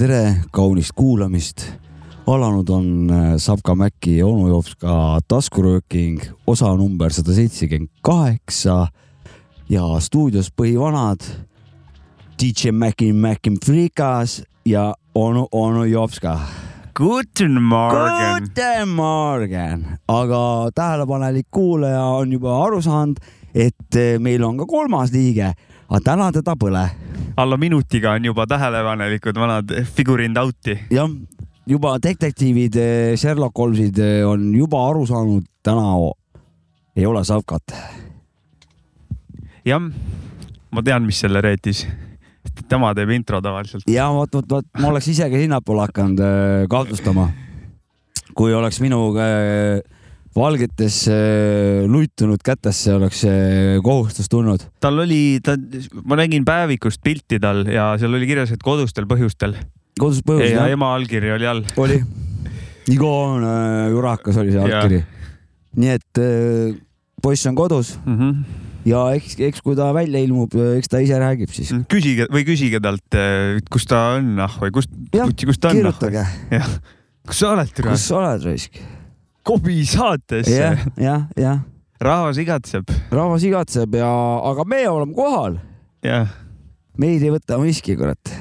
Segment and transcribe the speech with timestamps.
[0.00, 1.64] tere, tere, kaunist kuulamist.
[2.26, 8.86] alanud on äh, Savka Mäki ja onu Jopska taskurööking, osa number sada seitsekümmend kaheksa
[9.68, 11.20] ja stuudios põhivanad
[12.40, 16.38] DJ Mäki, Mäki Frikas ja onu, onu Jopska.
[16.96, 18.40] Guten Morgen.
[18.40, 23.20] Guten Morgen, aga tähelepanelik kuulaja on juba aru saanud,
[23.54, 25.52] et äh, meil on ka kolmas liige,
[25.90, 26.88] aga täna teda pole.
[27.36, 30.78] Alla minutiga on juba tähelepanelikud vanad figurind out'i.
[30.90, 31.10] jah,
[31.66, 35.86] juba detektiivid, eh, Sherlock Holmesid eh, on juba aru saanud, täna
[36.96, 37.74] ei ole Savkat.
[39.64, 39.90] jah,
[40.70, 41.86] ma tean, mis selle reetis.
[42.68, 43.84] tema teeb intro tavaliselt.
[43.88, 47.30] ja vot, vot, vot ma oleks ise ka sinnapoole hakanud äh, kahtlustama.
[48.34, 49.80] kui oleks minu äh,
[50.36, 54.62] valgetes äh, luitunud kätesse oleks see kohustus tulnud.
[54.82, 55.56] tal oli, ta,
[56.06, 59.56] ma nägin päevikust pilti tal ja seal oli kirjas, et kodustel põhjustel.
[59.98, 60.52] kodus põhjus.
[60.54, 61.64] ja ema allkiri oli all.
[61.76, 61.98] oli.
[62.90, 65.02] Igon äh, Jurakas oli see allkiri.
[65.82, 66.78] nii et äh,
[67.22, 68.16] poiss on kodus mm.
[68.20, 68.62] -hmm.
[68.86, 71.74] ja eks, eks kui ta välja ilmub, eks ta ise räägib siis.
[71.90, 73.18] küsige või küsige talt,
[73.70, 75.82] kus ta on, ah või kust, kus ta on.
[75.82, 76.24] kirjutage.
[76.54, 76.72] jah,
[77.26, 77.98] kus sa oled, türa?
[77.98, 78.78] kus sa oled, raisk?
[79.46, 80.52] Kobi saatesse.
[80.52, 81.60] jah, jah, jah.
[82.00, 82.90] rahvas igatseb.
[83.12, 84.10] rahvas igatseb ja,
[84.50, 85.58] aga me oleme kohal.
[86.04, 86.28] jah.
[87.00, 88.32] meid ei võta miski, kurat.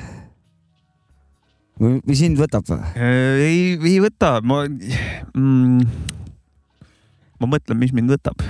[1.79, 2.81] või sind võtab või?
[2.99, 5.85] ei, ei võta, ma mm,,
[7.39, 8.43] ma mõtlen, mis mind võtab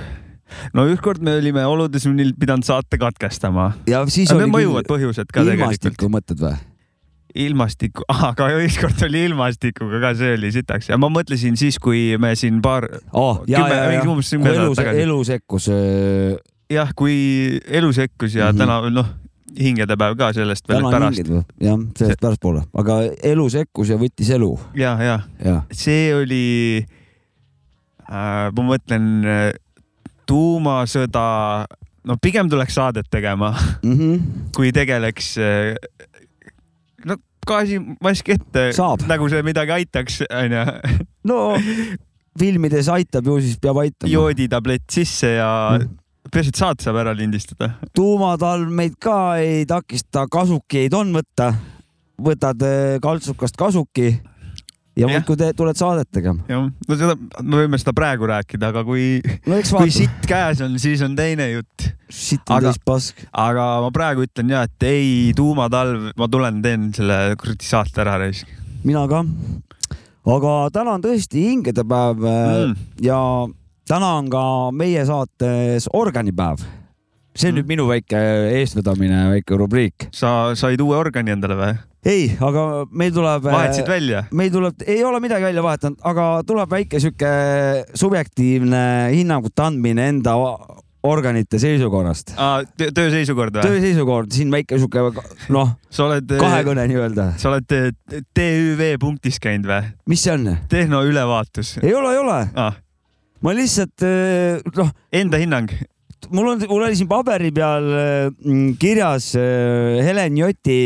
[0.74, 3.72] no ükskord me olime oludes, mil pidanud saate katkestama.
[3.90, 5.70] ja siis oli mõjuvad põhjused ka tegelikult.
[5.70, 6.58] ilmastikku mõtled või?
[7.34, 12.34] Ilmastiku, aga ükskord oli ilmastikuga ka, see oli sitaks ja ma mõtlesin siis, kui me
[12.38, 13.42] siin paar oh,,
[14.78, 15.04] tagasi.
[15.04, 15.70] elu sekkus.
[16.70, 17.16] jah, kui
[17.66, 18.58] elu sekkus ja mm -hmm.
[18.58, 19.10] täna noh,
[19.58, 21.18] hingedepäev ka sellest veel pärast.
[21.60, 22.20] jah, sellest see...
[22.20, 24.58] pärastpoole, aga elu sekkus ja võttis elu.
[24.74, 26.86] ja, ja, ja., see oli
[28.10, 29.24] äh,, ma mõtlen
[30.26, 31.66] tuumasõda,
[32.06, 34.20] no pigem tuleks saadet tegema mm, -hmm.
[34.54, 36.09] kui tegeleks no
[37.48, 38.70] gaasimask ette,
[39.08, 40.64] nagu see midagi aitaks, onju.
[41.30, 41.40] no
[42.38, 44.10] filmides aitab ju, siis peab aitama.
[44.12, 45.98] jooditablett sisse ja mm.
[46.30, 47.72] peaasi, et saate saab ära lindistada.
[47.96, 51.52] tuumatalv meid ka ei takista, kasukeid on võtta.
[52.20, 54.12] võtad eh, kaltsukast kasuki
[54.98, 56.44] ja muudkui tuled saadet tegema.
[56.50, 60.76] jah, no seda, me võime seda praegu rääkida, aga kui no,, kui sitt käes on,
[60.82, 61.90] siis on teine jutt.
[62.10, 63.22] sitt on täis pask.
[63.30, 68.18] aga ma praegu ütlen ja, et ei, tuumatalv, ma tulen, teen selle kuradi saate ära
[68.24, 68.42] reis.
[68.84, 69.22] mina ka.
[70.36, 72.76] aga täna on tõesti hingedepäev mm.
[73.06, 73.20] ja
[73.90, 76.66] täna on ka meie saates organipäev
[77.36, 77.60] see on mm.
[77.60, 78.18] nüüd minu väike
[78.58, 80.10] eestvedamine, väike rubriik.
[80.10, 81.78] sa said uue organi endale või?
[82.06, 83.44] Ei, aga meil tuleb.
[83.44, 84.24] vahetasid välja?
[84.32, 87.32] meil tuleb, ei ole midagi välja vahetanud, aga tuleb väike sihuke
[87.94, 90.36] subjektiivne hinnangute andmine enda
[91.02, 92.34] organite seisukorrast.
[92.78, 93.66] töö seisukord või?
[93.68, 95.04] töö seisukord, siin väike sihuke
[95.52, 97.30] noh, kahekõne nii-öelda.
[97.40, 99.94] sa oled TÜV punktis käinud või?
[100.08, 100.50] mis see on?
[100.72, 101.78] tehnoülevaatus.
[101.84, 102.76] ei ole, ei ole ah..
[103.44, 104.08] ma lihtsalt
[104.76, 104.92] noh.
[105.12, 105.72] Enda hinnang?
[106.32, 107.92] mul on, mul oli siin paberi peal
[108.80, 110.80] kirjas Helen Joti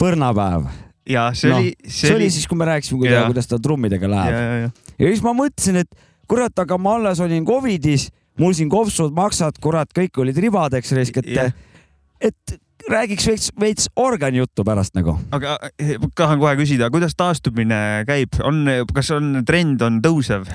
[0.00, 0.66] põrnapäev.
[1.08, 4.34] ja see no, oli, see, oli siis, kui me rääkisime, kuidas, kuidas tal trummidega läheb.
[4.34, 8.08] Ja, ja, ja siis ma mõtlesin, et kurat, aga ma alles olin Covidis,
[8.40, 11.54] mul siin kopsud, maksad, kurat, kõik olid ribadeks raisk, et,
[12.30, 12.56] et
[12.90, 15.16] räägiks veits, veits organijuttu pärast nagu.
[15.34, 18.64] aga eh, tahan kohe küsida, kuidas taastumine käib, on,
[18.94, 20.46] kas on trend on tõusev?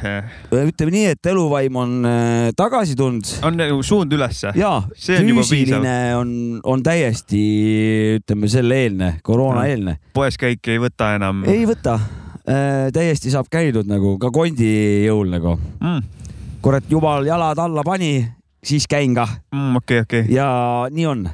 [0.53, 3.33] ütleme nii, et eluvaim on äh, tagasi tulnud.
[3.45, 4.53] on nagu suund ülesse?
[4.57, 6.31] jaa, füüsiline on,
[6.63, 7.41] on täiesti,
[8.19, 9.99] ütleme selle eelne, koroona eelne.
[10.13, 11.43] poes käik ei võta enam?
[11.49, 14.71] ei võta äh,, täiesti saab käidud nagu ka kondi
[15.07, 16.01] jõul nagu mm..
[16.61, 18.21] kurat, jumal jalad alla pani,
[18.63, 19.81] siis käin kah mm,.
[19.81, 20.35] okei okay,, okei okay..
[20.37, 20.49] ja
[20.93, 21.29] nii on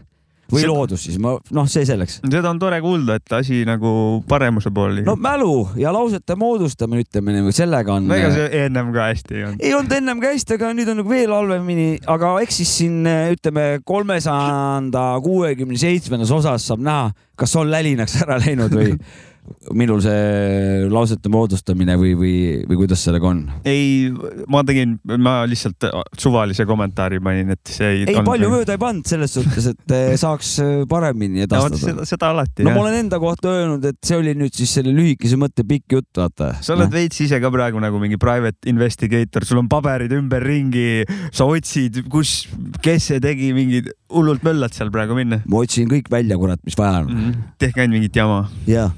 [0.52, 0.72] või seda...
[0.72, 2.20] loodus siis, ma noh, see selleks.
[2.24, 3.92] seda on tore kuulda, et asi nagu
[4.30, 5.04] paremuse poole.
[5.08, 8.10] no mälu ja lausete moodustamine, ütleme niimoodi, sellega on.
[8.16, 9.66] ega see ennem ka hästi ei olnud.
[9.66, 13.00] ei olnud ennem ka hästi, aga nüüd on nagu veel halvemini, aga eks siis siin
[13.36, 17.10] ütleme kolmesada kuuekümne seitsmendas osas saab näha,
[17.40, 18.94] kas on lälinaks ära läinud või
[19.74, 22.34] minul see lausete moodustamine või, või,
[22.70, 23.42] või kuidas sellega on?
[23.68, 24.10] ei,
[24.52, 25.88] ma tegin, ma lihtsalt
[26.22, 28.04] suvalise kommentaari panin, et see ei.
[28.10, 31.82] ei, palju mööda ei pannud selles suhtes, et eh, saaks eh, paremini edastada no,.
[31.86, 32.66] Seda, seda alati.
[32.66, 32.78] no jah.
[32.78, 36.12] ma olen enda kohta öelnud, et see oli nüüd siis selle lühikese mõtte pikk jutt,
[36.18, 36.54] vaata.
[36.66, 36.98] sa oled no.
[36.98, 41.06] veits ise ka praegu nagu mingi private investigator, sul on paberid ümberringi,
[41.36, 42.44] sa otsid, kus,
[42.86, 45.42] kes see tegi, mingid hullult möllad seal praegu minna.
[45.50, 47.26] ma otsin kõik välja, kurat, mis vaja on mm.
[47.26, 47.50] -hmm.
[47.62, 48.46] tehke ainult mingit jama.
[48.70, 48.94] jah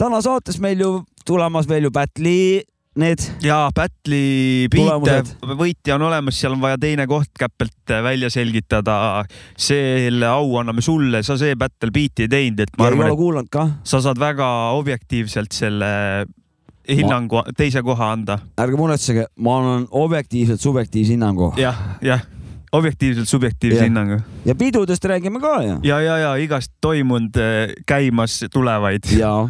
[0.00, 0.90] täna saates meil ju
[1.28, 2.62] tulemas veel ju Battle'i
[3.00, 5.20] need ja Battle'i piite
[5.58, 9.24] võitja on olemas, seal on vaja teine koht käpelt välja selgitada.
[9.56, 13.20] selle au anname sulle, sa see Battle Beat'i ei teinud, et ma ja arvan, et
[13.20, 13.68] kuulanud ka.
[13.84, 14.48] sa saad väga
[14.80, 15.92] objektiivselt selle
[16.88, 18.40] hinnangu teise koha anda.
[18.58, 21.52] ärge muretsege, ma annan objektiivselt subjektiivse hinnangu.
[21.60, 22.24] jah, jah,
[22.72, 24.22] objektiivselt subjektiivse hinnangu.
[24.44, 25.80] ja pidudest räägime ka ju.
[25.84, 29.12] ja, ja, ja igast toimunud äh, käimas tulevaid.
[29.18, 29.48] ja.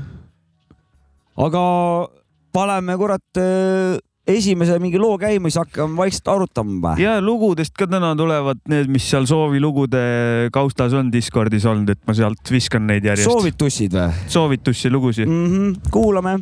[1.37, 1.63] Aga
[2.53, 3.99] paneme kurat äh,
[4.31, 9.07] esimese mingi loo käima, siis hakkame vaikselt arutama ja lugudest ka täna tulevad need, mis
[9.11, 13.31] seal soovilugude kaustas on Discordis olnud, et ma sealt viskan neid järjest.
[13.31, 14.29] soovitussid või?
[14.31, 15.51] soovitusi, lugusid mm.
[15.51, 15.91] -hmm.
[15.91, 16.39] kuulame.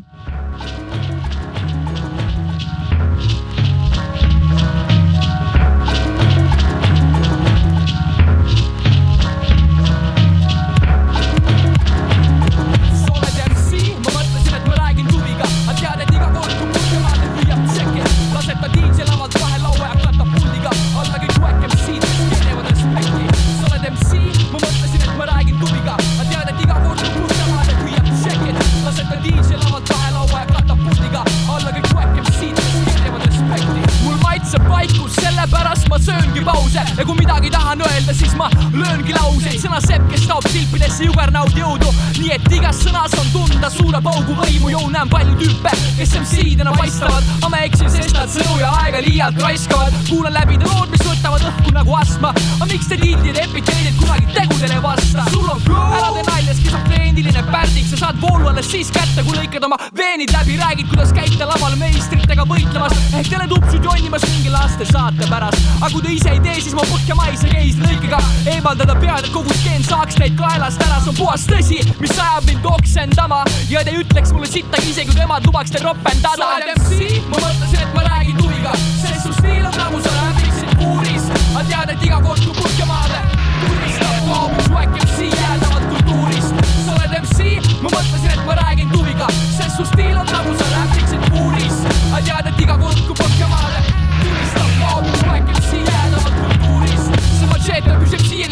[36.99, 41.55] Ja kui midagi tahan öelda, siis ma lööngi lauseid, sõna sepp, kes taob silpidesse jugernaud
[41.55, 46.17] jõudu, nii et igas sõnas on tunda suure paugu võimu, jõu näen palju tüüpe, kes
[46.19, 49.95] MC-dena paistavad, aga ma eksin, sest nad sõnu ja aega liialt raiskavad.
[50.09, 54.27] kuulan läbi need lood, mis võtavad õhku nagu astma, aga miks te tildid epiteedid kunagi
[54.35, 55.29] tegudele ei vasta?
[55.31, 59.39] sul on flow, ära tee nalja, skisofreeniline pärdik, sa saad voolu alles siis kätte, kui
[59.39, 65.31] lõikad oma veenid läbi, räägid, kuidas käite laval meistritega võitlemas, ehk teletupsud jonnimas mingi lastesaate
[65.31, 65.71] pärast.
[65.79, 68.19] aga kui te ise ei tee, siis ma põhjamaise keisrilõikega
[68.53, 72.49] eemaldada pead, et kogu skeem saaks teid kaelast ära, see on puhas tõsi, mis ajab
[72.49, 73.43] mind oksendama.
[73.73, 76.37] Ja te ütleks mulle sittagi, isegi kui emad lubaks teil ropendada.
[76.39, 80.15] sa oled MC, ma mõtlesin, et ma räägin huviga, sest su stiil on nagu sa
[80.19, 83.23] läbiksid puuris, aga tead, et iga kord, kui Põhjamaade
[83.65, 86.67] tulistab, üks wack MC jäädavalt kultuurist.
[86.85, 90.71] sa oled MC, ma mõtlesin, et ma räägin huviga, sest su stiil on nagu sa
[90.75, 90.88] läbiksid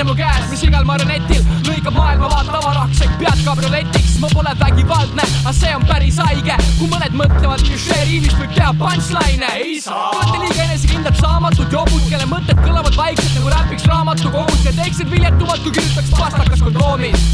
[0.04, 4.16] mu käes, mis igal marionetil lõikab maailmavaate avaraks ehk pead kabrioletiks.
[4.20, 9.50] ma pole vägivaldne, aga see on päris haige, kui mõned mõtlevad, klišeeriimist võib teha punchline'e,
[9.60, 10.08] ei saa.
[10.12, 15.10] Te olete liiga enesekindlad saamatud jobud, kelle mõtted kõlavad vaikselt nagu räpiks raamatukogus ja teeksid
[15.12, 17.26] viljetumad, kui kirjutaks pastakas kondoomis.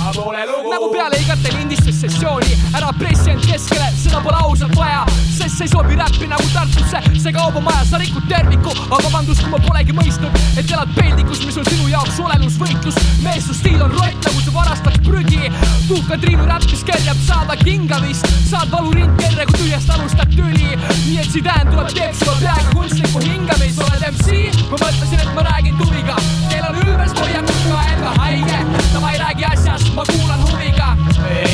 [0.71, 5.69] nagu peale igat lindistust sessiooni, ära pressi end keskele, seda pole ausalt vaja, sest see
[5.69, 9.95] ei sobi räppi nagu Tartusse, see kaubamaja, sa rikud terviku, aga vabandust, kui ma polegi
[9.97, 12.19] mõistnud, et elad peldikus, mis on sinu jaoks
[12.53, 12.95] olelusvõitlus.
[13.23, 15.51] mees, su stiil on rott nagu sa varastaks prügi.
[15.89, 20.77] tuhka Triinu räppis kerjab saada kinga vist, saad valurind kerre, kui tühjast alustad tüli.
[21.07, 25.77] nii et Zidane tuleb, sulle peaga kunstlikku hingamist, oled MC, ma mõtlesin, et ma räägin
[25.79, 26.17] tuviga.
[26.49, 28.59] Teil on ülbest hoiakut ka enda haige,
[29.01, 30.97] ma ei räägi asjast, ma kuulan huviga.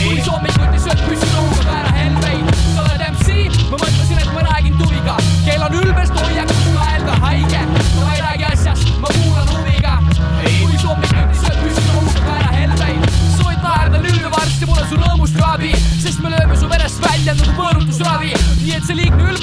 [0.05, 0.58] kui hommikuti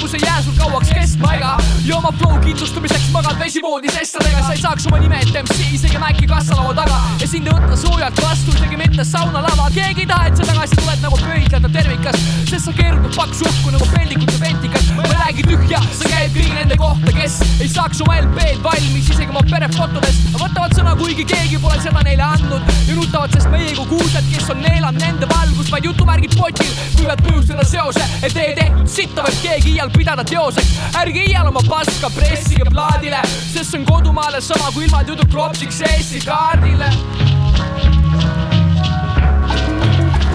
[0.06, 4.52] ülbus ei jää sul kauaks kestma ega ja oma flow kindlustamiseks magad vesivoodis estradega, sa
[4.54, 8.20] ei saaks oma nime ette MC isegi Maci kassalaua taga ja sind ei võta soojalt
[8.22, 9.66] vastu, isegi mitte saunalava.
[9.74, 12.20] keegi ei taha, et sa tagasi tuled nagu pöidlada tervikas,
[12.50, 14.92] sest sa keerutad paksu õhku nagu peldikute ventikas.
[14.94, 19.10] ma ei räägi tühja, see käib kõigi nende kohta, kes ei saaks oma LP-d valmis
[19.10, 20.30] isegi oma perefotodest.
[20.36, 24.54] võtavad sõna, kuigi keegi pole seda neile andnud ja nutavad, sest meie kui kuulsad, kes
[24.54, 29.42] on neelanud nende valgust, vaid jutumärgid potil võivad põhjustada seose, et teie tehtud sitta võib
[29.42, 30.76] keegi iial pidada teoseks.
[31.00, 35.80] ärge iial oma paska pressige plaadile, sest see on kodumaale sama kui ilma jutu kropsiks
[35.88, 36.90] Eesti kaardile.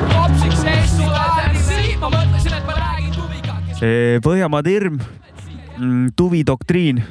[0.09, 3.83] kropsiks Eesti kaardile, ma mõtlesin, et ma räägin tuviga, kes
[4.25, 7.03] Põhjamaade hirm mm,, tuvi doktriin.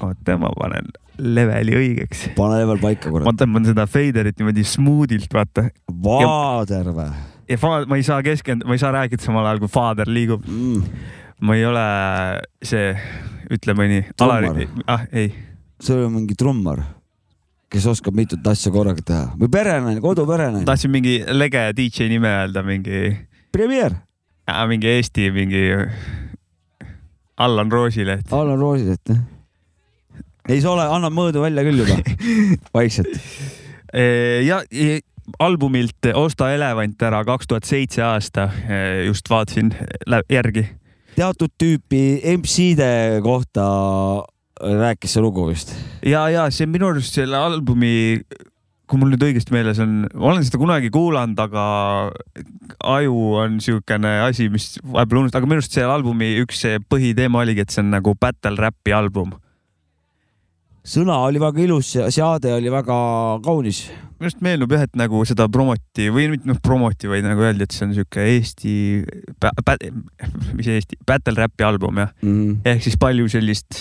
[0.00, 2.30] oota, ma panen leveli õigeks.
[2.36, 3.42] pane level paika, ma kurat.
[3.42, 5.68] tõmban seda feiderit niimoodi smoothilt, vaata.
[5.90, 7.10] Vaader või
[7.50, 10.46] ja fa- ma ei saa keskenduda, ma ei saa rääkida samal ajal, kui Fader liigub.
[10.46, 10.82] mm.?
[11.40, 11.82] ma ei ole
[12.62, 12.90] see,
[13.50, 14.02] ütleme nii,
[14.92, 15.30] ah ei,
[15.80, 16.82] see oli mingi trummar,
[17.72, 20.66] kes oskab mitut asja korraga teha või perenaine, koduperenaine.
[20.68, 23.14] tahtsin mingi lege DJ nime öelda, mingi,
[23.56, 23.96] Premier,
[24.68, 25.62] mingi Eesti mingi
[27.40, 28.28] Allan Roosileht.
[28.36, 29.12] Alan Roosilet.
[30.50, 31.96] ei, sa ole, annab mõõdu välja küll juba,
[32.76, 33.16] vaikselt.
[34.44, 35.00] ja ja
[35.38, 38.48] albumilt Osta elevant ära kaks tuhat seitse aasta,
[39.06, 39.72] just vaatasin
[40.30, 40.66] järgi.
[41.16, 43.64] teatud tüüpi MC-de kohta
[44.60, 45.74] rääkis see lugu vist.
[46.06, 48.20] ja, ja see minu arust selle albumi,
[48.90, 51.64] kui mul nüüd õigesti meeles on, ma olen seda kunagi kuulanud, aga
[52.96, 57.64] aju on niisugune asi, mis vahepeal unustad, aga minu arust selle albumi üks põhiteema oligi,
[57.64, 59.36] et see on nagu battle rap'i album.
[60.86, 62.96] Sõna oli väga ilus, seade oli väga
[63.44, 63.84] kaunis.
[64.20, 67.64] minu arust meenub jah, et nagu seda promoti või mitte noh, promoti, vaid nagu öeldi,
[67.64, 68.74] et see on niisugune Eesti,
[70.58, 72.36] mis Eesti, battle rap'i album jah mm.
[72.36, 72.60] -hmm.
[72.64, 73.80] ehk siis palju sellist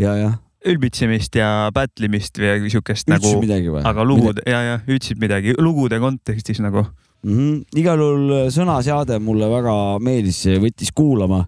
[0.00, 0.36] ja, jah.
[0.66, 3.40] ülbitsemist ja battle imist või siukest nagu.
[3.84, 6.84] aga lugud ja, ja ütlesid midagi lugude kontekstis nagu
[7.22, 7.32] mm.
[7.32, 7.64] -hmm.
[7.76, 11.46] igal juhul sõnaseade mulle väga meeldis, võttis kuulama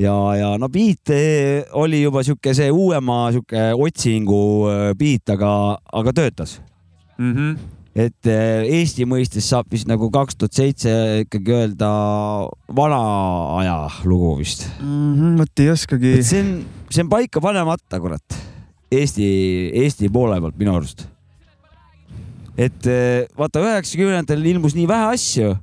[0.00, 5.50] ja, ja no beat eh, oli juba sihuke see uuema sihuke otsingu eh, beat, aga,
[6.00, 6.58] aga töötas
[7.18, 7.32] mm.
[7.32, 7.58] -hmm.
[7.94, 10.90] et eh, Eesti mõistes saab vist nagu kaks tuhat seitse
[11.24, 11.90] ikkagi öelda
[12.76, 13.00] vana
[13.60, 15.14] aja lugu vist mm.
[15.14, 16.22] -hmm, vot ei oskagi.
[16.22, 18.42] see on, see on paika panemata, kurat.
[18.94, 19.26] Eesti,
[19.74, 21.06] Eesti poole pealt minu arust.
[22.58, 22.86] et
[23.38, 25.54] vaata, üheksakümnendatel ilmus nii vähe asju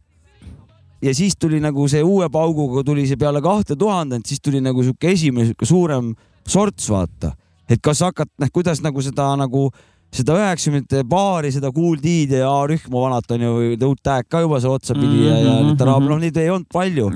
[1.02, 4.84] ja siis tuli nagu see uue pauguga tuli see peale kahte tuhandet, siis tuli nagu
[4.84, 6.14] sihuke esimene sihuke suurem
[6.48, 7.34] sorts, vaata.
[7.70, 9.70] et kas hakkad, noh, kuidas nagu seda nagu
[10.12, 14.42] seda üheksakümnendate baari, seda Kool D-d ja A-rühma vanat on ju, või Tõut Tag ka
[14.44, 15.30] juba seal otsapidi mm -hmm.
[15.30, 17.12] ja, ja Mhm, need raab, noh, neid ei olnud palju.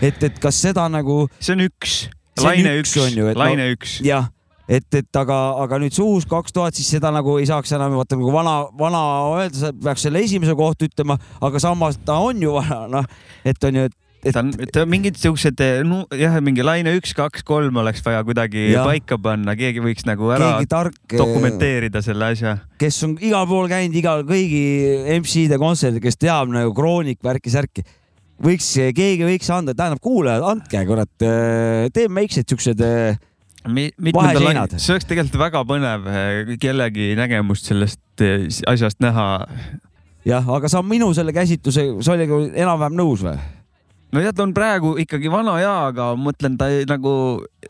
[0.00, 1.28] et, et kas seda nagu.
[1.38, 2.08] see on üks,
[2.40, 2.96] laine üks,
[3.36, 4.00] laine üks.
[4.00, 4.30] jah
[4.70, 7.96] et, et aga, aga nüüd see uus kaks tuhat, siis seda nagu ei saaks enam
[7.98, 9.00] vaata nagu vana, vana
[9.40, 13.10] öelda, peaks selle esimese kohta ütlema, aga samas ta on ju vana, noh,
[13.44, 17.14] et on ju, et et ta on, ta mingid siuksed no,, jah, mingi laine üks,
[17.16, 18.82] kaks, kolm oleks vaja kuidagi ja.
[18.84, 22.58] paika panna, keegi võiks nagu ära tark, dokumenteerida selle asja.
[22.80, 24.60] kes on igal pool käinud, igal, kõigi
[25.16, 27.86] MC-de kontserdil, kes teab nagu kroonik, värki-särki,
[28.44, 31.12] võiks, keegi võiks anda, tähendab kuulajad, andke kurat,
[31.96, 32.84] teeme väiksed siuksed
[33.64, 34.74] vaheseinad.
[34.78, 39.46] see oleks tegelikult väga põnev eh, kellegi nägemust sellest eh, asjast näha.
[40.28, 43.36] jah, aga sa minu selle käsitluse, sa olid enam-vähem nõus või?
[44.16, 47.14] nojah, ta on praegu ikkagi vana ja, aga mõtlen ta nagu,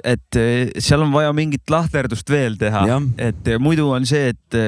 [0.04, 2.86] et eh, seal on vaja mingit lahterdust veel teha,
[3.18, 4.60] et muidu on see, et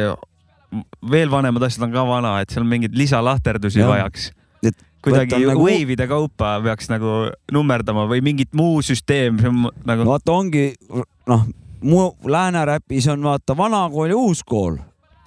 [1.13, 4.31] veel vanemad asjad on ka vana, et seal mingeid lisalahterdusi vajaks.
[4.63, 5.65] et kuidagi nagu...
[5.67, 7.17] wave'ide kaupa peaks nagu
[7.53, 10.07] nummerdama või mingit muu süsteem nagu.
[10.07, 10.71] vaata, ongi
[11.31, 11.45] noh,
[11.83, 14.79] mu lääne räpis on vaata vana kool ja uus kool,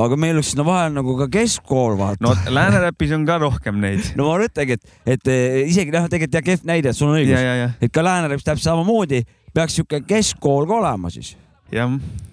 [0.02, 2.24] aga meil oleks sinna vahel nagu ka keskkool vaata.
[2.24, 4.12] no lääne räpis on ka rohkem neid.
[4.20, 5.34] no ma mõtlengi, et, et
[5.68, 8.70] isegi noh, tegelikult jah, kehv näide, et sul on õigus, et ka lääne räpis täpselt
[8.70, 9.24] samamoodi
[9.56, 11.36] peaks sihuke keskkool ka olema siis.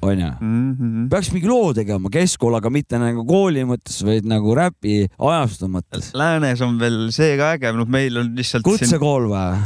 [0.02, 4.54] Onju mm -hmm., peaks mingi loo tegema keskkool, aga mitte nagu kooli mõttes, vaid nagu
[4.54, 6.10] räpi ajastu mõttes.
[6.14, 8.64] Läänes on veel see ka äge, noh, meil on lihtsalt.
[8.66, 9.56] kutsekool või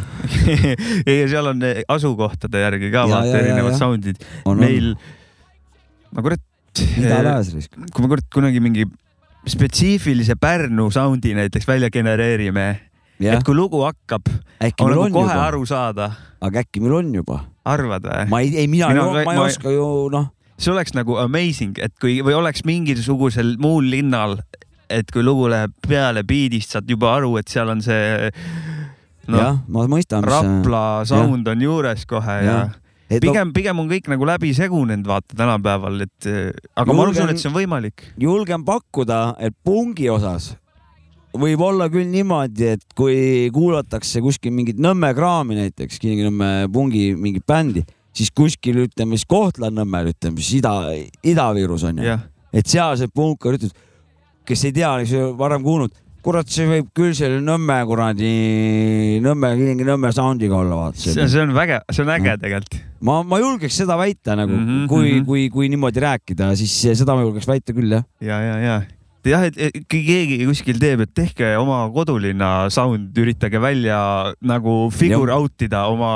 [1.11, 3.79] ei, seal on asukohtade järgi ka vaata erinevad ja.
[3.79, 4.23] sound'id.
[4.55, 4.95] meil,
[6.13, 6.43] ma kurat.
[6.77, 7.75] ida-lääs risk.
[7.93, 8.87] kui me kurat kunagi mingi
[9.47, 12.87] spetsiifilise Pärnu sound'i näiteks välja genereerime
[13.21, 15.43] et kui lugu hakkab, on nagu kohe juba.
[15.49, 16.11] aru saada.
[16.41, 17.41] aga äkki meil on juba?
[17.65, 18.29] arvad või?
[18.31, 19.49] ma ei, ei mina, mina, ma ei ma...
[19.49, 20.31] oska ju noh.
[20.59, 24.39] see oleks nagu amazing, et kui või oleks mingisugusel muul linnal,
[24.93, 28.31] et kui lugu läheb peale biidist, saad juba aru, et seal on see
[29.29, 29.39] no,.
[29.39, 30.27] jah, ma mõistan.
[30.27, 31.55] Rapla sound ja.
[31.57, 32.67] on juures kohe ja, ja
[33.07, 37.31] et pigem, pigem on kõik nagu läbi segunenud, vaata tänapäeval, et aga julgen, ma usun,
[37.31, 38.09] et see on võimalik.
[38.21, 40.55] julgen pakkuda, et pungi osas
[41.41, 47.47] võib olla küll niimoodi, et kui kuulatakse kuskil mingit Nõmme kraami näiteks, Kilingi-Nõmme pungi mingit
[47.49, 47.85] bändi,
[48.17, 50.75] siis kuskil ütleme siis Kohtla-Nõmmel ütleme siis Ida,
[51.27, 52.17] Ida-Virus on ju.
[52.57, 53.73] et seal see punkar ütleb,
[54.47, 55.95] kes ei tea, kes ei ole varem kuulnud,
[56.27, 58.33] kurat, see võib küll selle Nõmme kuradi,
[59.25, 61.03] Nõmme, Kilingi-Nõmme sound'iga olla, vaata.
[61.05, 62.81] see, see on väge, see on äge tegelikult.
[63.07, 65.27] ma, ma julgeks seda väita nagu mm, -hmm, kui mm, -hmm.
[65.31, 68.07] kui, kui niimoodi rääkida, siis seda ma julgeks väita küll jah.
[68.21, 68.77] ja, ja, ja
[69.31, 73.99] jah, et kui keegi kuskil teeb, et tehke oma kodulinna sound, üritage välja
[74.47, 75.39] nagu figure ja.
[75.39, 76.13] out ida oma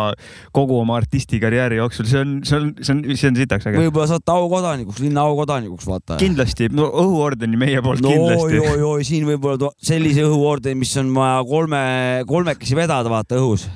[0.54, 3.80] kogu oma artistikarjääri jooksul, see on, see on, see on, see on sitaks äge.
[3.82, 6.18] võib-olla saate aukodanikuks, linna aukodanikuks, vaata.
[6.20, 8.60] kindlasti, no õhuordeni meie poolt no, kindlasti.
[8.62, 11.82] oi, oi, siin võib-olla sellise õhuordeni, mis on vaja kolme,
[12.30, 13.66] kolmekesi vedada, vaata õhus.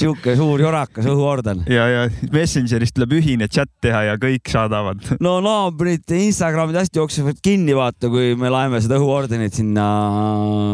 [0.00, 1.64] sihuke suur jorakas õhuorden.
[1.70, 5.02] ja, ja Messengerist tuleb ühine chat teha ja kõik saadavad.
[5.22, 9.86] no naabrid Instagramid hästi jooksevad kinni, vaata, kui me laeme seda õhuordenit sinna.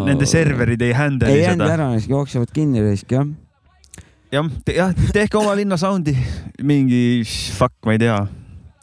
[0.09, 1.41] Nende serverid ei handle'i seda.
[1.41, 3.27] ei handle ära, jooksevad kinni risk jah.
[4.33, 6.15] jah jah, tehke oma linna sound'i,
[6.63, 7.03] mingi
[7.59, 8.23] fuck, ma ei tea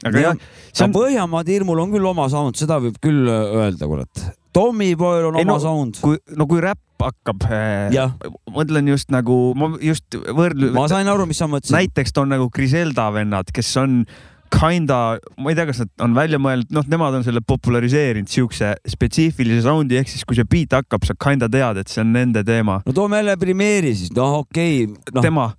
[0.06, 0.91] aga jah, see on...
[0.91, 4.27] on, Põhjamaade hirmul on küll oma sound, seda võib küll öelda, kurat.
[4.56, 6.00] Tommyboyl on Ei, oma no, sound.
[6.03, 7.46] kui, no kui räpp hakkab,
[7.96, 8.15] jah,
[8.51, 11.75] mõtlen just nagu, ma just võrdlen, ma sain aru, mis sa mõtlesid.
[11.75, 14.01] näiteks toon nagu Griselda vennad, kes on
[14.53, 15.00] kinda,
[15.38, 19.63] ma ei tea, kas nad on välja mõelnud, noh, nemad on selle populariseerinud siukse spetsiifilise
[19.68, 22.82] sound'i ehk siis, kui see beat hakkab, sa kinda tead, et see on nende teema
[22.86, 25.50] no toome jälle Primeeri siis, noh okei okay., noh tema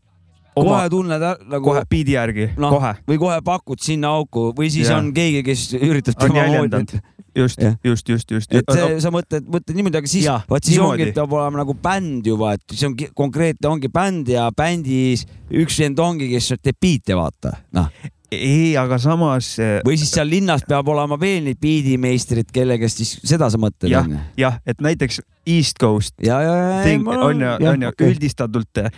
[0.54, 4.50] kohe oma, tunned ära, nagu kohe beat'i järgi noh kohe, või kohe pakud sinna auku
[4.56, 5.00] või siis Jah.
[5.00, 6.96] on keegi, kes üritab tema jäljendanud.
[7.38, 8.54] just just, just, just.
[8.54, 11.06] et see, sa mõtled, mõtled niimoodi, aga siis vaat siis niimoodi.
[11.06, 15.78] ongi, peab olema nagu bänd juba, et see on konkreetne, ongi bänd ja bändis üks
[15.82, 17.92] vend ongi, kes teeb biite, vaata, noh.
[18.32, 23.02] ei, aga samas eh, või siis seal linnas peab olema veel neid biidimeistrid, kelle käest
[23.02, 24.08] siis seda sa mõtled, jah
[24.38, 25.20] jah, et näiteks
[25.50, 28.90] East Coast on ju, on ju üldistatult eh,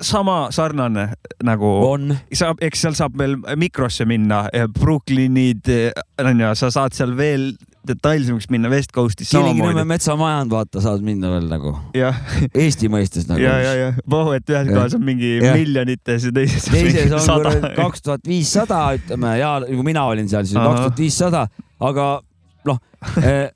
[0.00, 1.08] sama sarnane
[1.44, 4.46] nagu on, saab, eks seal saab veel mikrosse minna,
[4.78, 5.68] Brooklynid
[6.22, 7.52] on ju, sa saad seal veel
[7.86, 11.72] detailsemaks minna West Coastis Kilingi-Nõmme metsamajand, vaata, saad minna veel nagu.
[12.54, 13.42] Eesti mõistes nagu.
[13.42, 13.88] ja, ja, ja.
[14.10, 15.56] Vohu, et ühes kohas on mingi Jah.
[15.58, 17.72] miljonites ja teises on teises on sada.
[17.74, 21.48] kaks tuhat viissada, ütleme ja kui mina olin seal, siis kaks tuhat viissada,
[21.82, 22.06] aga
[22.70, 22.78] noh
[23.18, 23.50] eh,,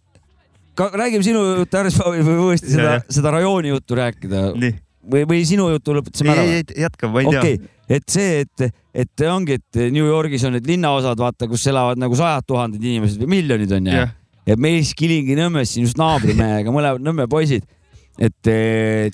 [0.76, 3.96] ka räägime sinu juttu ära, siis ma võin uuesti Ja, seda ja., seda rajooni juttu
[3.98, 4.42] rääkida.
[4.58, 4.74] Nii,
[5.12, 7.42] või, või sinu juttu lõpetasime ära ei, ei jätka, ma ei tea.
[7.42, 12.00] okei, et see, et, et ongi, et New Yorgis on need linnaosad, vaata, kus elavad
[12.00, 14.12] nagu sajad tuhanded inimesed või miljonid on ju jah,
[14.46, 17.66] ja meil siis Kilingi-Nõmmes siin just naabrimehega, mõlemad Nõmme poisid,
[18.22, 18.52] et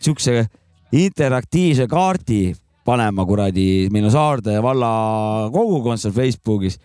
[0.03, 0.45] siukse
[0.93, 2.53] interaktiivse kaardi
[2.85, 6.79] panema kuradi, meil on Saarde valla kogukond seal Facebookis.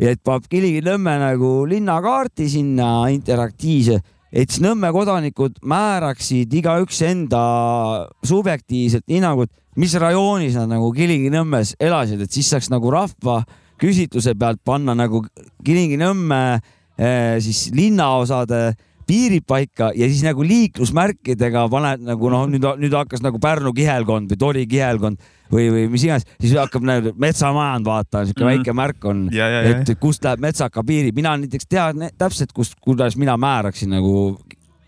[0.00, 3.98] ja et paneb Kilingi-Nõmme nagu linnakaarti sinna interaktiivse,
[4.32, 7.42] et siis Nõmme kodanikud määraksid igaüks enda
[8.26, 13.40] subjektiivset hinnangut, mis rajoonis nad nagu Kilingi-Nõmmes elasid, et siis saaks nagu rahva
[13.80, 15.24] küsitluse pealt panna nagu
[15.66, 18.74] Kilingi-Nõmme eh, siis linnaosade
[19.10, 24.30] piirid paika ja siis nagu liiklusmärkidega paned nagu noh, nüüd, nüüd hakkas nagu Pärnu kihelkond
[24.30, 25.18] või Tori kihelkond
[25.50, 28.50] või, või mis iganes, siis hakkab nagu metsamajand vaata, siuke Mhm.
[28.52, 29.24] väike märk on,
[29.82, 34.38] et kust läheb metsaka piiri, mina näiteks tean täpselt, kust, kuidas mina määraksin nagu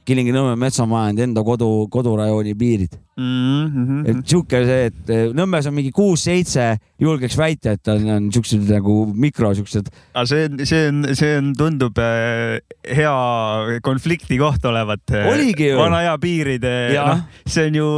[0.08, 2.96] Kilingi-Nõmme metsamajand enda kodu, kodurajooni piirid.
[3.16, 3.66] mm.
[3.66, 4.08] -hmm.
[4.08, 8.64] et sihuke see, et eh, Nõmmes on mingi kuus-seitse, julgeks väita, et on, on siuksed
[8.70, 15.04] nagu mikro siuksed aga see see on, see on, tundub äh, hea konflikti koht olevat.
[15.28, 15.78] Oligi ju.
[15.78, 17.12] vana aja piirid, Jah.
[17.12, 17.88] noh, see on ju,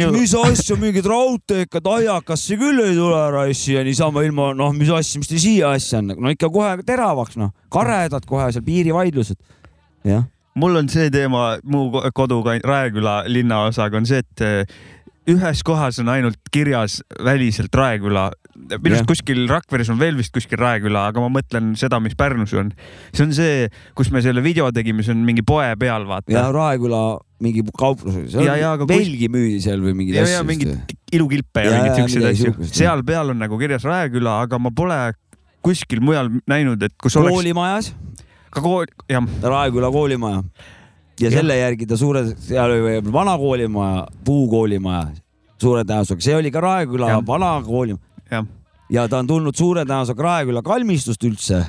[0.00, 4.90] ju, mis asja, mingid raudteekad aiakasse küll ei tule raissi ja niisama ilma, noh, mis
[4.90, 9.38] asja, mis teil siia asja on, no ikka kohe teravaks, noh, karedad kohe seal piirivaidlused.
[10.08, 10.24] jah,
[10.54, 14.64] mul on see teema mu ko- koduka Raeküla linnaosaga on see, et eh,
[15.32, 18.30] ühes kohas on ainult kirjas väliselt Raeküla.
[18.82, 22.52] minu arust kuskil Rakveres on veel vist kuskil Raeküla, aga ma mõtlen seda, mis Pärnus
[22.58, 22.72] on.
[23.14, 26.42] see on see, kus me selle video tegime, see on mingi poe peal, ja vaata.
[26.52, 27.00] Raeküla
[27.42, 30.36] mingi kauplus oli, Ja, ja, aga seal kus- velgi müüdi seal või mingeid ja, asju
[30.36, 30.42] ja.
[30.46, 34.42] mingid ilukilpe ja, Ja, ja ja, mingeid siukseid asju seal peal on nagu kirjas Raeküla,
[34.44, 35.00] aga ma pole
[35.62, 37.92] kuskil mujal näinud, et kus oleks koolimajas,
[38.52, 40.42] ka kool, jah, Raeküla koolimaja.
[41.20, 45.04] Ja selle järgi ta suure, seal oli vana koolimaja, puukoolimaja,
[45.60, 47.94] suure tõenäosusega, see oli ka Raeküla vana kooli
[48.32, 48.48] jah,
[48.90, 51.60] ja ta on tulnud suure tõenäosusega Raeküla kalmistust üldse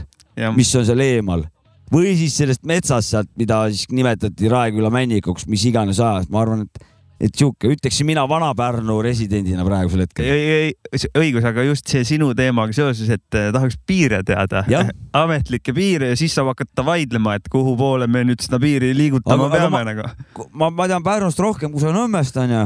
[0.55, 1.45] mis on seal eemal.
[1.93, 6.63] Või siis sellest metsast sealt, mida siis nimetati Raeküla männikuks, mis iganes ajast, ma arvan,
[6.65, 6.87] et,
[7.23, 10.25] et sihuke, ütleksin mina Vana-Pärnu residendina praegusel hetkel.
[10.27, 14.65] ei, ei, õigus, aga just see sinu teemaga seoses, et eh, tahaks piire teada
[15.23, 19.47] ametlikke piire ja siis saab hakata vaidlema, et kuhu poole me nüüd seda piiri liigutama
[19.47, 20.47] Aga- aga peame ma- nagu.
[20.51, 22.65] ma, ma tean Pärnust rohkem, kui sa Nõmmest onju.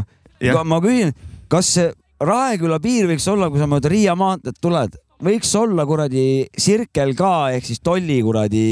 [0.70, 1.14] Ma küsin,
[1.52, 6.24] kas see Raeküla piir võiks olla, kui sa mööda Riia maanteed tuled, võiks olla kuradi
[6.58, 8.64] Circle K ehk siis tolli kuradi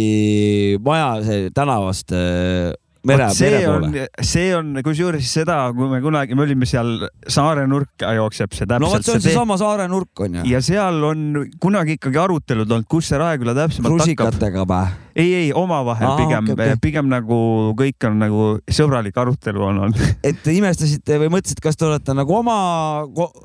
[0.86, 2.74] maja see tänavast äh,
[3.06, 8.14] mere, see on, see on kusjuures seda, kui me kunagi, me olime seal Saare nurka
[8.18, 10.46] jookseb see no vot, täpselt see on seesama saare nurk onju.
[10.50, 11.26] ja seal on
[11.62, 14.06] kunagi ikkagi arutelud olnud, kus see Raeküla täpsemalt hakkab.
[14.06, 14.84] rusikatega pä.
[15.16, 16.80] ei, ei omavahel Aa, pigem okei, okei.
[16.84, 17.38] pigem nagu
[17.80, 20.02] kõik on nagu sõbralik arutelu on olnud.
[20.30, 22.58] et imestasite või mõtlesite, kas te olete nagu oma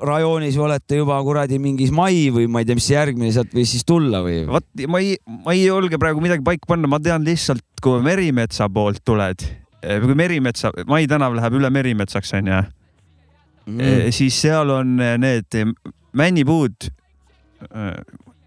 [0.06, 3.74] rajoonis või olete juba kuradi mingis mai või ma ei tea, mis järgmine sealt võis
[3.76, 4.42] siis tulla või?
[4.50, 8.68] vot ma ei, ma ei julge praegu midagi paika panna, ma tean lihtsalt, kui Merimetsa
[8.72, 9.46] poolt tuled,
[9.80, 12.58] kui Merimetsa, Mai tänav läheb üle Merimetsaks onju
[13.70, 15.60] mm., siis seal on need
[16.16, 16.90] männipuud,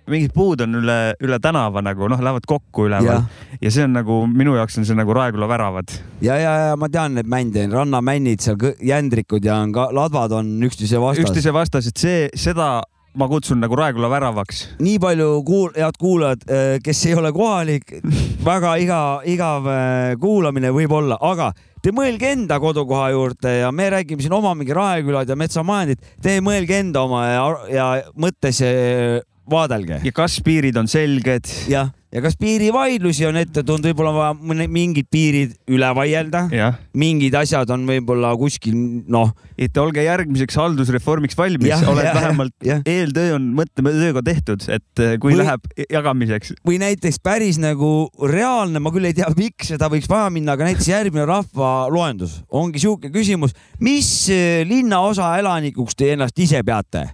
[0.10, 3.28] mingid puud on üle, üle tänava nagu noh, lähevad kokku üleval jah,
[3.62, 5.94] ja see on nagu minu jaoks on see nagu Raeküla väravad.
[6.24, 10.56] ja, ja, ja ma tean neid mände, rannamännid seal, jändrikud ja on ka ladvad on
[10.68, 11.28] üksteise vastas.
[11.28, 12.82] üksteise vastas, et see, seda
[13.16, 14.64] ma kutsun nagu Raeküla väravaks.
[14.82, 16.48] nii palju kuul-, head kuulajad,
[16.84, 17.94] kes ei ole kohalik,
[18.46, 21.52] väga iga, igav äh, kuulamine võib olla, aga
[21.84, 26.40] te mõelge enda kodukoha juurde ja me räägime siin oma mingi Raekülad ja metsamajandid, te
[26.42, 27.88] mõelge enda oma ja, ja
[28.18, 30.02] mõttes äh, vaadelge.
[30.04, 31.50] ja kas piirid on selged?
[31.70, 36.44] jah, ja kas piirivaidlusi on ette tulnud, võib-olla on vaja mõne- mingid piirid üle vaielda,
[36.94, 38.76] mingid asjad on võib-olla kuskil
[39.10, 45.16] noh, et olge järgmiseks haldusreformiks valmis oled jah, vähemalt eeltöö on mõttetööga tehtud, et eh,
[45.18, 46.54] kui Või- läheb jagamiseks.
[46.68, 50.70] või näiteks päris nagu reaalne, ma küll ei tea, miks seda võiks vaja minna, aga
[50.70, 57.10] näiteks järgmine rahvaloendus ongi sihuke küsimus, mis eh, linnaosa elanikuks te ennast ise peate?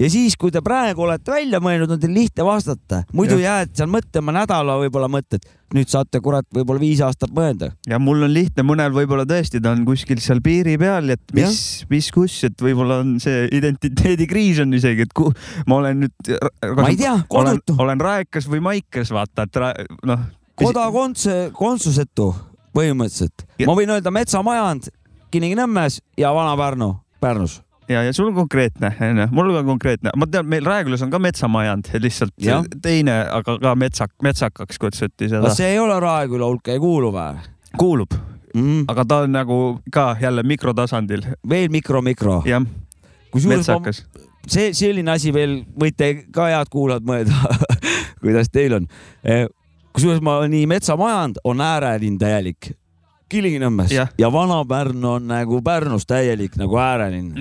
[0.00, 3.60] Ja siis, kui te praegu olete välja mõelnud, on teil lihtne vastata, muidu Jah.
[3.64, 7.70] jääd seal mõtlema nädala võib-olla mõtled, nüüd saate kurat võib-olla viis aastat mõelda.
[7.88, 11.84] ja mul on lihtne, mõnel võib-olla tõesti ta on kuskil seal piiri peal, et mis,
[11.90, 15.34] mis, kus, et võib-olla on see identiteedikriis on isegi, et kuhu
[15.70, 16.32] ma olen nüüd.
[16.76, 17.78] Ma ei tea, olen, kodutu.
[17.82, 20.26] olen raekas või maikas, vaata, et noh.
[20.58, 22.32] kodakondse, konsusetu
[22.74, 23.46] põhimõtteliselt.
[23.58, 24.90] Ja- ma võin öelda Metsamajand,
[25.34, 27.63] Kilingi-Nõmmes ja Vana-Pärnu, Pärnus.
[27.88, 31.20] ja, ja sul on konkreetne, onju, mul on konkreetne, ma tean, meil Raekülas on ka
[31.22, 32.64] metsamajand, lihtsalt Jah.
[32.82, 37.42] teine, aga ka metsak, metsakaks kutsuti seda see ei ole Raeküla hulka ei kuulu või
[37.80, 38.16] kuulub,
[38.54, 38.84] mm.?
[38.92, 39.58] aga ta on nagu
[39.92, 42.40] ka jälle mikrotasandil, veel mikro, mikro.
[42.48, 42.64] jah,
[43.34, 44.04] kusjuures ma- metsakas.
[44.46, 47.58] see selline asi veel võite ka head kuulajad mõelda,
[48.22, 48.88] kuidas teil on.
[49.94, 52.72] kusjuures ma nii metsamajand on äärelinn täielik
[53.34, 54.12] Kilingi-Nõmmes Jah.
[54.18, 57.40] ja Vana-Pärn on nagu Pärnus täielik nagu äärelinn,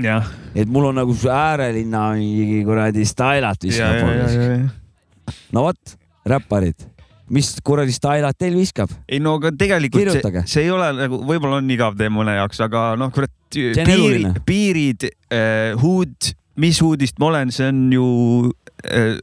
[0.56, 5.96] et mul on nagu äärelinna mingi kuradi stailat ja, viskab ja, ja, ja, no vot,
[6.30, 6.88] räpparid,
[7.34, 8.92] mis kuradi stailat teil viskab?
[9.08, 10.46] ei no aga tegelikult Kirjutage.
[10.46, 13.78] see, see ei ole nagu, võib-olla on igav teema mõne jaoks, aga noh, kurat, on
[13.78, 18.10] piiri eluline., piirid äh,, huud, mis huudist ma olen, see on ju
[18.90, 19.16] äh,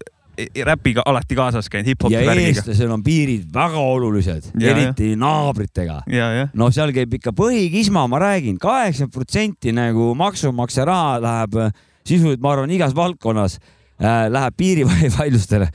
[0.67, 2.53] räpiga alati kaasas käinud, hip-hopi värgiga.
[2.53, 8.21] eestlasel on piirid väga olulised, eriti naabritega ja, jah, no seal käib ikka põhikisma, ma
[8.23, 11.75] räägin, kaheksakümmend protsenti nagu maksumaksja raha läheb äh,
[12.07, 15.71] sisuliselt, ma arvan, igas valdkonnas äh, läheb piirivaidlustele.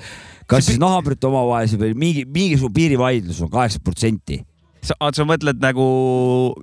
[0.45, 4.39] kas siis naabrite omavahelise või mingi, mingisugune piirivaidlus on kaheksakümmend protsenti.
[4.85, 5.85] sa, sa mõtled nagu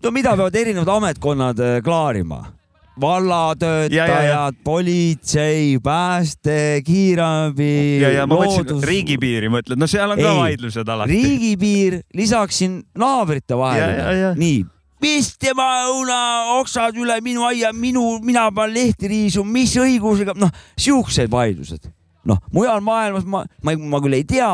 [0.02, 2.44] no mida peavad erinevad ametkonnad äh, klaarima?
[2.92, 3.00] Ja, ja, ja.
[3.00, 10.28] vallatöötajad, politsei, pääste, kiirabi, ja, ja ma mõtlesin loodus, riigipiiri, mõtled, no seal on ka
[10.28, 10.36] Ei.
[10.38, 11.12] vaidlused alati.
[11.12, 14.60] riigipiir, lisaks siin naabrite vahele nii,
[15.02, 16.20] mis tema õuna
[16.58, 21.88] oksad üle minu aia, minu, mina pean lehti riisuma, mis õigusega, noh, siuksed vaidlused.
[22.28, 24.52] noh, mujal maailmas ma, ma, ma küll ei tea,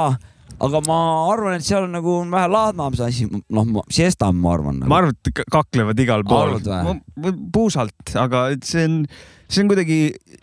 [0.66, 0.99] aga ma
[1.33, 4.90] arvan, et seal on nagu vähe laadnam see asi, noh, siestam, ma arvan nagu.
[4.90, 5.01] ma.
[5.03, 6.59] arvan, et ka- kaklevad igal pool
[7.55, 8.97] puusalt, aga see on,
[9.49, 9.99] see on kuidagi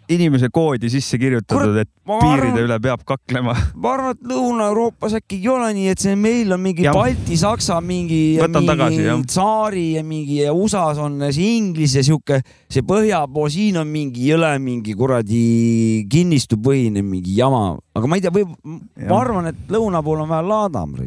[0.10, 3.54] inimese koodi sisse kirjutatud, et piiride arvan- üle peab kaklema.
[3.76, 6.88] ma arvan, et Lõuna-Euroopas äkki ei ole nii, et see meil on mingi.
[6.90, 13.50] Balti-Saksa mingi, mingi tsaari ja mingi ja USA-s on see Inglise sihuke, see põhja pool,
[13.54, 19.22] siin on mingi jõle mingi kuradi kinnistupõhine mingi jama, aga ma ei tea, võib, ma
[19.22, 20.98] arvan, et lõuna pool on vähe laadam.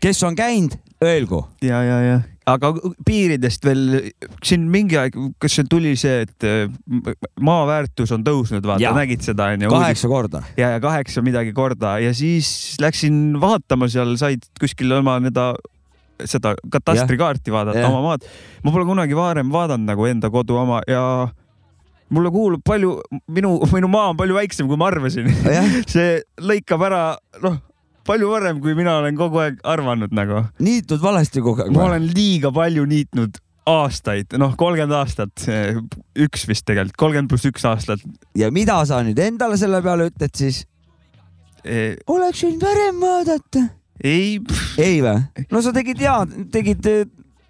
[0.00, 1.44] kes on käinud, öelgu.
[1.62, 2.70] ja, ja, ja, aga
[3.06, 3.82] piiridest veel
[4.44, 6.70] siin mingi aeg, kas see tuli see, et äh,
[7.44, 9.72] maa väärtus on tõusnud, vaata nägid seda onju?
[9.72, 10.44] kaheksa korda.
[10.56, 15.50] ja, ja kaheksa midagi korda ja siis läksin vaatama seal, said kuskil oma seda,
[16.24, 18.26] seda katastrikaarti vaadata oma maad.
[18.64, 21.04] ma pole kunagi varem vaadanud nagu enda kodu oma ja
[22.10, 22.96] mulle kuulub palju,
[23.30, 25.28] minu, minu maa on palju väiksem, kui ma arvasin.
[25.92, 27.02] see lõikab ära,
[27.44, 27.60] noh,
[28.10, 30.44] palju varem, kui mina olen kogu aeg arvanud nagu.
[30.62, 31.74] niitud valesti kogu aeg.
[31.74, 33.38] ma olen liiga palju niitnud
[33.70, 35.44] aastaid, noh, kolmkümmend aastat,
[36.18, 38.02] üks vist tegelikult, kolmkümmend pluss üks aastat.
[38.38, 40.64] ja mida sa nüüd endale selle peale ütled siis?
[42.08, 43.66] oleks võinud varem vaadata.
[44.02, 44.40] ei,
[44.80, 45.46] ei või?
[45.52, 46.16] no sa tegid hea,
[46.52, 47.04] tegid eh,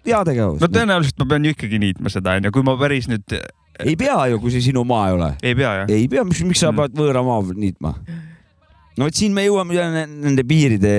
[0.07, 0.69] heategevust no.
[0.71, 3.39] tõenäoliselt ma pean ju ikkagi niitma seda onju, kui ma päris nüüd
[3.81, 5.31] ei pea ju, kui see sinu maa ei ole.
[5.41, 5.95] ei pea jah?
[5.95, 6.83] ei pea, miks, miks sa Mm.
[6.83, 7.95] pead võõra maa niitma?
[8.97, 10.93] No vot siin me jõuame nende piiride,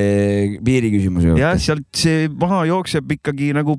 [0.64, 1.64] piiriküsimuse jah, juurde.
[1.66, 3.76] sealt see maha jookseb ikkagi nagu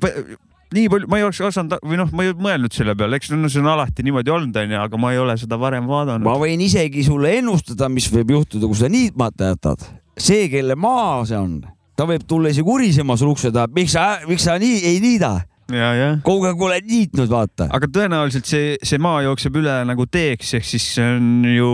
[0.74, 3.50] nii palju, ma ei oleks osanud või noh, ma ei mõelnud selle peale, eks no
[3.50, 6.30] see on alati niimoodi olnud onju, aga ma ei ole seda varem ma vaadanud.
[6.42, 9.88] võin isegi sulle ennustada, mis võib juhtuda, kui sa niitmata jätad.
[10.18, 11.58] see, kelle maa see on,
[11.98, 15.34] ta võib tulla isegi urisema sul ukse taha, miks sa, miks sa nii ei niida,
[15.70, 16.18] jah.
[16.26, 17.68] kogu aeg oled niitnud, vaata.
[17.74, 21.70] aga tõenäoliselt see, see maa jookseb üle nagu teeks, ehk siis see on ju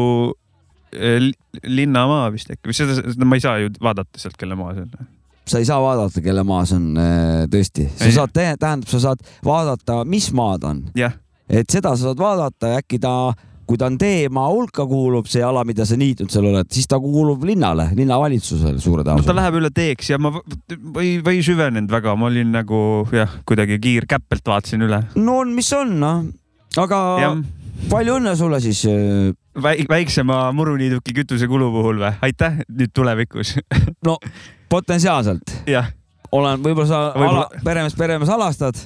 [0.90, 4.86] linnamaa vist äkki või seda, seda ma ei saa ju vaadata sealt, kelle maa see
[4.86, 5.10] on.
[5.50, 6.88] sa ei saa vaadata, kelle maa see on,
[7.52, 8.16] tõesti, sa Ei.
[8.16, 11.14] saad, tähendab, sa saad vaadata, mis maa ta on, jah,
[11.48, 13.14] et seda sa saad vaadata ja äkki ta
[13.70, 16.98] kui ta on teemaa hulka kuulub see ala, mida sa niitnud seal oled, siis ta
[17.02, 19.36] kuulub linnale, linnavalitsusele suure no ta tõenäosusega.
[19.38, 22.80] läheb üle teeks ja ma või, või ei süvenenud väga, ma olin nagu
[23.14, 25.04] jah, kuidagi kiirkäppelt vaatasin üle.
[25.14, 26.24] no on, mis on, noh.
[26.82, 27.38] aga jah,
[27.92, 28.82] palju õnne sulle siis.
[29.62, 32.12] Väiksema muruniiduki kütusekulu puhul või?
[32.26, 33.56] aitäh nüüd tulevikus.
[34.06, 34.18] no
[34.70, 35.54] potentsiaalselt
[36.32, 38.78] olen, võib-olla sa Võib-olla- ala, peremees, peremees alastad.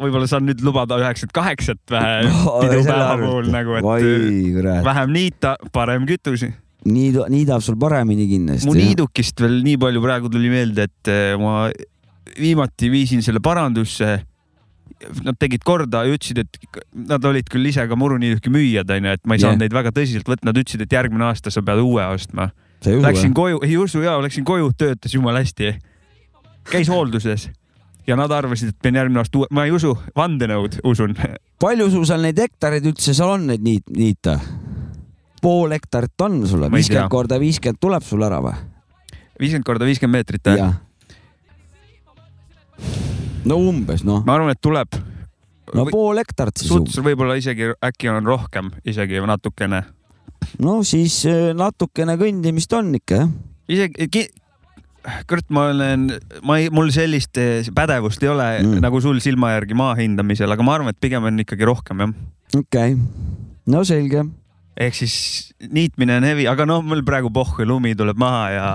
[0.00, 6.06] võib-olla saan nüüd lubada üheksat, kaheksat vähe selle pidupäeva puhul nagu, et vähem niita, parem
[6.08, 6.44] kütus.
[6.84, 8.68] nii, niidab sul paremini kindlasti.
[8.68, 11.70] mu niidukist veel nii palju praegu tuli meelde, et eh, ma
[12.38, 14.18] viimati viisin selle parandusse.
[15.24, 16.78] Nad tegid korda ja ütlesid, et
[17.08, 19.64] nad olid küll ise ka muruniiduki müüjad onju, et ma ei saanud Jah.
[19.64, 22.50] neid väga tõsiselt võtta, nad ütlesid, et järgmine aasta sa pead uue ostma.
[22.84, 23.36] Läksin või?
[23.40, 25.74] koju, ei usu ja läksin koju, töötas jumala hästi.
[26.70, 27.50] käis hoolduses
[28.06, 31.16] ja nad arvasid, et pean järgmine aasta uue, ma ei usu, vandenõud usun.
[31.60, 34.38] palju sul seal neid hektareid üldse seal on, neid niit-, niite?
[35.44, 36.70] pool hektarit on tea.
[36.72, 38.56] viiskümmend korda viiskümmend tuleb sul ära või?
[39.40, 40.76] viiskümmend korda viiskümmend meetrit, jah?
[43.48, 44.96] No umbes noh, ma arvan, et tuleb.
[45.74, 49.84] no pool hektarit siis suts võib-olla isegi äkki on rohkem, isegi natukene.
[50.62, 53.36] no siis äh, natukene kõndimist on ikka jah.
[53.68, 54.26] isegi ki...,
[55.28, 56.06] kurat, ma olen,
[56.48, 58.80] ma ei, mul sellist eh, pädevust ei ole Mm.
[58.84, 62.14] nagu sul silma järgi maa hindamisel, aga ma arvan, et pigem on ikkagi rohkem jah.
[62.56, 62.98] okei okay.,
[63.66, 64.24] no selge.
[64.80, 68.68] ehk siis niitmine on hevi, aga noh, mul praegu pohhu, lumi tuleb maha ja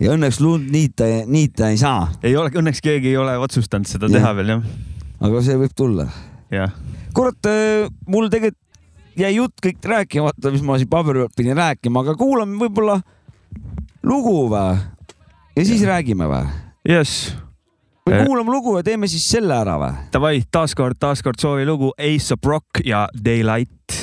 [0.00, 4.06] ja õnneks lund niita, niita ei saa, ei ole, õnneks keegi ei ole otsustanud seda
[4.10, 4.20] Jah.
[4.20, 4.68] teha veel jah,
[5.26, 6.08] aga see võib tulla.
[7.16, 7.50] kurat,
[8.06, 8.64] mul tegelikult
[9.18, 13.00] jäi jutt kõik rääkimata, mis ma siin paberi pealt pidin rääkima, aga kuulame võib-olla
[14.06, 14.78] lugu või?
[15.58, 15.94] ja siis ja.
[15.96, 16.44] räägime või?
[16.88, 17.32] jess,
[18.06, 18.24] või Eh.
[18.24, 19.96] kuulame lugu ja teeme siis selle ära või?
[20.14, 23.98] davai, taaskord, taaskord soovilugu Ace of Rock ja Daylight.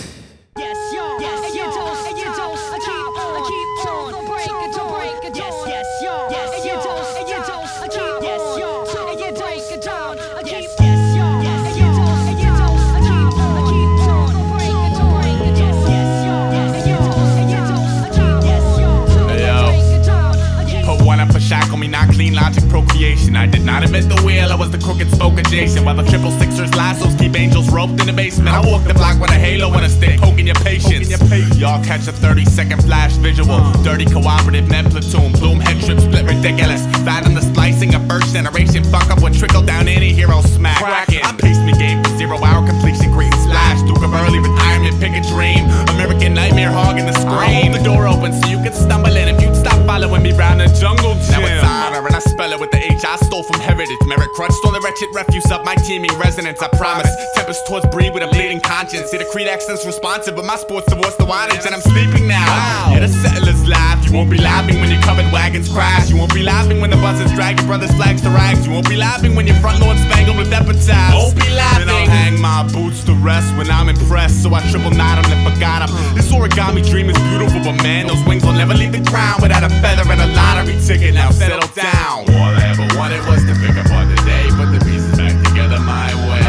[22.25, 23.35] Shackle me, not clean logic procreation.
[23.35, 25.85] I did not invent the wheel, I was the crooked spoke adjacent.
[25.85, 28.49] While the triple sixers lassos keep angels roped in the basement.
[28.49, 31.09] I walk the block with a halo and a stick, poking your patience.
[31.57, 33.59] Y'all catch a 30 second flash visual.
[33.83, 36.85] Dirty cooperative med platoon, bloom head trip split ridiculous.
[37.03, 38.83] Fathom the splicing of first generation.
[38.83, 40.81] Fuck up what trickle down any hero smack.
[40.81, 41.05] I
[41.39, 43.81] paced me game for zero hour completion, green slash.
[43.83, 45.67] Duke of early retirement, pick a dream.
[45.95, 47.71] American nightmare hogging the screen.
[47.71, 50.67] The door open so you can stumble in if you'd stop following me round the
[50.79, 51.41] jungle gym.
[51.41, 53.97] Now it's honor and I spell it with the H I stole from heritage.
[54.05, 56.61] Merit crutch stole the wretched refuse of my teeming residence.
[56.61, 57.09] I promise.
[57.35, 59.11] Tempest towards breed with a bleeding conscience.
[59.11, 62.91] See the creed accent's responsive, but my sports divorce the wattage and I'm sleeping now.
[62.91, 64.05] Yeah, the settlers laugh.
[64.05, 66.09] You won't be laughing when your covered wagons crash.
[66.09, 68.65] You won't be laughing when the buzzers drag your brother's flags to rags.
[68.65, 71.15] You won't be laughing when your front lawn spangled with epitaphs.
[71.15, 71.87] Won't be laughing.
[71.87, 74.43] Then I'll hang my boots to rest when I'm impressed.
[74.43, 76.15] So I triple 'em and forgot 'em.
[76.15, 79.63] This origami dream is beautiful, but man, those wings will never leave the ground without
[79.63, 81.13] a feather and a lottery ticket.
[81.13, 82.25] Now settle down.
[82.29, 85.79] All I ever wanted was to pick apart the day, put the pieces back together
[85.79, 86.43] my way.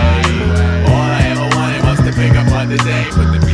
[0.93, 3.46] All I ever wanted was to pick apart the day, put the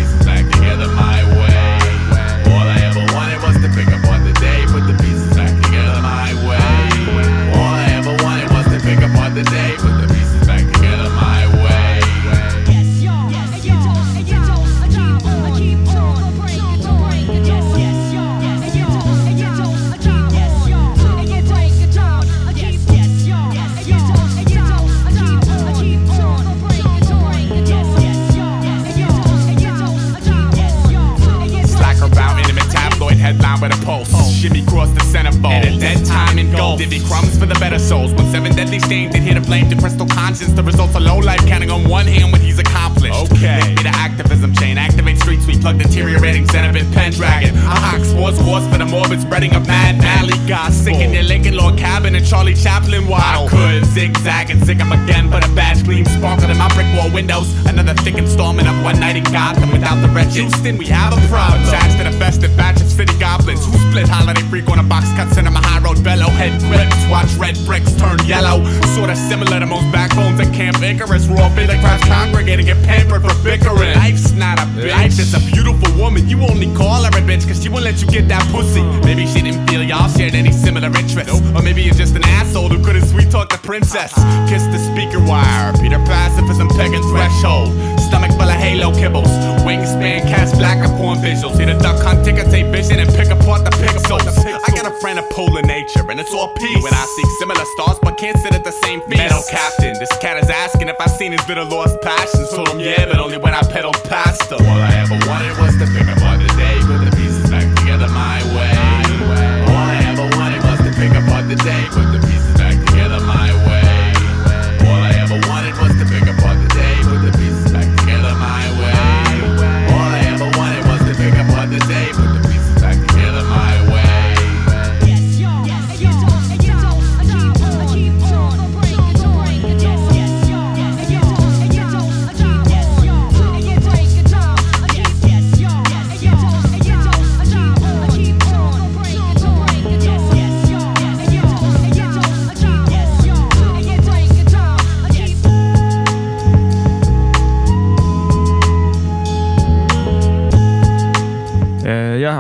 [33.63, 34.33] with a pulse.
[34.35, 35.53] Shimmy cross the centerfold.
[35.53, 36.79] At a dead time in gold.
[36.79, 38.13] Divvy crumbs for the better souls.
[38.15, 40.53] When seven deadly stains did here to blame the crystal conscience.
[40.53, 43.33] The results of low life counting on one hand what he's accomplished.
[43.33, 43.61] Okay.
[43.61, 44.79] Link me to activism chain.
[44.79, 45.61] Activate street sweep.
[45.61, 47.55] Plug deteriorating Zenobin Pendragon.
[47.55, 50.85] A hawk sports wars for the morbid spreading of mad valley gossip.
[50.85, 53.47] Sick in your Lincoln Lord cabin and Charlie Chaplin waddle.
[53.47, 56.89] I could zigzag and zig 'em again, but a badge gleam sparkled in my brick
[56.97, 57.53] wall windows.
[57.67, 60.49] Another thick installment of one night in Gotham without the wretched.
[60.49, 61.63] Houston, we have a problem.
[61.69, 65.07] Attached to the festive batch of city goblins who split holiday freak on a box
[65.13, 66.29] cut cinema high road bellow.
[66.31, 68.65] Head grips, watch red bricks turn yellow.
[68.95, 71.27] Sorta similar to most backbones at Camp Icarus.
[71.27, 73.95] Raw the crowds congregating at Pampered for bickering.
[73.95, 74.91] Life's not a bitch.
[74.91, 76.29] Life is a beautiful woman.
[76.29, 78.81] You only call her a bitch cause she won't let you get that pussy.
[78.81, 79.01] Uh.
[79.05, 81.41] Maybe she didn't feel y'all shared any similar interests.
[81.55, 84.13] Or maybe you're just an asshole who couldn't sweet talk the princess.
[84.49, 85.73] Kiss the speaker wire.
[85.79, 87.73] Peter passing for some pegging threshold.
[88.01, 89.31] Stomach full of halo kibbles.
[89.65, 91.57] Wingspan cast black upon visuals.
[91.57, 94.23] See the duck hunt, ticker tape vision, and pick apart the pixels.
[94.55, 96.83] I got a friend of polar nature, and it's all peace.
[96.83, 99.19] When I see similar stars, but can't sit at the same feast.
[99.19, 102.51] Metal captain, this cat is asking if I've seen his bitter lost passions.
[102.51, 104.61] Told him yeah, but only when I pedaled past him.
[104.61, 106.09] All I ever wanted was to pick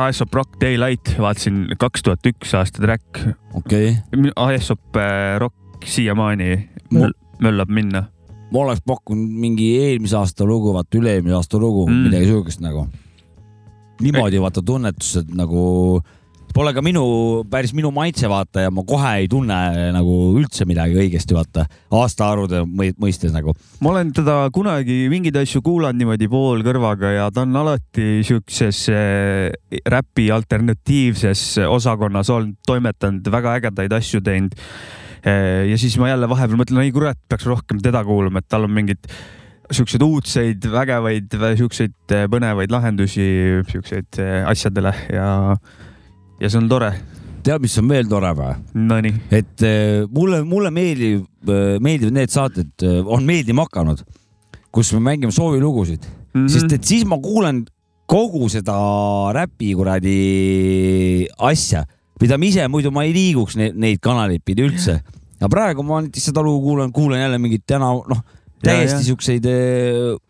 [0.06, 3.20] Aesop Rock Daylight, vaatasin kaks tuhat üks aasta track.
[3.54, 8.04] okei okay., Aesop eh, Rock siiamaani Mul- möl- möllab minna.
[8.52, 12.02] ma oleks pakkunud mingi eelmise aasta lugu, vaata üle-eelmise aasta lugu Mm.
[12.08, 12.86] midagi siukest nagu.
[14.02, 16.00] niimoodi vaata tunnetused nagu,
[16.54, 17.02] pole ka minu,
[17.50, 19.58] päris minu maitse vaata ja ma kohe ei tunne
[19.94, 21.66] nagu üldse midagi õigesti vaata,
[21.98, 23.54] aastaarvude mõi- mõistes nagu.
[23.80, 29.52] ma olen teda kunagi mingeid asju kuulanud niimoodi poolkõrvaga ja ta on alati siukses eh,
[29.86, 34.56] räpi alternatiivses osakonnas olnud, toimetanud, väga ägedaid asju teinud.
[35.22, 38.74] ja siis ma jälle vahepeal mõtlen, ei kurat, peaks rohkem teda kuulama, et tal on
[38.74, 39.06] mingid
[39.72, 43.24] siukseid uudseid, vägevaid, siukseid eh, põnevaid lahendusi,
[43.70, 45.28] siukseid eh, asjadele ja,
[46.40, 46.92] ja see on tore.
[47.42, 48.54] tead, mis on veel tore või?
[48.78, 51.26] Nonii, et eh, mulle, mulle meeldib,
[51.82, 54.02] meeldivad need saated, on meeldima hakanud,
[54.72, 56.44] kus me mängime soovilugusid mm.
[56.44, 56.48] -hmm.
[56.48, 57.64] sest et siis ma kuulen
[58.06, 58.76] kogu seda
[59.32, 61.84] räpi kuradi asja,
[62.20, 65.00] mida ma ise muidu ma ei liiguks ne, neid kanaleid pidi üldse.
[65.40, 68.20] aga praegu ma näiteks seda lugu kuulan, kuulan jälle mingit täna noh,
[68.62, 69.46] täiesti siukseid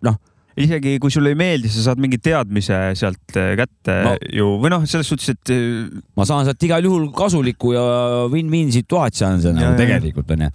[0.02, 0.16] noh,
[0.60, 4.12] isegi kui sulle ei meeldi, sa saad mingi teadmise sealt eh, kätte No.
[4.32, 5.86] ju või noh, selles suhtes, et eh,
[6.18, 7.84] ma saan sealt igal juhul kasulikku ja
[8.32, 10.50] win-win situatsioon on see nagu tegelikult onju.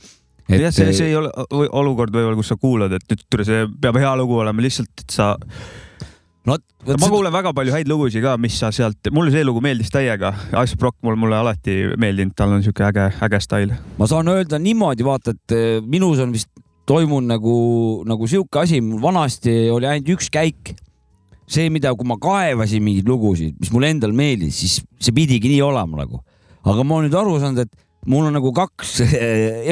[0.49, 1.31] et jah, see, see ei ole
[1.69, 5.12] olukord võib-olla, kus sa kuulad, et nüüd tule, see peab hea lugu olema, lihtsalt, et
[5.17, 5.33] sa,
[6.47, 6.55] no,
[6.88, 10.31] ma kuulen väga palju häid lugusid ka, mis sa sealt, mulle see lugu meeldis täiega,
[10.63, 13.73] Ice Brock mul, mulle alati meeldinud, tal on siuke äge, äge stail.
[13.99, 15.57] ma saan öelda niimoodi, vaata, et
[15.89, 16.51] minus on vist
[16.88, 17.56] toimunud nagu,
[18.08, 20.76] nagu sihuke asi, mul vanasti oli ainult üks käik.
[21.47, 25.62] see, mida, kui ma kaevasin mingeid lugusid, mis mulle endale meeldis, siis see pidigi nii
[25.63, 26.23] olema nagu.
[26.67, 28.97] aga ma olen nüüd aru saanud, et mul on nagu kaks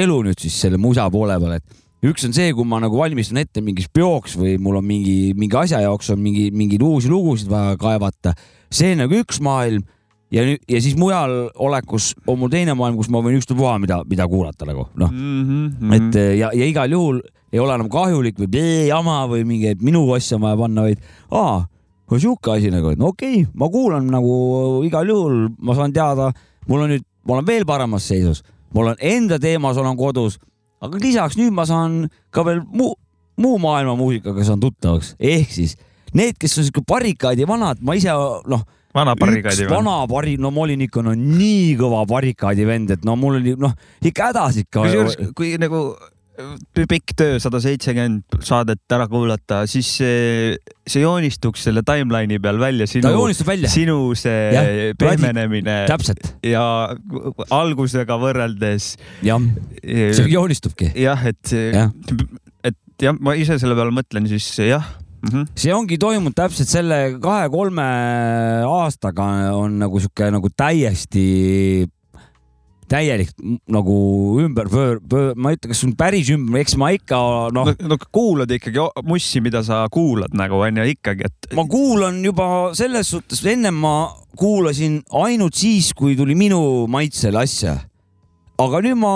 [0.03, 3.41] elu nüüd siis selle musa poole peal, et üks on see, kui ma nagu valmistun
[3.41, 7.51] ette mingiks peoks või mul on mingi, mingi asja jaoks on mingi, mingeid uusi lugusid
[7.51, 8.35] vaja kaevata.
[8.71, 9.83] see on nagu üks maailm
[10.31, 14.27] ja, ja siis mujal olekus on mul teine maailm, kus ma võin ükstapuha, mida, mida
[14.27, 15.93] kuulata nagu noh, Mhm.
[15.93, 17.21] et eh, ja, ja igal juhul
[17.53, 20.81] ei ole enam kahjulik või pee, jama või mingi, et minu asja on vaja panna,
[20.81, 20.99] vaid
[21.31, 21.65] aa,
[22.17, 26.31] sihuke asi nagu, et no okei okay,, ma kuulan nagu igal juhul, ma saan teada,
[26.67, 30.39] mul on nüüd, ma olen veel paremas seisus, mul on enda teemas olen kodus,
[30.83, 32.95] aga lisaks nüüd ma saan ka veel muu,
[33.37, 35.77] muu maailma muusikaga saan tuttavaks, ehk siis
[36.13, 38.11] need, kes on siuke barrikaadi vanad, ma ise
[38.47, 39.75] noh, vana üks barrikaadi või?
[39.75, 43.55] vana pari, no ma olin ikka no nii kõva barrikaadi vend, et no mul oli
[43.59, 44.85] noh ikka hädas ikka.
[44.85, 45.87] kusjuures, kui nagu
[46.75, 52.87] pikk töö, sada seitsekümmend saadet ära kuulata, siis see, see joonistuks selle timeline'i peal välja,
[52.87, 54.67] ta sinu, joonistab välja, sinu see Jah,
[54.99, 56.65] pehmenemine täpselt, ja
[57.55, 59.47] algusega võrreldes jah,
[59.85, 60.91] see joonistubki.
[60.99, 61.95] jah, et, Jah.
[62.67, 64.91] et jah, ma ise selle peale mõtlen, siis jah
[65.25, 65.33] mm.
[65.33, 65.51] -hmm.
[65.57, 67.89] see ongi toimunud täpselt selle kahe-kolme
[68.69, 71.25] aastaga on nagu sihuke nagu täiesti
[72.89, 73.31] täielik
[73.71, 73.95] nagu
[74.43, 77.17] ümber pöör-, pöör-, ma ei ütle, kas on päris ümber, eks ma ikka
[77.55, 82.21] noh no,, no kuulad ikkagi mussi, mida sa kuulad nagu onju ikkagi, et ma kuulan
[82.25, 82.47] juba
[82.77, 83.95] selles suhtes, ennem ma
[84.37, 87.79] kuulasin ainult siis, kui tuli minu maitsele asja.
[88.61, 89.15] aga nüüd ma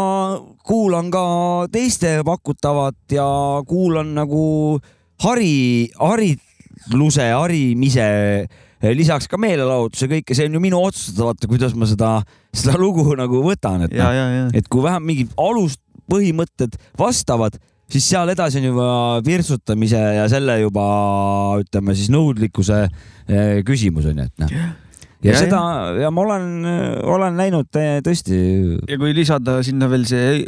[0.65, 1.25] kuulan ka
[1.71, 3.27] teiste pakutavat ja
[3.67, 4.79] kuulan nagu
[5.23, 5.53] hari,
[5.99, 8.07] haritluse, harimise,
[8.95, 12.11] lisaks ka meelelahutuse kõike, see on ju minu otsustada, vaata, kuidas ma seda,
[12.55, 17.59] seda lugu nagu võtan, et noh, et kui vähem mingid aluspõhimõtted vastavad,
[17.89, 18.91] siis seal edasi on juba
[19.25, 20.85] virtsutamise ja selle juba
[21.63, 24.53] ütleme siis nõudlikkuse eh, küsimus on ju, et noh.
[24.53, 24.69] ja
[25.19, 25.57] Ja, seda
[25.99, 26.43] ja ma olen,
[27.03, 28.37] olen näinud eh, tõesti,
[28.87, 30.45] ja kui lisada sinna veel see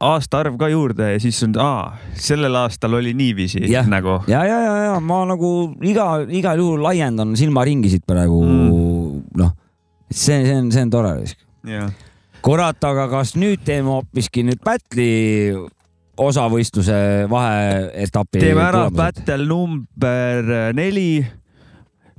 [0.00, 3.86] aastaarv ka juurde, siis on, aa, sellel aastal oli niiviisi Jah.
[3.90, 4.20] nagu.
[4.30, 9.24] ja, ja, ja, ja ma nagu iga, igal juhul laiendan silmaringisid praegu Mm.
[9.36, 9.50] noh,
[10.10, 11.16] see, see on, see on tore.
[11.66, 11.90] jah,
[12.42, 15.56] kurat, aga kas nüüd teeme hoopiski nüüd Battle'i
[16.18, 18.40] osavõistluse vaheetapi.
[18.42, 21.26] teeme ära battle number neli.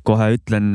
[0.03, 0.71] kohe ütlen,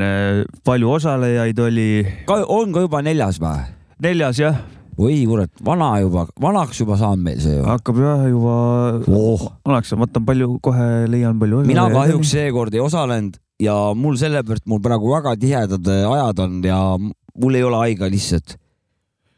[0.63, 2.05] palju osalejaid oli.
[2.47, 3.65] on ka juba neljas või?
[4.01, 4.61] neljas jah,
[4.95, 7.63] oi kurat, vana juba, vanaks juba saanud meil see ju.
[7.67, 8.55] hakkab jah juba
[9.11, 14.15] oh, vanaks, ma vaatan palju, kohe leian palju mina kahjuks seekord ei osalenud ja mul
[14.19, 18.55] sellepärast mul praegu väga tihedad äh, ajad on ja mul ei ole aega lihtsalt.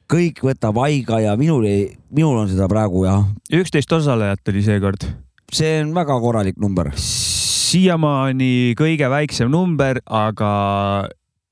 [0.08, 5.10] kõik võtab aega ja minul ei, minul on seda praegu jah, üksteist osalejat oli seekord.
[5.52, 6.94] see on väga korralik number.
[7.02, 10.52] siiamaani kõige väiksem number, aga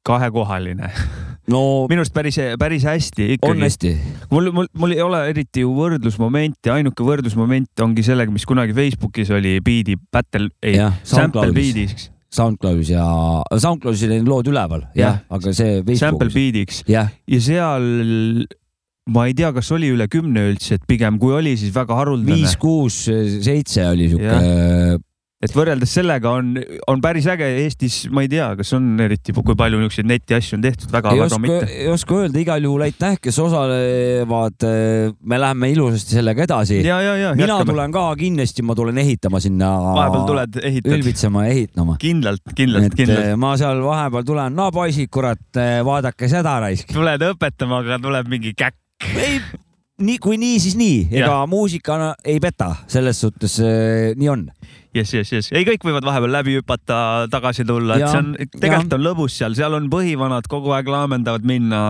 [0.06, 0.94] kahekohaline.
[1.52, 3.64] no minu arust päris, päris hästi on ikkagi.
[3.66, 3.94] hästi,
[4.32, 9.32] mul, mul, mul ei ole eriti ju võrdlusmomenti, ainuke võrdlusmoment ongi sellega, mis kunagi Facebookis
[9.36, 13.06] oli Beat'i battle, ei, sample beat'iks, SoundCloudis ja
[13.54, 15.22] SoundCloudis olid lood üleval, Jah.
[15.22, 18.46] jah, aga see sample Facebookis, beat'iks jah, ja seal
[19.14, 22.40] ma ei tea, kas oli üle kümne üldse, et pigem kui oli, siis väga haruldane.
[22.40, 23.04] Viis, kuus,
[23.46, 24.98] seitse oli sihuke,
[25.46, 26.54] et võrreldes sellega on,
[26.92, 30.66] on päris äge Eestis, ma ei tea, kas on eriti, kui palju niisuguseid netiasju on
[30.66, 31.70] tehtud, väga, väga oska, mitte.
[31.72, 34.68] ei oska öelda, igal juhul aitäh, kes osalevad.
[35.22, 36.82] me läheme ilusasti sellega edasi.
[36.84, 37.60] mina.
[37.66, 39.72] tulen ka kindlasti, ma tulen ehitama sinna.
[40.00, 40.98] vahepeal tuled, ehitad.
[40.98, 41.98] ülbitsema ja ehitama.
[42.02, 43.28] kindlalt, kindlalt, et kindlalt.
[43.34, 46.92] eh, ma seal vahepeal tulen, no poisid, kurat, vaadake seda raisk.
[46.94, 48.82] tuled õpetama, aga tuleb mingi käkk.
[49.20, 49.40] ei,
[50.02, 54.50] nii kui nii, siis nii, ega muusika ei peta, selles suhtes eh, nii on.
[54.96, 56.98] jess, jess, jess, ei kõik võivad vahepeal läbi hüpata,
[57.32, 60.90] tagasi tulla, et Ja, see on, tegelikult on lõbus seal, seal on põhivanad kogu aeg
[60.92, 61.82] laamendavad minna.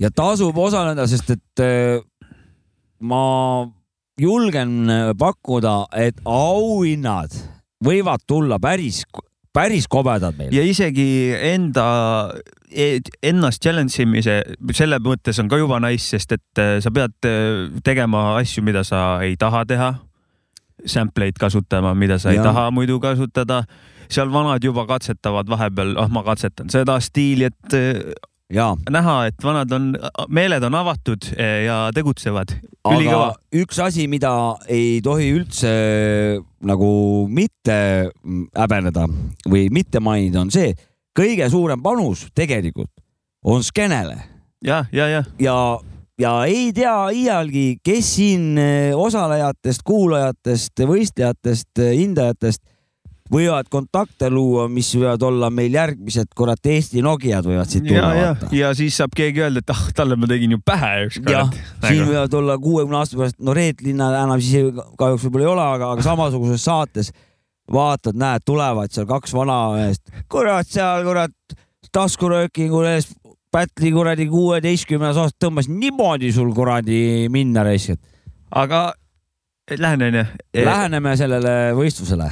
[0.00, 2.00] ja tasub osaleda, sest et eh,
[3.00, 3.22] ma
[4.20, 7.34] julgen eh, pakkuda, et auhinnad
[7.84, 9.04] võivad tulla päris,
[9.54, 10.54] päris kobedad meil.
[10.54, 11.86] ja isegi enda,
[13.22, 14.40] ennast challenge imise,
[14.74, 17.18] selle mõttes on ka juba nice, sest et eh, sa pead
[17.84, 19.94] tegema asju, mida sa ei taha teha.
[20.86, 22.50] Sample eid kasutama, mida sa ei Jah.
[22.50, 23.64] taha muidu kasutada.
[24.08, 28.14] seal vanad juba katsetavad vahepeal, ah ma katsetan seda stiili, et eh,
[28.48, 29.90] ja, näha, et vanad on,
[30.32, 32.54] meeled on avatud eh, ja tegutsevad.
[32.88, 34.30] aga üks asi, mida
[34.68, 35.72] ei tohi üldse
[36.64, 38.08] nagu mitte
[38.56, 39.04] häbeneda
[39.48, 40.72] või mitte mainida, on see,
[41.12, 42.92] kõige suurem panus tegelikult
[43.44, 44.16] on skeenele
[44.64, 45.54] ja, ja, ja ja,
[46.18, 52.64] ja ei tea iialgi, kes siin eh, osalejatest, kuulajatest, võistlejatest, hindajatest
[53.32, 58.14] võivad kontakte luua, mis võivad olla meil järgmised kurat Eesti Nokiad võivad siit ja tulla,
[58.16, 61.56] ja ja siis saab keegi öelda, et ah, talle ma tegin ju pähe ükskord.
[61.84, 65.66] siin võivad olla kuuekümne aasta pärast, no Reet Linna enam siis kahjuks võib-olla ei ole,
[65.76, 67.12] aga, aga samasuguses saates
[67.72, 71.58] vaatad, näed, tulevad seal kaks vanameest, kurat seal kurat
[71.92, 73.12] taskuröökingu ees
[73.48, 78.82] Pätli kuradi kuueteistkümnes aasta tõmbas niimoodi sul kuradi minna raisk, et aga
[79.76, 80.24] lähen onju.
[80.64, 82.28] läheneme sellele võistlusele.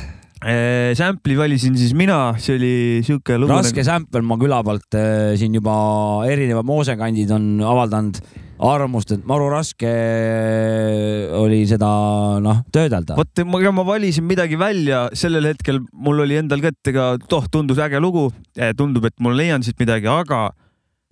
[0.96, 2.74] Sample'i valisin siis mina, see oli
[3.06, 3.50] siuke lugu.
[3.50, 5.74] raske sämpel, ma küla pealt eh, siin juba
[6.28, 8.20] erinevad moosekandid on avaldanud
[8.68, 9.90] arvamust, et maru raske
[11.40, 11.88] oli seda
[12.44, 13.16] noh töödelda.
[13.16, 17.48] vot ma, ma valisin midagi välja, sellel hetkel mul oli endal ka, et ega toh,
[17.52, 18.28] tundus äge lugu,
[18.76, 20.50] tundub, et ma leian siit midagi, aga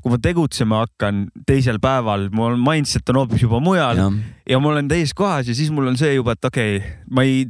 [0.04, 4.08] kui ma tegutsema hakkan teisel päeval, mul mindset on hoopis juba mujal ja.
[4.52, 7.24] ja ma olen teises kohas ja siis mul on see juba, et okei okay,, ma
[7.24, 7.46] ei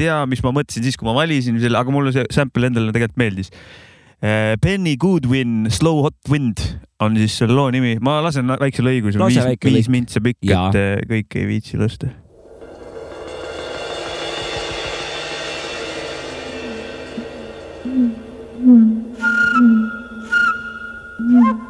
[0.00, 3.20] tea, mis ma mõtlesin siis, kui ma valisin selle, aga mulle see sample endale tegelikult
[3.20, 3.52] meeldis.
[4.24, 6.62] Eh, Benny Goodwin, Slow Hot Wind
[7.04, 10.40] on siis selle loo nimi, ma lasen väikse lõigu, see on viis, viis mintse pikk,
[10.48, 12.12] et eh, kõik ei viitsi lasta
[18.66, 19.95] Mm-hmm.
[21.18, 21.66] Mm-hmm.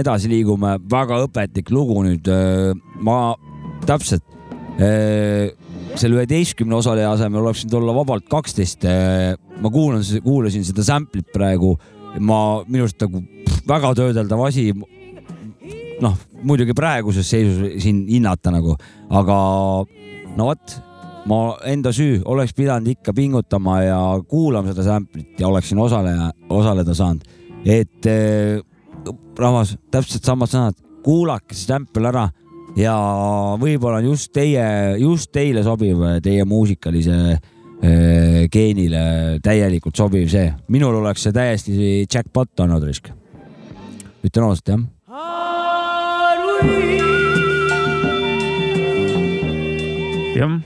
[0.00, 2.28] Me edasi liigume, väga õpetlik lugu nüüd.
[3.04, 3.34] ma
[3.84, 4.24] täpselt
[4.80, 5.52] eh,
[5.98, 8.86] selle üheteistkümne osaleja asemel oleks võinud olla vabalt kaksteist.
[9.60, 11.76] ma kuulan, kuulasin seda sample'it praegu,
[12.18, 13.22] ma minu arust nagu
[13.68, 14.70] väga töödeldav asi.
[16.00, 18.78] noh, muidugi praeguses seisus siin hinnata nagu,
[19.10, 19.36] aga
[20.36, 20.78] no vot,
[21.28, 26.96] ma enda süü, oleks pidanud ikka pingutama ja kuulama seda sample'it ja oleksin osaleja, osaleda
[26.96, 27.28] saanud.
[27.68, 28.08] et
[29.40, 32.28] rahvas, täpselt samad sõnad, kuulake see sample ära
[32.78, 32.94] ja
[33.60, 34.62] võib-olla on just teie,
[35.00, 39.02] just teile sobiv, teie muusikalise eh, geenile
[39.42, 40.52] täielikult sobiv see.
[40.68, 43.10] minul oleks see täiesti jackpot olnud risk.
[44.24, 44.80] ütlen ausalt jah.
[50.40, 50.58] jah,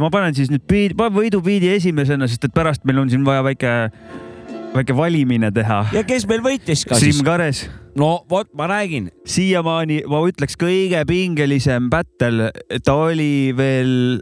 [0.00, 3.72] ma panen siis nüüd biidi, võidubiidi esimesena, sest et pärast meil on siin vaja väike,
[4.76, 5.80] väike valimine teha.
[5.96, 7.24] ja kes meil võitis ka Siim siis?
[7.26, 7.64] Kares,
[7.98, 12.50] no vot, ma räägin, siiamaani ma ütleks kõige pingelisem battle,
[12.84, 14.20] ta oli veel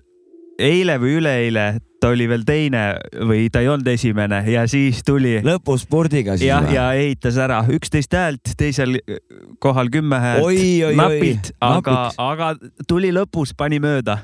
[0.60, 1.64] eile või üleeile,
[2.00, 2.82] ta oli veel teine
[3.26, 7.62] või ta ei olnud esimene ja siis tuli lõpus spurdiga siis jah, ja ehitas ära
[7.72, 8.98] üksteist häält, teisel
[9.62, 10.44] kohal kümme häält.
[10.44, 12.52] Oi, oi, oi, napilt, aga, aga
[12.88, 14.18] tuli lõpus, pani mööda.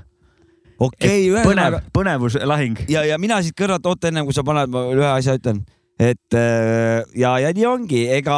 [0.78, 2.86] okei, põnev ühesõnaga, põnevuslahing.
[2.88, 5.64] ja, ja mina siit kõrvalt, oota ennem kui sa paned, ma ühe asja ütlen,
[6.00, 8.36] et äh, ja, ja nii ongi, ega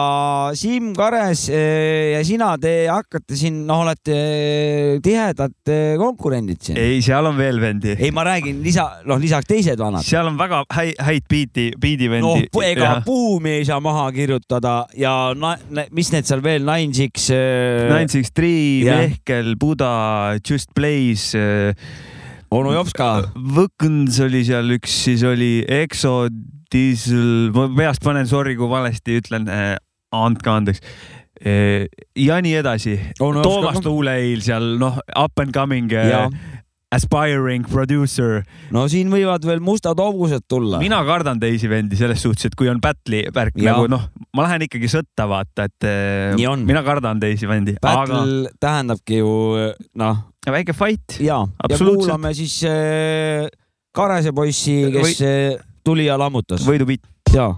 [0.59, 4.17] Siim Kares äh, ja sina, te hakkate siin, noh, olete
[5.05, 6.81] tihedad äh, konkurendid siin.
[6.81, 7.95] ei, seal on veel vendi.
[7.95, 10.03] ei, ma räägin lisa, noh, lisaks teised vanad.
[10.07, 12.49] seal on väga häid, häid biiti, noh biidivendi,.
[12.73, 17.31] ega buumi ei saa maha kirjutada ja na, na, mis need seal veel, Nine Six.
[17.31, 19.05] Nine Six Three, Jah.
[19.05, 19.93] Mehkel, Buda,
[20.43, 21.39] Just Blaze,
[22.53, 23.13] onu Jops ka.
[23.37, 26.25] Võkns oli seal üks, siis oli Exo,
[26.73, 29.49] Diesel, ma peast panen, sorry, kui valesti ütlen,
[30.13, 30.83] andke andeks.
[31.43, 32.97] ja nii edasi.
[33.21, 33.87] Onu Toomas Jops ka.
[33.89, 36.29] Tuuleil seal noh, up and coming ja,
[36.93, 38.43] aspiring producer.
[38.75, 40.81] no siin võivad veel mustad augused tulla.
[40.83, 43.73] mina kardan teisi vendi selles suhtes, et kui on battle'i värk Jaa.
[43.73, 44.05] nagu noh,
[44.37, 49.33] ma lähen ikkagi sõtta, vaata, et eh, mina kardan teisi vendi, aga Battle tähendabki ju
[49.99, 51.19] noh, väike fight.
[51.25, 53.49] ja, ja kuulame siis äh,
[53.93, 55.72] Karese poissi, kes Või...
[55.85, 56.67] tuli ja lammutas.
[56.67, 57.01] võidupiit.
[57.35, 57.55] ja.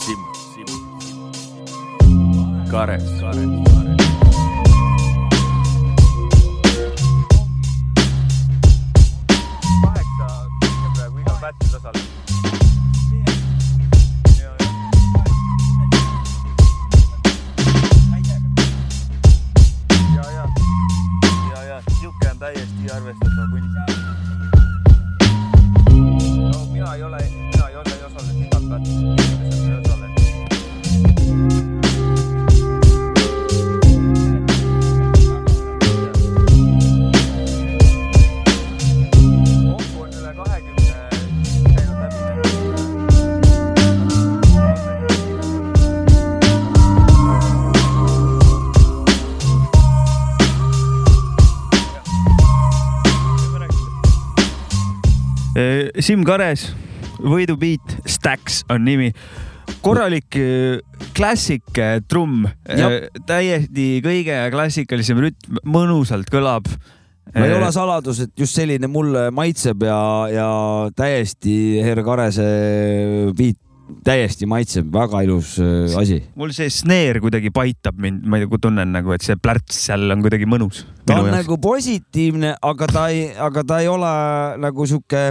[0.00, 0.72] Simm, Simm,
[2.70, 3.69] Kares, Kares,
[56.10, 56.64] Siim Kares,
[57.22, 59.12] võidubiit, Stacks on nimi.
[59.78, 60.80] korralik äh,
[61.14, 63.06] klassik äh, trumm, Jah.
[63.28, 66.66] täiesti kõige klassikalisem rütm, mõnusalt kõlab.
[67.30, 70.00] no ei ole saladus, et just selline mulle maitseb ja,
[70.34, 70.48] ja
[70.98, 72.48] täiesti Herr Karese
[73.38, 73.62] beat
[74.02, 76.24] täiesti maitseb, väga ilus äh, asi.
[76.34, 80.50] mul see snare kuidagi paitab mind, ma tunnen nagu, et see plärts seal on kuidagi
[80.50, 80.82] mõnus.
[81.06, 84.14] ta on nagu positiivne, aga ta ei, aga ta ei ole
[84.58, 85.28] nagu sihuke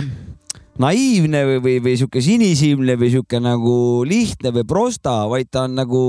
[0.80, 3.74] naiivne või, või, või sihuke sinisilmne või sihuke nagu
[4.08, 6.04] lihtne või prosta, vaid ta on nagu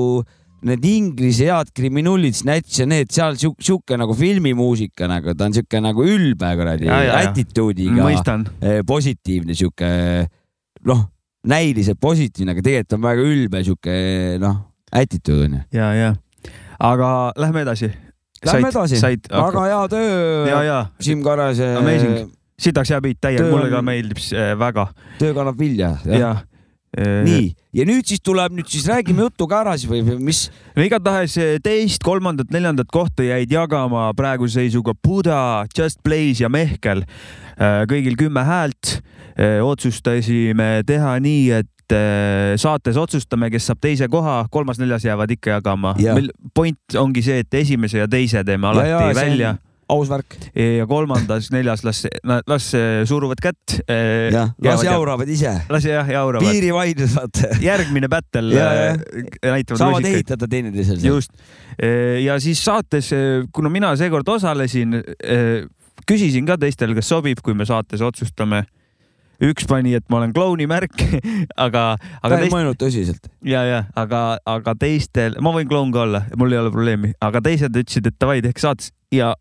[0.67, 5.57] need inglise head kriminullid, Snatch ja need seal sihuke, sihuke nagu filmimuusika nagu, ta on
[5.57, 8.45] sihuke nagu ülbe kuradi attitude'iga, mõistan.
[8.87, 9.89] positiivne sihuke
[10.91, 11.07] noh,
[11.49, 13.97] näiliselt positiivne, aga tegelikult on väga ülbe sihuke
[14.43, 14.61] noh,
[14.93, 15.65] attitude onju.
[15.75, 16.13] ja, ja,
[16.79, 17.91] aga lähme edasi.
[18.45, 20.45] Lähme edasi, said, väga hea töö
[21.05, 21.75] Siim Karase.
[21.77, 22.31] Amazing.
[22.61, 24.91] Sitaks hea beat täiega, mulle ka meeldib see väga.
[25.21, 25.95] töö kannab vilja.
[26.07, 26.35] ja.
[26.91, 30.49] nii, ja nüüd siis tuleb, nüüd siis räägime jutu ka ära siis või, või mis,
[30.75, 37.05] no igatahes teist, kolmandat, neljandat kohta jäid jagama praeguse seisuga Buda, Just Blaze ja Mehkel.
[37.91, 38.99] kõigil kümme häält.
[39.63, 41.95] otsustasime teha nii, et
[42.61, 46.19] saates otsustame, kes saab teise koha, kolmas-neljas jäävad ikka jagama Jah..
[46.19, 49.55] meil point ongi see, et esimese ja teise teeme alati ja, ja, see on välja.
[49.91, 50.37] Aus värk.
[50.55, 52.05] ja kolmandas, neljas las,
[52.47, 53.81] las eh, suruvad kätt.
[53.87, 54.85] jah, las.
[54.87, 55.55] jauravad ise.
[55.69, 56.47] las jah jauravad.
[56.47, 58.93] piirivaidlused järgmine battle Ja, ja.
[58.95, 61.03] eh, näitavad saavad ehitada teineteisele.
[61.07, 61.33] just.
[62.25, 63.11] ja siis saates,
[63.53, 64.99] kuna mina seekord osalesin,
[66.09, 68.65] küsisin ka teistel, kas sobib, kui me saates otsustame.
[69.41, 71.01] üks pani, et ma olen klouni märk,
[71.67, 73.31] aga, ta aga ei teist mõelnud tõsiselt.
[73.49, 77.41] ja, ja aga, aga teistel, ma võin kloun ka olla, mul ei ole probleemi, aga
[77.47, 79.33] teised ütlesid, et davai, tehke saates ja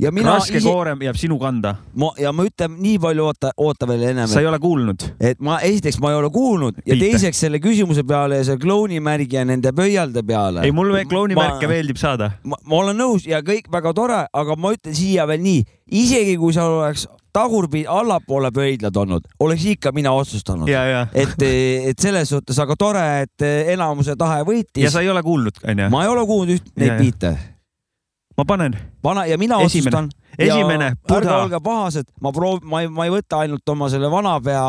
[0.00, 1.74] ja mina raske ise, koorem jääb sinu kanda.
[1.98, 5.04] ma ja ma ütlen nii palju, oota, oota veel ennem, sa ei ole kuulnud.
[5.20, 7.10] et ma esiteks ma ei ole kuulnud ja Viite.
[7.10, 10.64] teiseks selle küsimuse peale ja selle klounimärgi ja nende pöialde peale.
[10.64, 12.30] ei, mulle klouni Ma- meeldib saada.
[12.44, 15.64] ma, olen nõus ja kõik väga tore, aga ma ütlen siia veel nii,
[16.02, 20.68] isegi kui seal oleks tagurpidi allapoole pöidlad olnud, oleks ikka mina otsustanud.
[20.68, 25.00] ja, ja, et, et selles suhtes, aga tore, et enamuse tahe ja võitis sa.
[25.04, 25.90] ei ole kuulnud, onju.
[25.92, 26.98] ma ei ole kuulnud üht Ja, neid ja.
[26.98, 27.36] biite.
[28.40, 29.66] Ma panen vana ja mina Esimene.
[29.66, 30.10] otsustan.
[30.38, 31.36] Esimene, ärge Buddha.
[31.42, 34.62] olge pahased, ma proov-, ma ei, ma ei võta ainult oma selle vanapea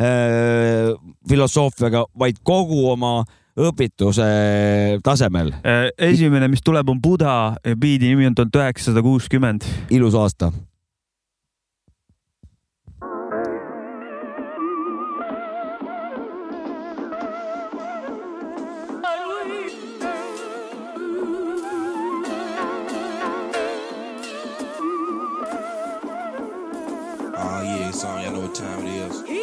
[0.00, 0.94] äh,
[1.28, 3.18] filosoofiaga, vaid kogu oma
[3.60, 4.30] õpituse
[5.04, 5.52] tasemel.
[5.60, 9.66] Äh, esimene, mis tuleb, on Buda, biidi nimi on tuhat üheksasada kuuskümmend.
[9.90, 10.52] ilus aasta.
[28.54, 29.39] Time it is.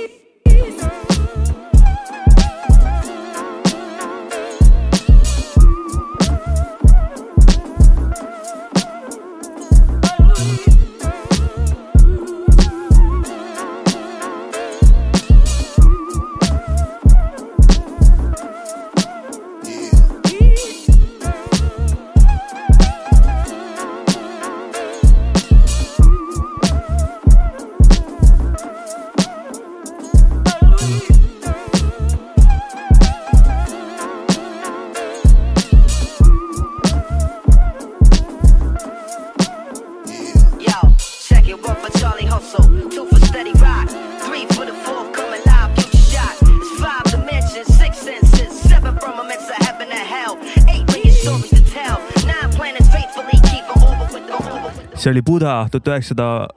[55.37, 56.47] Buda tuhat üheksasada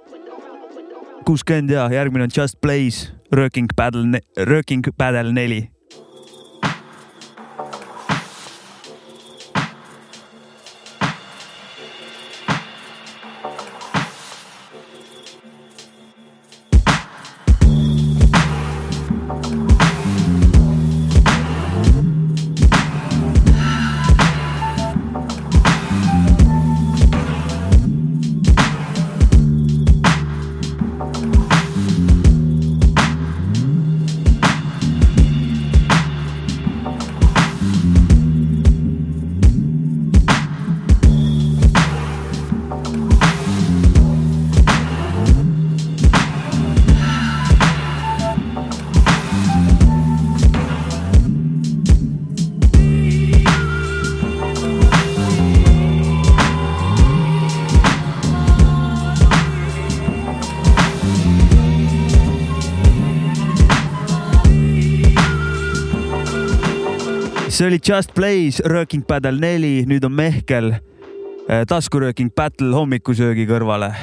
[1.28, 5.68] kuuskümmend ja järgmine on Just Blaze, Rööking Battle, Rööking Battle neli.
[67.88, 73.94] Just Blaze, Rööking Battle neli, nüüd on Mehkel eh, taskurööking Battle hommikusöögi kõrvale.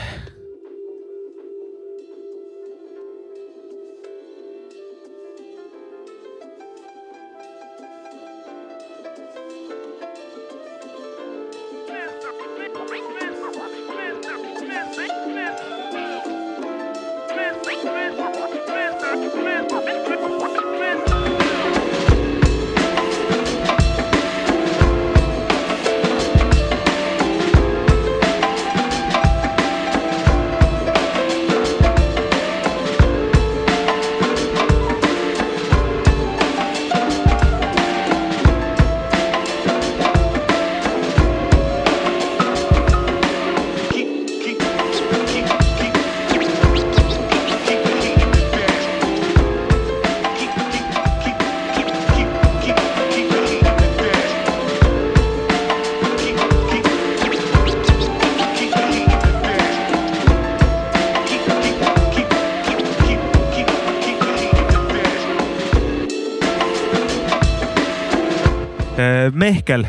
[69.67, 69.83] Mehkel,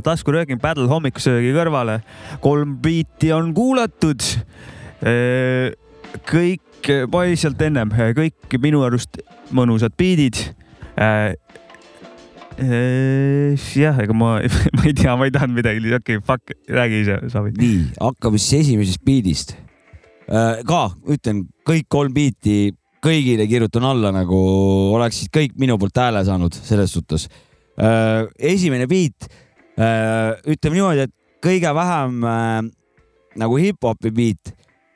[0.00, 1.98] taskurööking Battle hommikusöögi kõrvale,
[2.40, 4.24] kolm biiti on kuulatud.
[6.24, 9.20] kõik, ma olin sealt ennem, kõik minu arust
[9.52, 10.40] mõnusad biidid.
[13.76, 14.30] jah, ega ma,
[14.78, 17.52] ma ei tea, ma ei tahtnud midagi, okei okay,, fuck, räägi ise, Savi.
[17.60, 19.52] nii, hakkame siis esimesest biidist.
[20.64, 20.80] ka
[21.12, 22.72] ütlen kõik kolm biiti
[23.04, 24.40] kõigile kirjutan alla nagu
[24.96, 27.28] oleksid kõik minu poolt hääle saanud selles suhtes.
[27.80, 29.28] Esimene biit,
[29.80, 31.14] ütleme niimoodi, et
[31.44, 32.60] kõige vähem äh,
[33.40, 34.12] nagu hip-hopi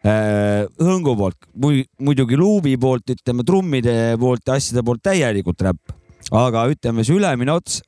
[0.05, 1.49] äh, hõngu poolt,
[1.99, 5.95] muidugi luubi poolt, ütleme trummide poolt ja asjade poolt täielikult räpp,
[6.33, 7.81] aga ütleme see ülemine ots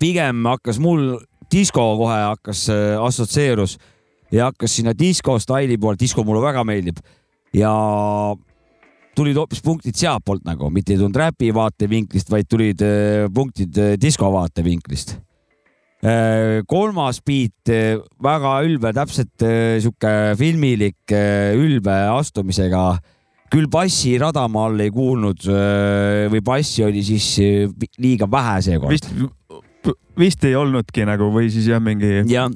[0.00, 1.18] pigem hakkas mul
[1.52, 3.76] disko kohe hakkas äh, assotsieerus
[4.32, 7.02] ja hakkas sinna disko staili poolt, disko mulle väga meeldib.
[7.52, 7.72] Ja
[9.16, 13.94] tulid hoopis punktid sealtpoolt nagu, mitte ei tulnud räpi vaatevinklist, vaid tulid äh, punktid äh,
[14.00, 15.18] disko vaatevinklist.
[16.66, 17.70] kolmas beat,
[18.18, 22.98] väga ülbe, täpselt äh, sihuke filmilik äh, ülbe astumisega.
[23.52, 28.62] küll bassi rada ma all ei kuulnud äh, või bassi oli siis äh, liiga vähe
[28.64, 28.90] seekord.
[28.90, 29.12] vist,
[30.18, 32.24] vist ei olnudki nagu või siis jah, mingi.
[32.32, 32.48] ja,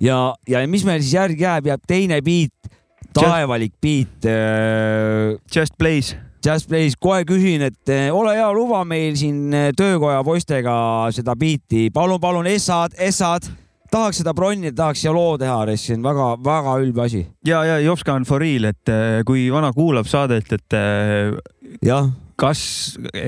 [0.00, 2.74] ja, ja mis meil siis järgi jääb, jääb teine beat,
[3.16, 5.38] taevalik beat äh,.
[5.54, 6.16] Just Blaze.
[6.44, 10.74] Just Blaze, kohe küsin, et eh, ole hea, luba meil siin eh, töökoja poistega
[11.12, 13.44] seda biiti, palun, palun, essad, essad,
[13.92, 17.26] tahaks seda bronnida, tahaks siia loo teha, see on väga-väga ülbe asi.
[17.44, 21.36] ja, ja Jopska on for real, et äh, kui vana kuulab saadet, et äh,
[21.84, 22.08] jah,
[22.40, 22.60] kas,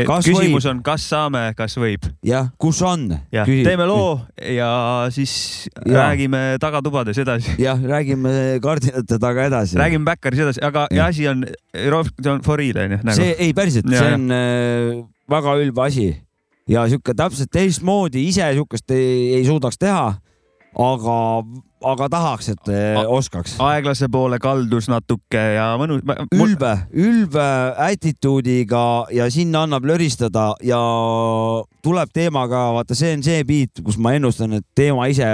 [0.08, 0.70] Kas küsimus võib?
[0.70, 2.06] on, kas saame, kas võib.
[2.26, 3.04] jah, kus on?
[3.32, 4.20] teeme loo
[4.56, 4.70] ja
[5.12, 5.34] siis
[5.86, 6.08] Ja.
[6.08, 7.54] räägime tagatubades edasi.
[7.62, 9.76] jah, räägime kardinate taga edasi.
[9.80, 11.06] räägime Backeris edasi, aga ja.
[11.12, 11.44] Asi on,
[11.74, 13.16] see on for real onju nagu..
[13.16, 15.00] see, ei päriselt, see on äh,
[15.30, 16.08] väga ülbe asi
[16.70, 20.12] ja sihuke täpselt teistmoodi ise siukest ei, ei suudaks teha.
[20.78, 21.16] aga,
[21.92, 23.56] aga tahaks, et eh, oskaks.
[23.62, 26.02] aeglase poole kaldus natuke ja mõnus.
[26.32, 30.80] ülbe, ülbe attitude'iga ja sinna annab löristada ja
[31.84, 35.26] tuleb teemaga, vaata, see on see beat, kus ma ennustan, et teema ise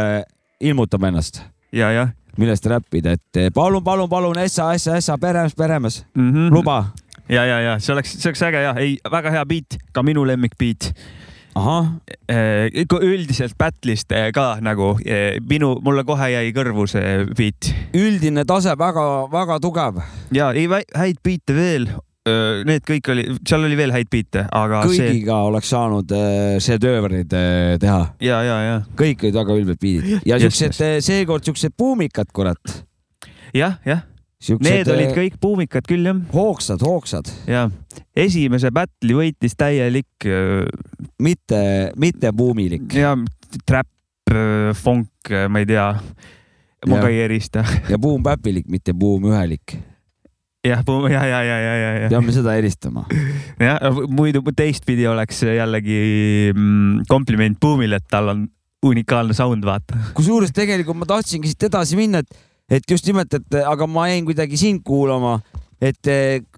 [0.61, 5.57] ilmutab ennast, ja, jah millest räppida, et eh, palun, palun, palun, ässa, ässa, ässa, peremees,
[5.59, 6.31] peremees, mm.
[6.33, 6.55] -hmm.
[6.55, 6.85] luba.
[7.29, 10.27] ja, ja, ja see oleks, see oleks äge ja, ei, väga hea beat, ka minu
[10.27, 10.93] lemmikbeat.
[10.93, 11.28] ahah,
[13.05, 17.71] üldiselt Battle'ist eh, ka nagu eh, minu, mulle kohe jäi kõrvu see beat.
[17.97, 20.03] Üldine tase väga-väga tugev,
[20.35, 21.91] ja ei häid biite veel.
[22.29, 26.13] Need kõik oli, seal oli veel häid biite, aga see kõigiga oleks saanud
[26.61, 30.27] šedöövrid eh, teha, ja, ja, ja kõik olid väga ülbed beat'id.
[30.29, 32.75] Ja siuksed, seekord siuksed buumikad, kurat.
[33.57, 34.05] jah, jah,
[34.63, 37.67] need olid kõik buumikad küll jah, hoogsad, hoogsad, ja
[38.17, 40.65] esimese battle'i võitis täielik äh,
[41.23, 41.61] mitte,
[41.99, 43.17] mitte buumilik ja
[43.67, 43.89] trap,
[44.77, 45.87] funk, ma ei tea,
[46.87, 47.05] ma Jah.
[47.05, 47.65] ka ei erista.
[47.89, 49.79] ja buumpäpilik, mitte buumühelik.
[50.67, 53.07] jah, ja, ja, ja, ja, ja, ja, peame seda eristama.
[53.59, 58.47] jah, muidu teistpidi oleks jällegi mm, kompliment Boomile, et tal on
[58.87, 59.99] unikaalne sound, vaata.
[60.15, 64.27] kusjuures tegelikult ma tahtsingi siit edasi minna, et, et just nimelt, et aga ma jäin
[64.29, 65.41] kuidagi sind kuulama,
[65.81, 66.11] et,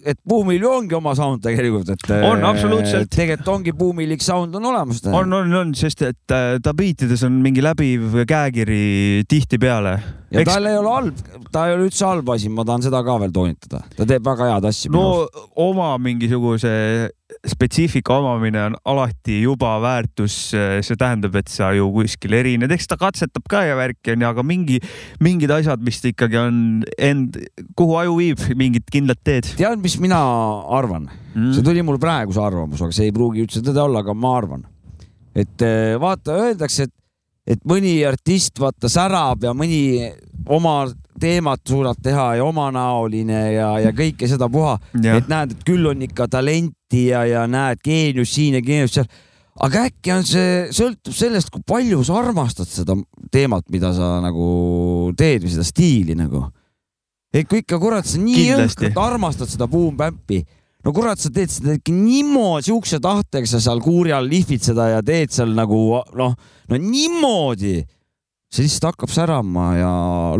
[0.05, 2.07] et Buumil ju ongi oma sound tegelikult, et.
[2.24, 3.11] On, absoluutselt.
[3.12, 5.03] tegelikult ongi Buumilik sound on olemas.
[5.07, 9.94] on, on, on, sest et äh, ta beatides on mingi läbiv käekiri tihtipeale.
[10.30, 11.22] ja tal ei ole halb,
[11.53, 14.53] ta ei ole üldse halb asi, ma tahan seda ka veel toonitada, ta teeb väga
[14.55, 14.92] head asja.
[14.94, 15.26] no
[15.59, 16.74] oma mingisuguse
[17.46, 22.98] spetsiifika omamine on alati juba väärtus, see tähendab, et sa ju kuskil erined, eks ta
[23.01, 24.80] katsetab ka ja värki onju, aga mingi,
[25.22, 26.59] mingid asjad, mis ta ikkagi on
[26.98, 27.38] end,
[27.78, 30.20] kuhu aju viib, mingit kindlat teed tead, mis mina
[30.76, 31.09] arvan?
[31.34, 31.53] mm.
[31.55, 34.32] see tuli mul praegu see arvamus, aga see ei pruugi üldse tõde olla, aga ma
[34.38, 34.64] arvan,
[35.34, 36.97] et eh, vaata, öeldakse, et,
[37.57, 40.11] et mõni artist vaata särab ja mõni
[40.51, 40.84] oma
[41.20, 46.07] teemat suudab teha ja omanäoline ja, ja kõike seda puha, et näed, et küll on
[46.07, 49.11] ikka talenti ja, ja näed geenius siin ja geenius seal.
[49.61, 52.97] aga äkki on see, sõltub sellest, kui palju sa armastad seda
[53.32, 56.47] teemat, mida sa nagu teed või seda stiili nagu.
[57.35, 60.41] Et kui ikka kurat sa nii jõhkralt armastad seda boom-bämpi,
[60.85, 64.91] no kurat, sa teed seda ikka niimoodi siukse tahtega, sa seal kuuri all lihvid seda
[64.97, 65.81] ja teed seal nagu
[66.18, 66.37] noh,
[66.70, 67.81] no niimoodi.
[68.51, 69.91] see lihtsalt hakkab särama ja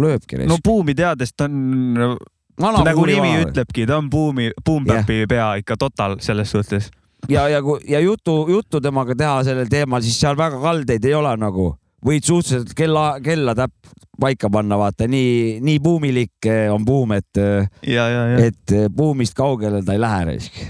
[0.03, 2.17] lööbki no buumi teades ta on,
[2.59, 3.37] nagu nimi.
[3.45, 6.91] ütlebki, ta on buumi, boom-bap'i pea ikka total selles suhtes.
[7.29, 11.37] ja, ja, ja jutu, juttu temaga teha sellel teemal, siis seal väga kaldeid ei ole
[11.39, 11.75] nagu,
[12.07, 13.91] võid suhteliselt kella, kella täpp
[14.21, 18.51] paika panna, vaata nii, nii buumilik eh, on buum, et, ja, ja, ja.
[18.51, 20.61] et eh, buumist kaugele ta ei lähe raisk.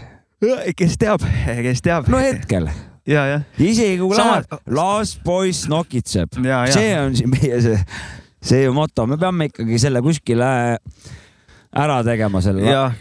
[0.77, 1.25] kes teab,
[1.67, 2.71] kes teab no hetkel,
[3.09, 6.41] ja, jah, isegi kui Sama- läheb, las poiss nokitseb.
[6.45, 7.79] ja, ja see on siin meie see,
[8.53, 10.53] see moto, me peame ikkagi selle kuskile
[11.71, 12.95] ära tegema selle jah,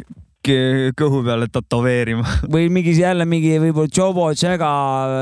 [0.47, 2.23] kõhu peale tätoveerima.
[2.53, 4.69] või mingi jälle mingi võib-olla Jobo Tšega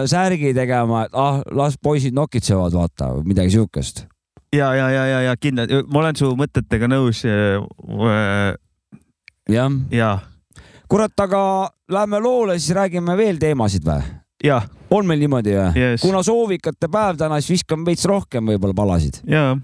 [0.09, 4.05] särgi tegema, et ah, las poisid nokitsevad, vaata, midagi siukest.
[4.53, 7.24] ja, ja, ja, ja, ja kindlasti, ma olen su mõtetega nõus.
[9.49, 10.11] jah, ja,
[10.88, 11.41] kurat, aga
[11.89, 14.03] lähme loole, siis räägime veel teemasid või?
[14.91, 16.01] on meil niimoodi või Yes.
[16.01, 19.24] kuna soovikate päev täna, siis viskame veits rohkem võib-olla palasid.
[19.26, 19.57] ja.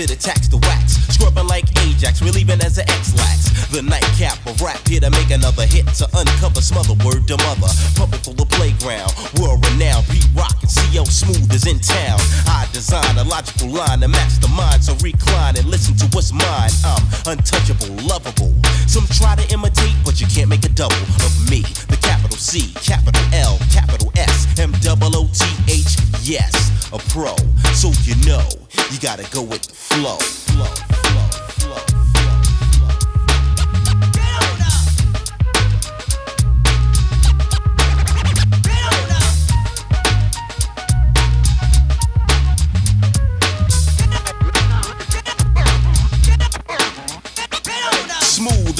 [0.00, 3.68] It attacks the wax, scrubbing like Ajax, relieving as an X-lax.
[3.68, 7.68] The nightcap of rap here to make another hit to uncover smother word to mother,
[7.94, 12.18] pumping for the playground, world renowned, beat rock and CL Smooth is in town.
[12.48, 16.32] I design a logical line to match the mind, so recline and listen to what's
[16.32, 16.72] mine.
[16.82, 18.56] I'm untouchable, lovable.
[18.88, 21.60] Some try to imitate, but you can't make a double of me.
[21.92, 26.00] The capital C, capital L, capital S, M double O T H.
[26.24, 26.56] Yes,
[26.88, 27.36] a pro.
[27.76, 28.48] So you know
[28.90, 30.16] you gotta go with the flow.
[30.16, 30.90] Flow,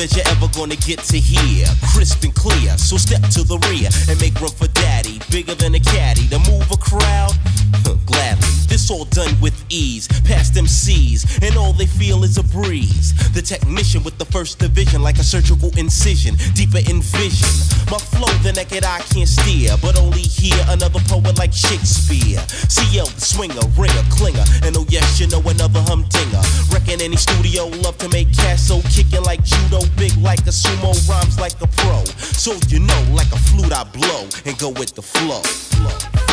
[0.00, 1.66] as you're ever gonna get to hear.
[1.92, 5.20] Crisp and clear, so step to the rear and make room for daddy.
[5.30, 7.36] Bigger than a caddy to move a crowd.
[8.06, 10.08] Gladly, this all done with ease.
[10.24, 13.12] Past them C's, and all they feel is a breeze.
[13.32, 17.52] The technician with the first division, like a surgical incision, deeper in vision.
[17.90, 22.40] My flow, the naked eye can't steer, but only hear another poet like Shakespeare.
[22.72, 26.42] CL, the swinger, ringer, clinger, and oh yes, you know another humdinger.
[26.72, 30.96] Reckon any studio love to make cash, so kicking like judo, big like a sumo,
[31.08, 32.04] rhymes like a pro.
[32.40, 35.02] So you know, like a flute, I blow and go with the.
[35.10, 36.29] Flow, flow,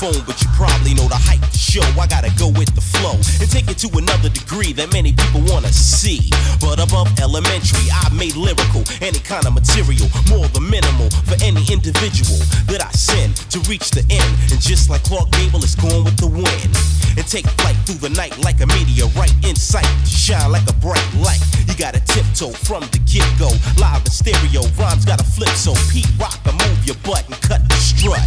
[0.00, 1.80] but you probably know the hype show.
[1.96, 5.40] I gotta go with the flow and take it to another degree that many people
[5.48, 6.28] wanna see.
[6.60, 11.64] But above elementary, I made lyrical, any kind of material, more than minimal for any
[11.72, 12.36] individual
[12.68, 14.28] that I send to reach the end.
[14.52, 16.72] And just like Clark Gable, it's going with the wind.
[17.16, 21.08] And take flight through the night like a meteorite in sight, shine like a bright
[21.24, 21.40] light.
[21.64, 23.48] You gotta tiptoe from the get go,
[23.80, 27.64] live in stereo, rhymes gotta flip so Pete Rock can move your butt and cut
[27.64, 28.20] the strut.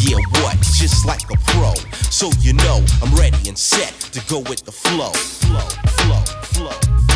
[0.00, 0.56] Yeah, what?
[0.60, 1.74] Just like a pro.
[2.10, 5.12] So you know I'm ready and set to go with the flow.
[5.12, 7.13] Flow, flow, flow.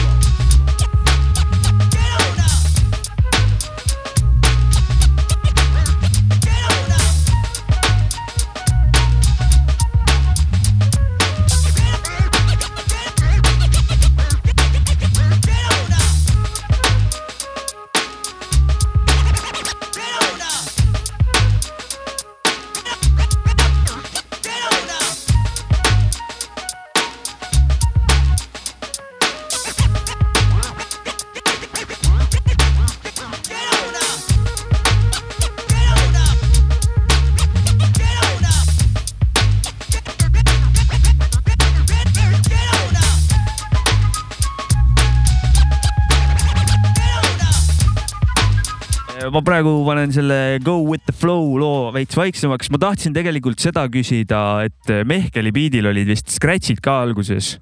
[50.09, 52.71] Panen selle Go with the flow loo veits vaiksemaks.
[52.71, 57.59] ma tahtsin tegelikult seda küsida, et Mehkeli biidil olid vist scratch'id ka alguses.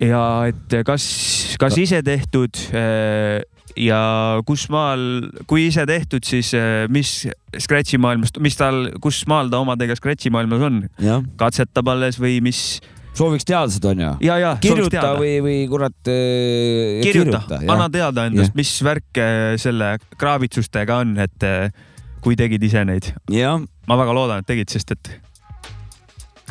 [0.00, 3.42] ja et kas, kas ise tehtud eh,
[3.76, 7.28] ja kus maal, kui ise tehtud, siis eh, mis
[7.58, 10.82] Scratchi maailmast, mis tal, kus maal ta omadega Scratchi maailmas on?
[11.38, 12.80] katsetab alles või mis,
[13.16, 14.10] sooviks teada seda onju.
[14.62, 17.66] kirjuta või, või kurat äh, kirjuta, jah.
[17.74, 19.20] anna teada endast, mis värk
[19.60, 21.68] selle kraavitsustega on, et äh,
[22.22, 23.12] kui tegid ise neid.
[23.28, 25.12] ma väga loodan, et tegid, sest et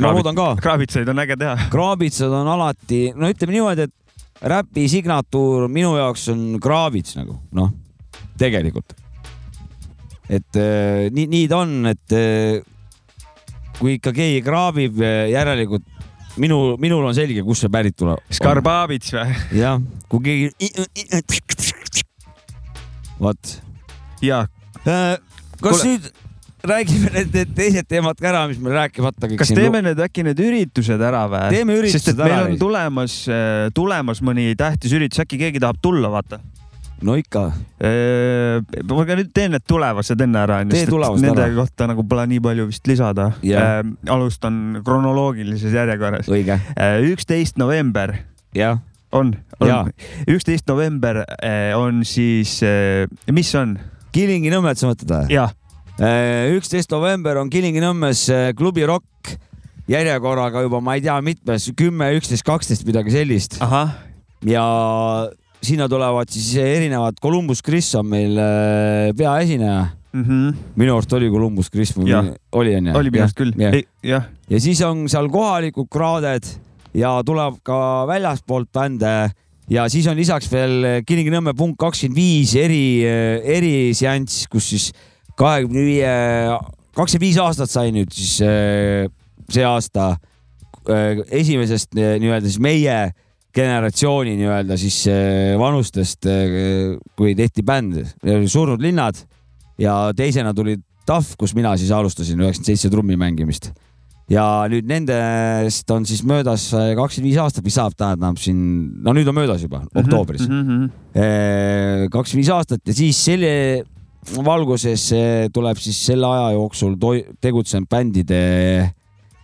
[0.02, 0.54] ma loodan ka.
[0.62, 1.56] kraavitsaid on äge teha.
[1.74, 7.72] kraabitsad on alati, no ütleme niimoodi, et räpi signatuur minu jaoks on kraavits nagu noh,
[8.42, 8.94] tegelikult.
[10.30, 12.62] et äh, nii, nii ta on, et äh,
[13.80, 15.88] kui ikka keegi kraabib, järelikult
[16.40, 18.22] minu, minul on selge, kust see pärit tuleb.
[18.34, 19.36] Skarbavits või?
[19.60, 20.48] jah, kui keegi.
[23.22, 23.56] vot
[24.26, 24.46] ja
[24.86, 25.18] äh,.
[25.62, 26.12] kas Kuule- nüüd
[26.64, 30.26] räägime need, need teised teemad ka ära, mis meil rääkimata kõik kas teeme need äkki
[30.26, 31.44] need üritused ära või?
[31.56, 32.48] Teeme üritused et meil ära.
[32.50, 33.18] on tulemas,
[33.78, 36.42] tulemas mõni tähtis üritus, äkki keegi tahab tulla, vaata.
[37.06, 37.48] No ikka,
[38.96, 41.56] ma ka nüüd teen need tulevased enne ära, tulevased nende ära.
[41.58, 43.82] kohta nagu pole nii palju vist lisada Jah..
[44.10, 46.30] alustan kronoloogilises järjekorras.
[46.32, 46.60] õige,
[47.12, 48.16] üksteist november
[48.58, 48.82] jah,
[49.12, 49.90] on, on,
[50.30, 51.24] üksteist november
[51.78, 52.60] on siis,
[53.32, 53.80] mis on?
[54.12, 55.36] Kilingi-Nõmmet sa mõtled või?
[55.38, 55.54] jah,
[56.56, 59.36] üksteist november on Kilingi-Nõmmes äh, klubi Rock
[59.92, 63.60] järjekorraga juba ma ei tea mitmes, kümme, üksteist, kaksteist, midagi sellist
[64.48, 64.66] ja
[65.62, 69.90] sinna tulevad siis erinevad, Columbus Chris on meil äh, peaesineja,
[70.76, 72.96] minu arust oli Columbus Chris, oli onju?
[72.98, 73.54] oli minu arust küll,
[74.04, 76.50] jah, ja siis on seal kohalikud kraaded
[76.98, 79.14] ja tuleb ka väljaspoolt bände
[79.72, 84.90] ja siis on lisaks veel Kilingi-Nõmme punkt kakskümmend viis eri, eriseanss, kus siis
[85.40, 86.12] kahekümne viie,
[86.98, 89.08] kakskümmend viis aastat sai nüüd siis eh,
[89.52, 90.16] see aasta
[91.32, 92.96] esimesest nii-öelda siis meie
[93.56, 96.28] generatsiooni nii-öelda siis eh, vanustest,
[97.18, 98.02] kui tehti bänd,
[98.52, 99.20] Surnud linnad
[99.82, 100.78] ja teisena tuli
[101.08, 103.72] TAF, kus mina siis alustasin üheksakümmend seitse trummi mängimist.
[104.32, 108.62] Ja nüüd nendest on siis möödas kakskümmend viis aastat, mis saab, tähendab siin,
[109.04, 110.46] no nüüd on möödas juba, Mhm, oktoobris.
[112.12, 113.52] kakskümmend viis aastat ja siis selle
[114.46, 116.96] valguses eh, tuleb siis selle aja jooksul
[117.42, 118.42] tegutsenud bändide,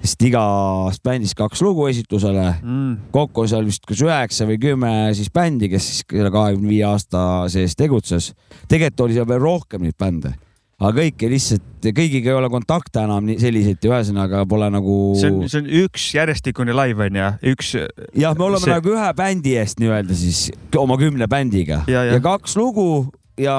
[0.01, 2.47] sest igast bändist kaks lugu esitlusele.
[2.63, 2.97] Mm.
[3.13, 6.85] kokku on seal vist kas üheksa või kümme siis bändi, kes siis selle kahekümne viie
[6.87, 7.21] aasta
[7.51, 8.33] sees tegutses.
[8.67, 10.33] tegelikult oli seal veel rohkem neid bände,
[10.77, 14.97] aga kõiki lihtsalt, kõigiga ei ole kontakte enam nii selliseid ja ühesõnaga pole nagu.
[15.19, 17.73] see on, see on üks järjestikune live on ju, üks.
[18.13, 18.75] jah, me oleme see...
[18.75, 22.17] nagu ühe bändi eest nii-öelda siis oma kümne bändiga Ja, ja.
[22.17, 23.07] ja kaks lugu
[23.41, 23.57] ja,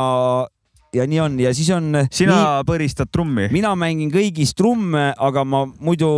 [0.95, 1.93] ja nii on ja siis on.
[2.13, 2.67] sina nii...
[2.69, 3.49] põristad trummi?
[3.53, 6.11] mina mängin kõigis trumme, aga ma muidu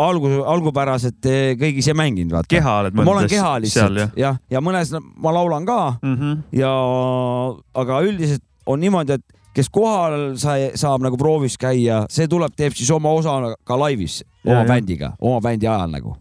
[0.00, 2.50] algus, algupäraselt eh, kõigis ei mänginud, vaata.
[2.52, 6.16] keha oled ma olen keha lihtsalt jah jah, ja mõnes ma laulan ka mm?
[6.16, 6.40] -hmm.
[6.60, 6.72] ja,
[7.82, 12.76] aga üldiselt on niimoodi, et kes kohal sai, saab nagu proovis käia, see tuleb, teeb
[12.76, 14.68] siis oma osa ka laivis Ja, oma ja.
[14.68, 16.14] bändiga, oma bändi ajal nagu.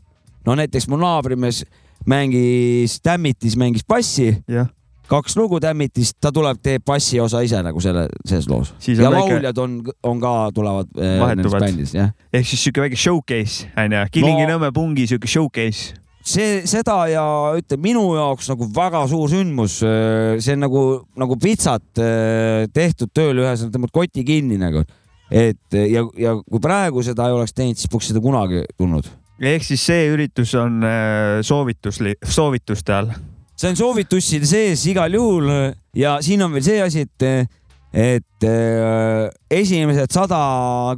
[0.45, 1.64] no näiteks mu naabrimees
[2.07, 4.68] mängis Tämmitis, mängis bassi, jah,
[5.10, 8.74] kaks lugu Tämmitis, ta tuleb, teeb bassi osa ise nagu selle, selles loos.
[8.86, 11.36] Ja väike- lauljad on, on ka, tulevad Vahetuvad.
[11.36, 12.12] nendest bändist, jah.
[12.34, 15.95] ehk siis siuke väike showcase onju, Kilingi-Nõmme pungi siuke showcase.
[16.30, 17.24] see, seda ja
[17.57, 20.84] ütleme minu jaoks nagu väga suur sündmus, see on nagu,
[21.18, 24.84] nagu pitsat äh, tehtud tööl, ühesõnaga tõmbad koti kinni nagu.
[25.32, 29.10] et ja, ja kui praegu seda ei oleks teinud, siis poleks seda kunagi tulnud.
[29.41, 33.12] ehk siis see üritus on äh, soovitusli-, soovituste all.
[33.60, 35.49] See on soovitusside sees igal juhul
[35.97, 37.49] ja siin on veel see asi, et,
[37.91, 40.39] et äh, esimesed sada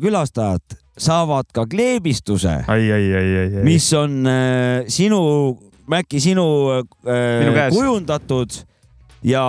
[0.02, 2.60] külastajat saavad ka kleebistuse,
[3.66, 5.22] mis on äh, sinu,
[5.92, 6.44] Mäkki, sinu
[6.78, 8.54] äh, kujundatud
[9.26, 9.42] ja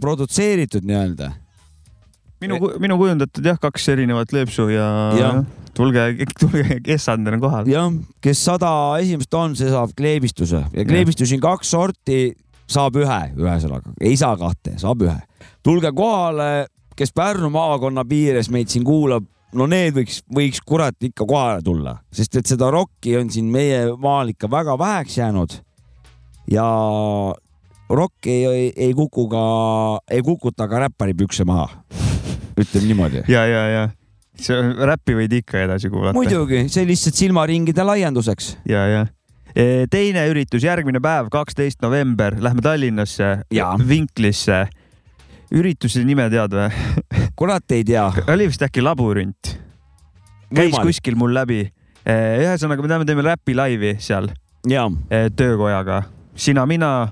[0.00, 1.32] produtseeritud nii-öelda.
[2.40, 4.86] minu, minu kujundatud jah, kaks erinevat leepsu ja,
[5.18, 5.32] ja.
[5.74, 6.06] tulge,
[6.38, 7.66] tulge, kes on kohal.
[7.68, 7.90] jah,
[8.22, 8.70] kes sada
[9.02, 12.22] esimest on, see saab kleebistuse ja kleebistusi on kaks sorti,
[12.70, 15.18] saab ühe, ühesõnaga ei saa kahte, saab ühe.
[15.62, 21.26] tulge kohale, kes Pärnu maakonna piires meid siin kuulab, no need võiks, võiks kurat ikka
[21.28, 25.58] kohale tulla, sest et seda rokki on siin meie maal ikka väga väheks jäänud.
[26.50, 26.68] ja
[27.88, 29.44] rokk ei, ei, ei kuku ka,
[30.10, 31.68] ei kukuta ka räppari pükse maha.
[32.56, 33.24] ütleme niimoodi.
[33.28, 33.88] ja, ja, ja
[34.40, 34.60] see
[34.90, 36.16] räppi võid ikka edasi kuulata.
[36.16, 38.56] muidugi, see lihtsalt silmaringide laienduseks.
[38.68, 39.06] ja, ja
[39.90, 43.44] teine üritus, järgmine päev, kaksteist november, lähme Tallinnasse
[43.88, 44.64] Vinklisse.
[45.54, 46.70] ürituse nime tead või?
[47.38, 48.08] kurat ei tea.
[48.28, 49.54] oli vist äkki labürint?
[50.54, 51.68] käis kuskil mul läbi.
[52.06, 54.28] ühesõnaga, me teeme, teeme räpi laivi seal
[55.36, 56.02] töökojaga.
[56.34, 57.08] sina, mina,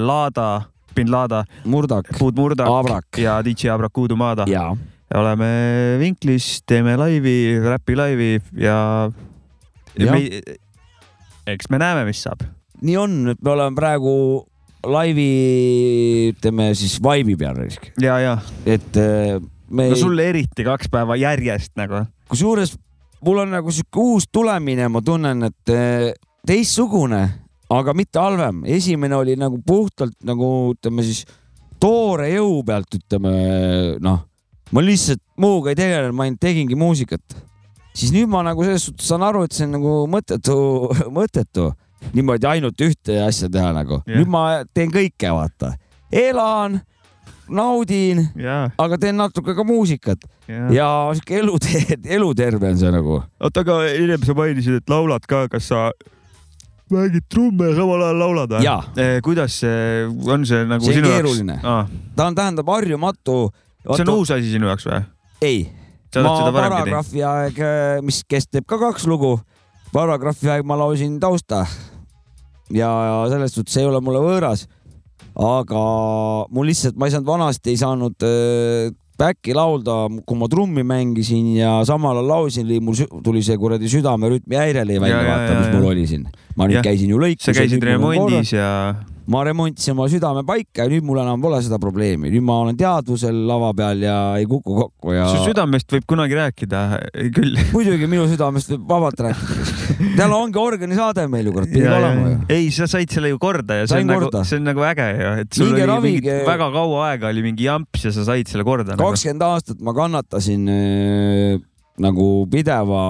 [0.00, 0.62] Laada,
[0.94, 2.08] bin Laada, murdak.
[2.18, 3.18] Puud Murdak Abrak.
[3.18, 4.44] ja DJ Abrakuudu Maada.
[4.46, 4.76] jaa,
[5.14, 9.10] oleme Vinklis, teeme laivi, räpi laivi ja,
[9.98, 10.42] ja me,
[11.46, 12.44] eks me näeme, mis saab.
[12.82, 14.14] nii on, et me oleme praegu
[14.82, 15.30] laivi,
[16.32, 17.60] ütleme siis vibe'i peal,
[18.02, 19.36] ja, ja et äh,
[19.70, 22.04] me no sulle eriti kaks päeva järjest nagu.
[22.30, 22.74] kusjuures
[23.24, 26.10] mul on nagu sihuke uus tulemine, ma tunnen, et eh,
[26.46, 27.22] teistsugune,
[27.72, 28.64] aga mitte halvem.
[28.66, 31.24] esimene oli nagu puhtalt nagu ütleme siis
[31.80, 33.32] toore jõu pealt, ütleme
[34.02, 34.20] noh,
[34.72, 37.38] ma lihtsalt muuga ei tegelenud, ma ainult tegingi muusikat.
[37.94, 40.56] Siis nüüd ma nagu selles suhtes saan aru, et see on nagu mõttetu,
[41.18, 41.70] mõttetu
[42.12, 44.16] niimoodi ainult ühte asja teha nagu Jah.
[44.18, 45.74] nüüd ma teen kõike, vaata,
[46.12, 46.80] elan,
[47.52, 50.64] naudin, ja, aga teen natuke ka muusikat ja.
[50.72, 53.20] ja sihuke elutee, eluterve on see nagu.
[53.40, 55.90] oota, aga ennem sa mainisid, et laulad ka, kas sa
[56.92, 58.64] mängid trumme ja samal ajal laulad või?
[58.66, 58.80] Jaa.
[59.24, 61.58] kuidas see on see nagu See on sinu keeruline.
[61.62, 62.00] jaoks?
[62.16, 63.38] ta on, tähendab harjumatu.
[63.86, 65.00] see on uus asi sinu jaoks või?
[65.42, 65.62] ei,
[66.12, 66.92] sa oled ma seda varemgi teinud?
[66.92, 67.62] paragrahvi aeg,
[68.04, 69.34] mis kestab ka kaks lugu,
[69.94, 71.64] paragrahvi aeg ma laulsin tausta.
[72.72, 72.90] ja
[73.32, 74.66] selles suhtes ei ole mulle võõras.
[75.36, 75.84] aga
[76.52, 78.92] mul lihtsalt, ma ei saanud vanasti, ei saanud äh,
[79.22, 84.58] back'i laulda, kui ma trummi mängisin ja samal ajal laulsin, mul tuli see kuradi südamerütmi
[84.58, 85.74] häire oli välja, Ja, ja, vaata, ja, mis ja.
[85.78, 86.28] mul oli siin.
[86.56, 86.84] ma nüüd Jah.
[86.84, 87.48] käisin ju lõikus.
[87.48, 88.68] sa käisid remondis ja
[89.30, 92.78] ma remontisin oma südame paika ja nüüd mul enam pole seda probleemi, nüüd ma olen
[92.78, 96.82] teadvusel lava peal ja ei kuku kokku ja su südamest võib kunagi rääkida
[97.34, 97.58] küll.
[97.74, 99.66] muidugi minu südamest võib vabalt rääkida.
[100.18, 102.36] tal ongi organisaade meil ju kurat, pidi olema ju.
[102.56, 105.10] ei, sa said selle ju korda ja see on nagu korda., see on nagu äge
[105.12, 108.26] ju, et sul Minge oli ravige- mingi väga kaua aega oli mingi jamps ja sa
[108.26, 109.04] said selle korda nagu..
[109.06, 111.60] kakskümmend aastat ma kannatasin äh,
[112.02, 113.02] nagu pideva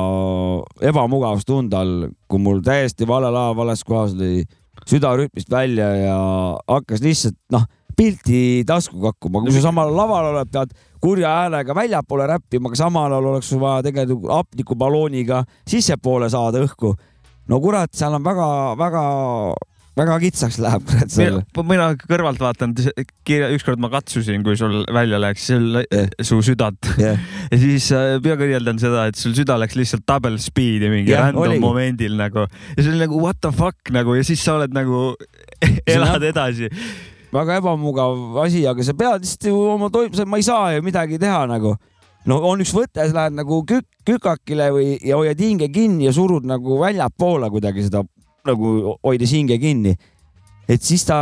[0.83, 4.43] ebamugavustunde all, kui mul täiesti vale laev vales kohas oli
[4.89, 6.18] süda rütmist välja ja
[6.68, 7.66] hakkas lihtsalt noh,
[7.97, 10.72] pilti tasku kakkuma, kui sa samal laval oled, pead
[11.03, 16.95] kurja häälega väljapoole räppima, aga samal ajal oleks sul vaja tegelikult hapnikuballooniga sissepoole saada õhku.
[17.49, 19.03] no kurat, seal on väga-väga,
[19.99, 21.38] väga kitsaks läheb kurat seal.
[21.68, 22.72] mina kõrvalt vaatan,
[23.28, 26.09] ükskord ma katsusin, kui sul välja läks sul, Jah.
[26.24, 27.20] su südant jah,
[27.51, 31.28] ja siis äh, pean kirjeldan seda, et sul süda läks lihtsalt double speed'i mingi Jah,
[31.28, 31.64] random oligi.
[31.64, 35.12] momendil nagu ja see oli nagu what the fuck nagu ja siis sa oled nagu
[35.95, 36.72] elad edasi.
[37.32, 41.20] väga ebamugav asi, aga sa pead lihtsalt ju oma toim-, ma ei saa ju midagi
[41.20, 41.76] teha nagu.
[42.24, 46.16] no on üks võte, sa lähed nagu kük-, kükakile või ja hoiad hinge kinni ja
[46.16, 48.07] surud nagu väljapoole kuidagi seda
[48.49, 49.97] nagu hoides hinge kinni.
[50.68, 51.18] et siis ta,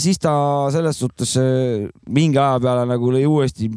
[0.00, 0.32] siis ta
[0.74, 3.68] selles suhtes äh, mingi aja peale nagu lõi uuesti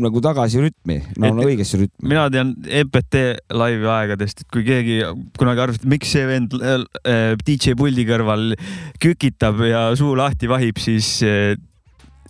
[0.00, 2.08] nagu tagasi rütmi, no, Et- no õigesse rütmi.
[2.08, 3.16] mina tean EPT
[3.52, 5.00] laivi aegadest, et kui keegi
[5.36, 8.54] kunagi arvas, et miks see vend äh, äh, DJ puldi kõrval
[9.02, 11.56] kükitab ja suu lahti vahib, siis äh,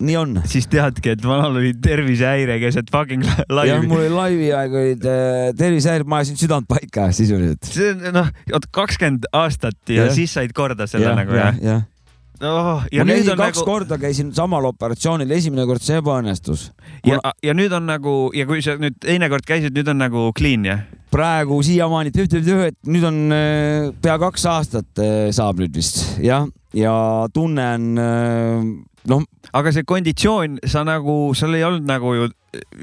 [0.00, 0.34] nii on.
[0.50, 3.86] siis teadki, et vanal oli tervisehäire keset fucking jah, laivi.
[3.90, 7.64] mul oli laivi aeg olid äh, tervisehäired, ma ajasin südant paika sisuliselt.
[7.68, 10.14] see on noh, oot kakskümmend aastat ja, Jah.
[10.16, 11.56] siis said korda selle nagu jah?
[11.64, 11.88] jah
[12.40, 15.84] Oh, ja ja ma nüüd käisin on kaks nagu korda käisin samal operatsioonil, esimene kord
[15.84, 16.70] see ebaõnnestus.
[17.04, 20.64] ja, ja nüüd on nagu ja kui sa nüüd teinekord käisid, nüüd on nagu clean
[20.64, 20.86] jah?
[21.12, 26.94] praegu siiamaani, et nüüd on äh, pea kaks aastat äh, saab nüüd vist jah, ja
[27.34, 28.64] tunne on äh,
[29.08, 29.24] noh,
[29.56, 32.28] aga see konditsioon, sa nagu, sul ei olnud nagu ju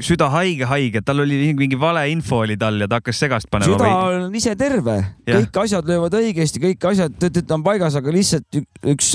[0.03, 3.83] süda haige, haige, tal oli mingi valeinfo oli tal ja ta hakkas segast panema süda
[3.83, 4.21] või?
[4.29, 4.95] on ise terve,
[5.27, 9.11] kõik asjad löövad õigesti, kõik asjad tõtt-tõtt on paigas, aga lihtsalt ük- üks,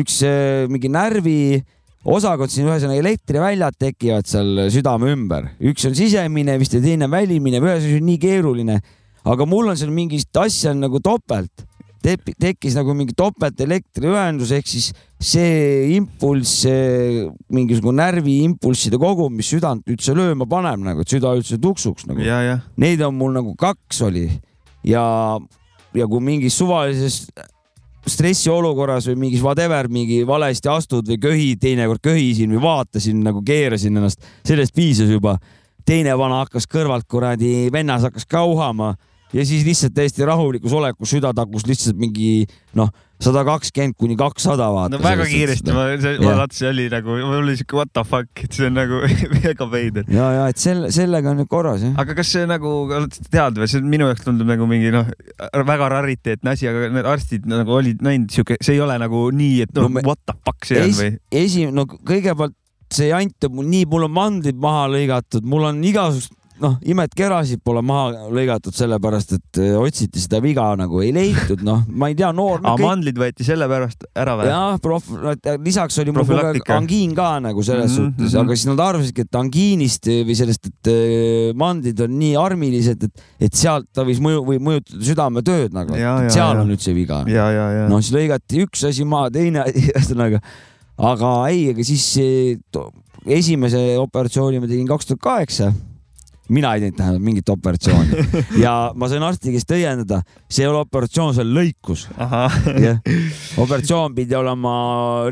[0.00, 1.36] üks äh, mingi närvi
[2.08, 7.60] osakond siin, ühesõnaga elektriväljad tekivad seal südame ümber, üks on sisemine vist ja teine välimine,
[7.60, 8.80] ühesõnaga see on nii keeruline.
[9.22, 11.68] aga mul on seal mingit asja on nagu topelt,
[12.02, 14.90] tekkis nagu mingi topelt elektriühendus ehk siis
[15.22, 16.66] see impulss,
[17.52, 22.22] mingisugune närviimpulsside kogum, mis südant üldse lööma paneb nagu, et süda üldse tuksuks nagu.
[22.82, 24.26] Neid on mul nagu kaks oli
[24.84, 25.04] ja,
[25.94, 27.22] ja kui mingis suvalises
[28.10, 33.96] stressiolukorras või mingis whatever mingi valesti astud või köhid, teinekord köhisin või vaatasin nagu keerasin
[33.96, 35.38] ennast, sellest piisas juba.
[35.86, 38.94] teine vana hakkas kõrvalt kuradi, vennas hakkas ka uhama
[39.32, 42.44] ja siis lihtsalt täiesti rahulikus olekus süda takkus lihtsalt mingi
[42.78, 42.90] noh,
[43.22, 44.96] sada kakskümmend kuni kakssada vaata.
[44.96, 46.38] no väga kiiresti, ma, ma Jah.
[46.40, 48.98] vaatasin, see oli nagu, mul oli siuke what the fuck, et see on nagu
[49.46, 50.04] väga veider.
[50.10, 51.94] ja, ja et selle, sellega on nüüd korras jah.
[52.02, 55.06] aga kas see nagu, oled sa tead või see minu jaoks tundub nagu mingi noh,
[55.70, 59.62] väga rariteetne asi, aga need arstid nagu olid näinud siuke, see ei ole nagu nii,
[59.68, 61.14] et noh No me- what the fuck see on Es, või?
[61.44, 62.58] esi-, no kõigepealt
[62.92, 67.14] see jant on mul nii, mul on mandlid maha lõigatud, mul on igasugust noh, imet
[67.18, 72.10] kerasid pole maha lõigatud sellepärast, et eh, otsiti seda viga nagu ei leitud, noh, ma
[72.10, 72.62] ei tea, noor.
[72.62, 74.48] aga mandlid võeti sellepärast ära või?
[74.50, 75.08] jah, prof,
[75.62, 76.32] lisaks oli mul
[76.76, 78.40] angiin ka nagu selles Mhm, suhtes, mhm.
[78.42, 83.24] aga siis nad arvasidki, et angiinist või sellest, et eh, mandlid on nii armilised, et,
[83.48, 86.50] et sealt ta võis mõju või mõjutada südametööd nagu, seal ja.
[86.62, 87.22] on nüüd see viga.
[87.30, 90.42] ja, ja, ja no siis lõigati üks asi maha, teine asi, ühesõnaga,
[91.12, 92.84] aga ei, ega siis eh,
[93.38, 95.72] esimese operatsiooni ma tegin kaks tuhat kaheksa
[96.50, 98.24] mina ei teinud tähendab mingit operatsiooni
[98.64, 102.06] ja ma sain arsti käest õiendada, see ei ole operatsioon, see on lõikus.
[103.62, 104.72] operatsioon pidi olema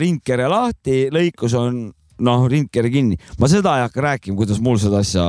[0.01, 1.89] rindkere lahti, lõikus on
[2.21, 3.19] noh, rindkere kinni.
[3.41, 5.25] ma seda ei hakka rääkima, kuidas mul seda asja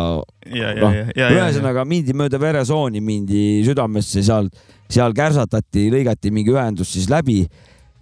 [0.46, 4.52] ja, ja, ja, ja, ja, ühesõnaga mindi mööda veresooni, mindi südamesse, seal,
[4.92, 7.46] seal kärsatati, lõigati mingi ühendus siis läbi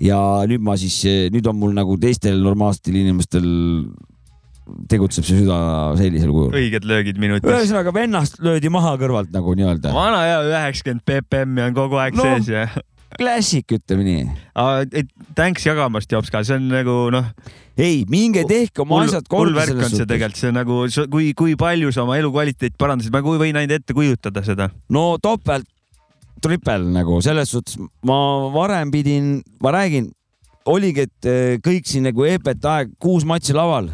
[0.03, 0.19] ja
[0.49, 1.01] nüüd ma siis,
[1.33, 3.49] nüüd on mul nagu teistel normaalsetel inimestel
[4.91, 5.57] tegutseb see süda
[5.99, 6.53] sellisel kujul.
[6.59, 7.49] õiged löögid minutis.
[7.49, 9.93] ühesõnaga vennast löödi maha kõrvalt nagu nii-öelda.
[9.95, 12.25] vana hea üheksakümmend BPM-i on kogu aeg No.
[12.27, 12.67] sees ja.
[13.19, 14.27] klassik, ütleme nii.
[15.35, 17.31] Thanks jagamast, Jopska, see on nagu noh,
[17.79, 20.79] ei, minge tehke oma asjad hull korda värk on see tegelikult, see nagu,
[21.11, 24.69] kui, kui palju sa oma elukvaliteeti parandasid, ma võin ainult ette kujutada seda.
[24.93, 25.67] no topelt,
[26.43, 28.19] tripel nagu selles suhtes ma
[28.53, 30.11] varem pidin, ma räägin,
[30.69, 33.89] oligi, et eh, kõik siin nagu EPT aeg, kuus matši laval,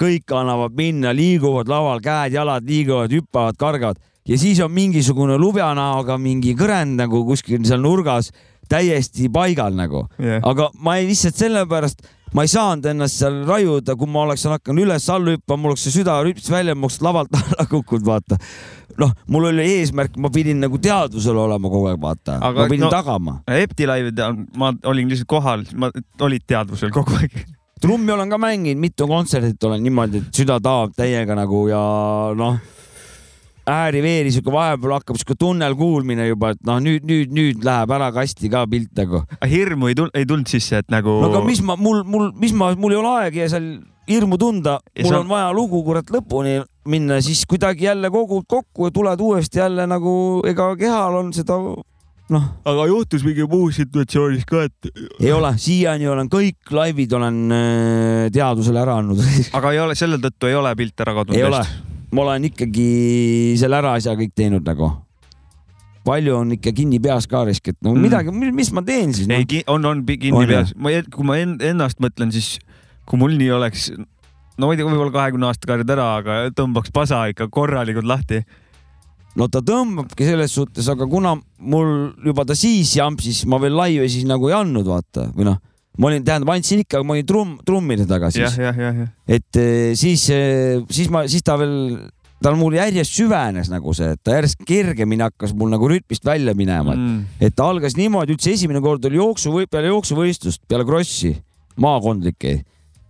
[0.00, 6.54] kõik annavad minna, liiguvad laval, käed-jalad liiguvad, hüppavad, kargavad ja siis on mingisugune lubjanäoga mingi
[6.58, 8.30] kõrend nagu kuskil seal nurgas
[8.70, 13.96] täiesti paigal nagu jah, aga ma ei lihtsalt sellepärast, ma ei saanud ennast seal raiuda,
[13.98, 17.36] kui ma oleksin hakanud üles-alla hüppama, mul oleks see süda rüps välja, ma oleks lavalt
[17.38, 18.38] alla kukkunud, vaata.
[19.00, 22.92] noh, mul oli eesmärk, ma pidin nagu teadvusel olema kogu aeg, vaata, ma pidin no,
[22.94, 23.36] tagama.
[23.60, 25.92] Epti laividel ma olin lihtsalt kohal, ma,
[26.24, 27.36] olid teadvusel kogu aeg.
[27.84, 31.80] Trummi olen ka mänginud, mitu kontserdit olen niimoodi, et süda taab täiega nagu ja
[32.38, 32.56] noh,
[33.68, 38.48] ääri-veeri sihuke vahepeal hakkab sihuke tunnelkuulmine juba, et noh, nüüd, nüüd, nüüd läheb ära kasti
[38.52, 39.20] ka pilt nagu.
[39.50, 41.18] hirmu ei tulnud, ei tulnud sisse, et nagu.
[41.20, 43.68] no aga mis ma, mul, mul, mis ma, mul ei ole aega ja seal
[44.08, 46.58] hirmu tunda, mul on vaja lugu kurat lõpuni
[46.88, 50.14] minna, siis kuidagi jälle kogud kokku ja tuled uuesti jälle nagu,
[50.48, 51.60] ega kehal on seda,
[52.32, 54.88] noh, aga juhtus mingi muus situatsioonis ka, et.
[55.20, 59.20] ei ole, siiani olen kõik laivid olen äh, teadusele ära andnud.
[59.58, 61.36] aga ei ole, selle tõttu ei ole pilt ära kadunud.
[61.38, 61.60] ei ole,
[62.14, 62.88] ma olen ikkagi
[63.60, 64.92] selle ära asja kõik teinud nagu.
[66.04, 68.02] palju on ikka kinni peas ka risk, et no Mm.
[68.04, 69.34] midagi, mis ma teen siis no?
[69.40, 69.62] ei,?
[69.66, 72.58] on, on kinni On, peas, ma, kui ma en- ennast mõtlen, siis
[73.08, 73.90] kui mul nii oleks,
[74.58, 78.42] no ma ei tea, võib-olla kahekümne aasta karjad ära, aga tõmbaks pasa ikka korralikult lahti.
[79.38, 84.08] No ta tõmbabki selles suhtes, aga kuna mul juba ta siis jampsis, ma veel laive
[84.10, 85.58] siis nagu ei andnud, vaata või noh,
[85.98, 88.56] ma olin, tähendab, andsin ikka, ma olin trumm, trummide taga siis,,
[89.26, 90.26] et eh, siis,
[90.90, 91.74] siis ma, siis ta veel,
[92.44, 96.54] tal mul järjest süvenes nagu see, et ta järjest kergemini hakkas mul nagu rütmist välja
[96.58, 101.34] minema mm., et ta algas niimoodi, üldse esimene kord oli jooksu, peale jooksuvõistlust, peale krossi,
[101.80, 102.60] maakondlikke.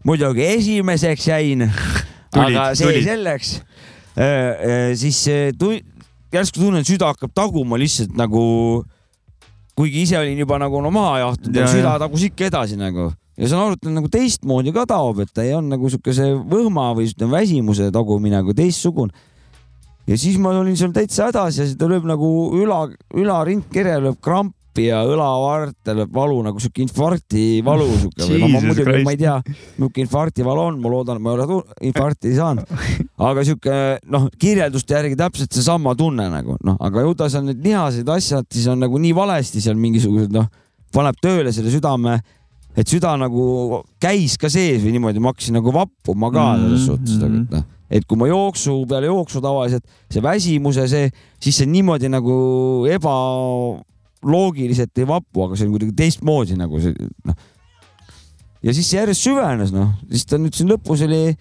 [0.05, 1.65] muidugi esimeseks jäin,
[2.33, 3.09] aga see tulid.
[3.09, 3.57] selleks.
[5.01, 5.81] siis eh, tu-
[6.41, 8.85] järsku tunnen, süda hakkab taguma lihtsalt nagu,
[9.79, 12.01] kuigi ise olin juba nagu no maha jahtunud Ja,, süda ja.
[12.03, 15.43] tagus ikka edasi nagu ja saan aru, et ta nagu teistmoodi ka taob, et ta
[15.43, 19.11] ei on nagu siukese võhma või ütleme väsimuse tagumine nagu teistsugune.
[20.07, 22.29] ja siis ma olin seal täitsa hädas ja siis ta lööb nagu
[22.61, 22.85] üla,
[23.15, 24.21] ülarindkere lööb
[24.75, 29.13] krampi ja õlavarte lööb valu nagu siuke infarkti valu siuke või no ma muidugi ma
[29.15, 29.37] ei tea,
[29.79, 32.67] milline infarkti valu on, ma loodan, et ma ei ole infarkti saanud.
[33.19, 33.77] aga siuke
[34.11, 38.47] noh, kirjelduste järgi täpselt seesama tunne nagu noh, aga ju ta seal need lihased asjad
[38.51, 40.51] siis on nagu nii valesti seal mingisugused noh,
[40.95, 42.19] paneb tööle selle südame,
[42.77, 46.87] et süda nagu käis ka sees või niimoodi, ma hakkasin nagu vappuma ka selles Mhm,
[46.91, 47.47] suhtes mhm.
[47.47, 47.65] et noh,
[47.95, 52.39] et kui ma jooksu peale jooksu tavaliselt see väsimus ja see, siis see niimoodi nagu
[54.25, 56.95] ebaloogiliselt ei vapu, aga see on kuidagi teistmoodi nagu see
[57.29, 57.37] noh.
[58.65, 61.37] ja siis see järjest süvenes noh, siis ta nüüd siin lõpus oli,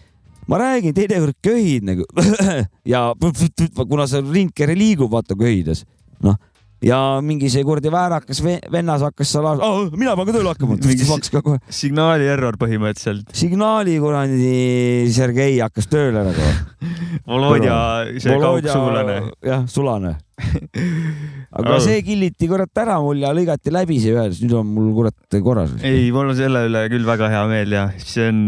[0.52, 2.08] ma räägin, teinekord köhid nagu.
[2.94, 3.14] Ja
[3.90, 5.86] kuna see ringkere liigub, vaata köhides,
[6.24, 6.36] noh
[6.84, 10.78] ja mingi see kuradi väärakas ve vennas hakkas seal oh,, mina pean ka tööle hakkama,
[10.84, 11.62] Mingi- ka kohe.
[11.72, 13.32] signaali error põhimõtteliselt.
[13.38, 16.52] signaali kuradi Sergei hakkas tööle nagu.
[17.30, 17.78] Volodja,
[18.20, 19.18] see kaugsugulane.
[19.46, 20.16] jah, sulane.
[21.58, 25.42] aga see killiti kurat ära mul ja lõigati läbi see ühes, nüüd on mul kurat
[25.44, 25.76] korras.
[25.86, 28.42] ei, mul on selle üle küll väga hea meel ja see on,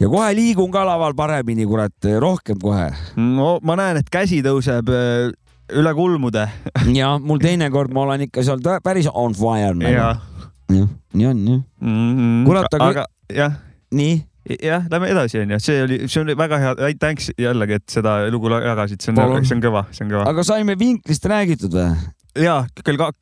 [0.00, 2.88] ja kohe liigun ka laval paremini, kurat, rohkem kohe.
[3.20, 4.90] no ma näen, et käsi tõuseb
[5.78, 6.46] üle kulmude
[6.94, 9.74] ja mul teinekord ma olen ikka seal päris on fire.
[9.92, 10.12] ja
[10.72, 11.62] jah, nii on jah.
[11.80, 12.44] mm,.
[12.48, 13.58] Kurat, aga- aga jah,
[13.94, 14.16] nii,
[14.62, 18.50] jah, lähme edasi onju, see oli, see oli väga hea, thanks jällegi, et seda lugu
[18.52, 20.26] jagasid, see on see on kõva, see on kõva.
[20.32, 21.92] aga saime vinklist räägitud või?
[22.38, 23.16] ja kell kak-,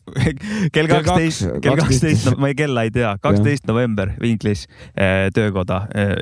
[0.73, 1.83] kell kaksteist kaks-, kell 12.
[1.83, 6.17] kaksteist, ma ei kella ei tea, kaksteist november Vinklis eh, töökoda eh,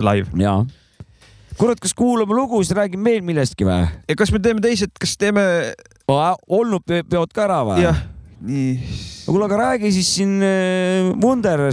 [0.00, 0.32] live.
[0.40, 0.60] jaa.
[1.58, 3.84] kurat, kas kuulame lugu, siis räägime veel millestki või?
[4.08, 5.42] ja kas me teeme teised, kas teeme
[6.08, 7.82] olnud pe- peod ka ära või?
[7.84, 8.02] jah,
[8.46, 8.74] nii
[9.26, 11.72] kuule, aga räägi siis siin äh, Wunder äh,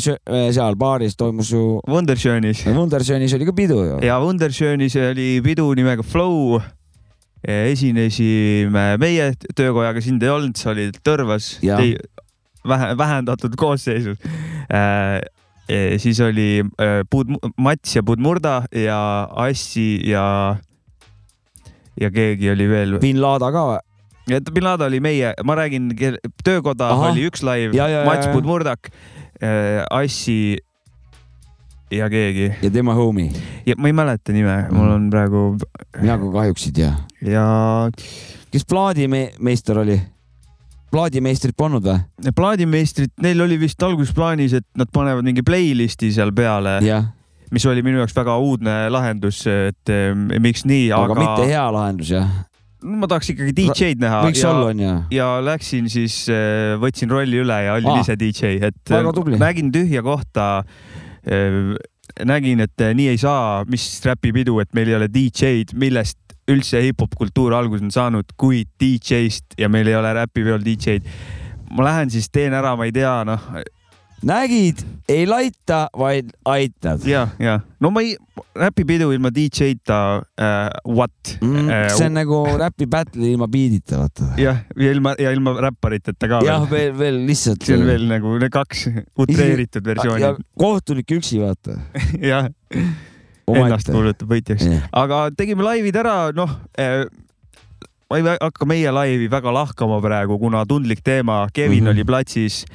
[0.56, 4.00] seal baaris toimus ju, Wondershonis Wundersönis oli ka pidu ju.
[4.06, 6.62] ja Wondershonis oli pidu nimega Flow.
[7.44, 11.58] esinesime meie töökojaga, sind ei olnud, sa olid Tõrvas
[12.64, 14.18] vähe, vähendatud koosseisus
[14.72, 15.20] äh,.
[15.98, 20.56] Siis oli äh, Bud, Mats ja Budmurda ja Assi ja,
[22.00, 23.00] ja keegi oli veel.
[23.00, 23.80] bin Laada ka või?
[24.32, 25.90] et bin Laden oli meie, ma räägin,
[26.44, 26.94] töökoda.
[26.94, 27.12] Aha.
[27.12, 27.44] oli üks
[27.92, 28.28] ja, Mats.
[28.32, 28.92] Budmurdak
[29.42, 30.58] äh,, Assi
[31.94, 33.32] ja keegi ja tema homie.
[33.66, 35.44] ja ma ei mäleta nime, mul on praegu
[36.00, 36.94] mina ka kahjuks ei tea.
[37.22, 37.46] ja
[38.52, 40.00] kes plaadimeister oli?
[40.94, 42.32] Plaadimeistrit polnud või?
[42.36, 47.10] plaadimeistrid, neil oli vist alguses plaanis, et nad panevad mingi playlist'i seal peale, jah,
[47.54, 51.66] mis oli minu jaoks väga uudne lahendus, et eh, miks nii, aga aga, mitte hea
[51.76, 52.32] lahendus jah.
[52.84, 54.96] ma tahaks ikkagi DJ-d näha võiks ja, olla onju.
[55.16, 56.24] ja läksin siis,
[56.82, 58.04] võtsin rolli üle ja olin Aa.
[58.04, 60.64] ise DJ, et nägin tühja kohta.
[62.28, 67.16] nägin, et nii ei saa, mis räpipidu, et meil ei ole DJ-d, millest üldse hip-hop
[67.18, 71.08] kultuur alguse on saanud, kui DJ-st ja meil ei ole räpipeol DJ-d.
[71.74, 73.52] ma lähen siis teen ära, ma ei tea, noh
[74.24, 74.80] nägid,
[75.10, 77.04] ei laita, vaid aitad.
[77.08, 78.16] ja, ja no ma ei,
[78.56, 80.00] räpipidu ilma DJ-ta
[80.40, 81.12] äh,, what
[81.42, 84.30] Mm, Äh, see on nagu räpi battle ilma biidita, vaata.
[84.38, 86.94] jah, ja ilma ja ilma räppariteta ka jah, veel.
[86.98, 87.64] veel, lihtsalt.
[87.66, 88.86] see on veel nagu kaks
[89.20, 90.34] utreeritud versiooni.
[90.60, 91.80] kohtunik üksi, vaata.
[92.32, 92.50] jah,
[93.52, 94.66] ennast kuulutab võitjaks.
[94.68, 97.04] jah, aga tegime laivid ära, noh eh,
[98.10, 101.88] ma ei hakka meie laivi väga lahkama praegu, kuna tundlik teema, Kevin mm.
[101.88, 101.92] -hmm.
[101.92, 102.66] oli platsis.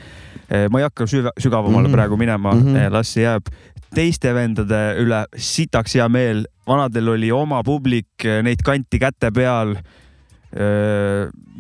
[0.71, 1.93] ma ei hakka süva-, sügavamale mm.
[1.93, 1.97] -hmm.
[1.97, 2.63] praegu minema mm.
[2.63, 2.93] -hmm.
[2.93, 3.47] las see jääb.
[3.95, 9.77] teiste vendade üle sitaks hea meel, vanadel oli oma publik, neid kanti käte peal.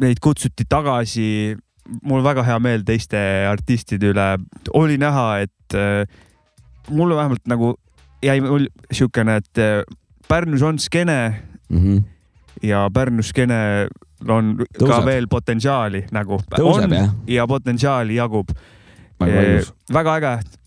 [0.00, 1.56] Neid kutsuti tagasi.
[2.02, 3.16] mul väga hea meel teiste
[3.48, 4.38] artistide üle,
[4.74, 6.04] oli näha, et eh,
[6.90, 7.78] mulle vähemalt nagu
[8.22, 9.82] jäi mul siukene, et eh,
[10.28, 11.34] Pärnus on skeene
[11.70, 11.98] Mhm.
[12.62, 13.88] ja Pärnu skeene
[14.28, 15.04] on ka Tõuseb.
[15.04, 16.40] veel potentsiaali nagu.
[17.26, 18.48] Ja potentsiaali jagub.
[19.20, 19.62] väga
[19.92, 20.57] väga äge.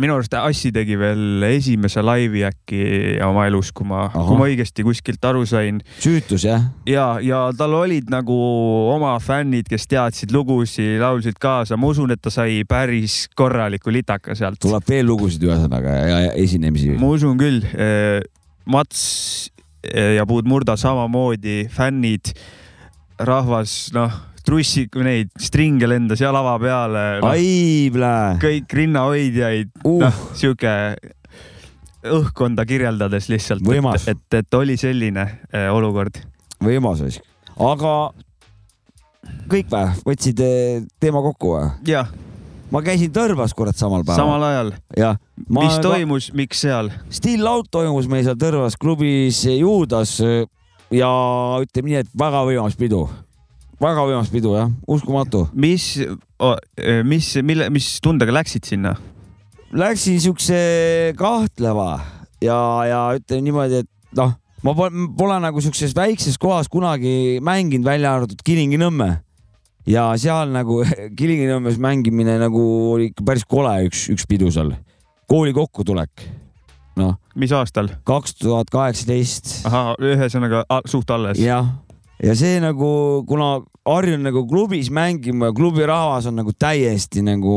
[0.00, 2.82] Minu arust Assi tegi veel esimese laivi äkki
[3.26, 7.76] oma elus, kui ma, kui ma õigesti kuskilt aru sain süütus jah, ja, ja tal
[7.76, 8.36] olid nagu
[8.94, 14.36] oma fännid, kes teadsid lugusid, laulsid kaasa, ma usun, et ta sai päris korraliku litaka
[14.38, 14.60] sealt.
[14.62, 16.94] tuleb veel lugusid ühesõnaga ja, ja esinemisi.
[17.00, 17.60] ma usun küll.
[18.72, 19.50] Mats
[19.82, 22.30] ja Puud Murda samamoodi, fännid,
[23.18, 24.14] rahvas, noh,
[24.46, 27.32] trussi, neid stringe lendas ja lava peale no,.
[28.42, 30.00] kõik rinnahoidjaid Uh.
[30.04, 30.72] noh, sihuke
[32.02, 36.18] õhkkonda kirjeldades lihtsalt, et, et, et oli selline äh, olukord.
[36.62, 37.22] võimas asi.
[37.58, 37.94] aga
[39.50, 41.64] kõik vä, võtsid eh, teema kokku vä?
[41.86, 42.10] jah,
[42.74, 44.18] ma käisin Tõrvas kurat samal päeval.
[44.18, 45.20] samal ajal, jah.
[45.48, 46.90] mis toimus, miks seal?
[47.10, 50.18] Still Out toimus meil seal Tõrvas klubis Juudas
[50.92, 51.12] ja
[51.62, 53.06] ütleme nii, et väga võimas pidu.
[53.82, 55.46] Väga võimas pidu jah, uskumatu.
[55.54, 55.94] mis,
[57.04, 58.94] mis, mille, mis tundega läksid sinna?
[59.72, 60.58] Läksin siukse
[61.16, 61.96] kahtleva
[62.44, 64.34] ja, ja ütleme niimoodi, et noh,
[64.66, 69.10] ma pole, nagu siukses väikses kohas kunagi mänginud, välja arvatud Kilingi-Nõmme.
[69.88, 70.82] ja seal nagu
[71.18, 74.74] Kilingi-Nõmmes mängimine nagu oli ikka päris kole üks, üks pidu seal.
[75.30, 76.26] kooli kokkutulek,
[77.00, 77.90] noh, mis aastal?
[78.04, 81.40] kaks tuhat kaheksateist ahah, ühesõnaga suht alles.
[81.40, 81.72] jah,
[82.22, 83.56] ja see nagu, kuna
[83.86, 87.56] harjun nagu klubis mängima ja klubi rahvas on nagu täiesti nagu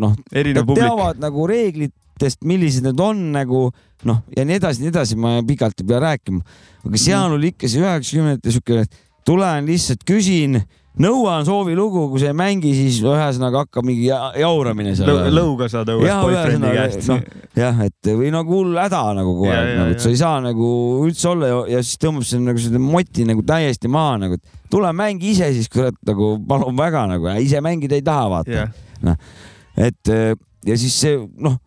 [0.00, 0.14] noh,
[0.56, 0.84] Nad publik.
[0.84, 3.66] teavad nagu reeglitest, millised need on nagu
[4.08, 6.40] noh, ja nii edasi, nii edasi, ma pikalt ei pea rääkima.
[6.86, 10.62] aga seal oli ikka see üheksakümnendate et tulen lihtsalt küsin,
[11.02, 15.10] nõuan soovilugu, kui sa ei mängi, siis ühesõnaga hakkab mingi ja- jauramine seal.
[15.34, 17.20] lõuga saad õues boyfriend'i käest noh,.
[17.56, 19.96] jah, et või nagu hull häda nagu kogu Ja, aeg ja, nagu, ja.
[19.98, 20.70] et sa ei saa nagu
[21.04, 24.72] üldse olla ja, ja siis tõmbab see nagu selle moti nagu täiesti maha nagu, et
[24.72, 28.64] tule mängi ise siis kurat nagu palun väga nagu, ise mängida ei taha vaata
[29.04, 29.16] jah,
[29.76, 30.14] et
[30.66, 31.58] ja siis see noh,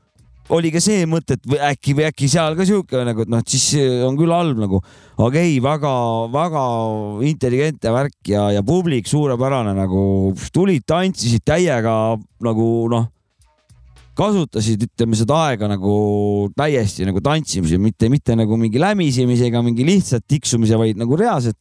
[0.55, 3.43] oli ka see mõte, et või äkki või äkki seal ka sihuke nagu, et noh,
[3.43, 4.81] et siis see on küll halb nagu,
[5.21, 5.93] aga ei väga,
[6.33, 6.63] väga
[7.29, 10.01] intelligentne värk ja, ja publik suurepärane nagu.
[10.53, 11.93] Tulid, tantsisid täiega
[12.45, 13.07] nagu noh,
[14.19, 15.93] kasutasid, ütleme seda aega nagu
[16.57, 21.59] täiesti nagu tantsimise, mitte, mitte nagu mingi lämisemise ega mingi lihtsalt tiksumise, vaid nagu reaalselt,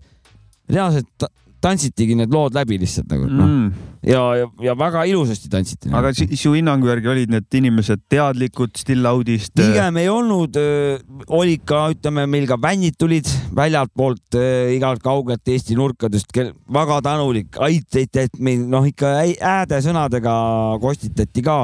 [0.72, 1.28] reaalselt
[1.64, 3.88] tantsitigi need lood läbi lihtsalt nagu noh mm..
[4.06, 5.90] ja, ja, ja väga ilusasti tantsiti.
[5.94, 9.54] aga si- su hinnangu järgi olid need inimesed teadlikud Still Audist?
[9.58, 10.56] pigem ei olnud,
[11.40, 16.32] olid ka, ütleme, meil ka bännid tulid väljaltpoolt äh, igalt kaugelt Eesti nurkadest,
[16.72, 20.34] väga tänulik, aitasid, et meil noh, ikka häädesõnadega
[20.82, 21.60] kostitati ka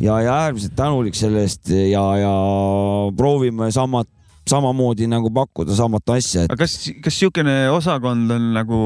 [0.00, 2.34] ja, ja äärmiselt tänulik selle eest ja, ja
[3.16, 4.08] proovime samat,
[4.50, 8.82] samamoodi nagu pakkuda samat asja, et aga kas, kas niisugune osakond on nagu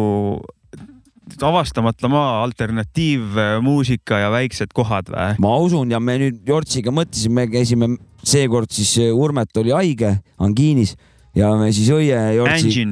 [1.44, 5.36] avastamata maa alternatiivmuusika ja väiksed kohad või?
[5.44, 7.92] ma usun ja me nüüd Jortsiga mõtlesime, käisime
[8.24, 10.96] seekord siis Urmet oli haige angiinis
[11.36, 12.88] ja me siis õie Jortsi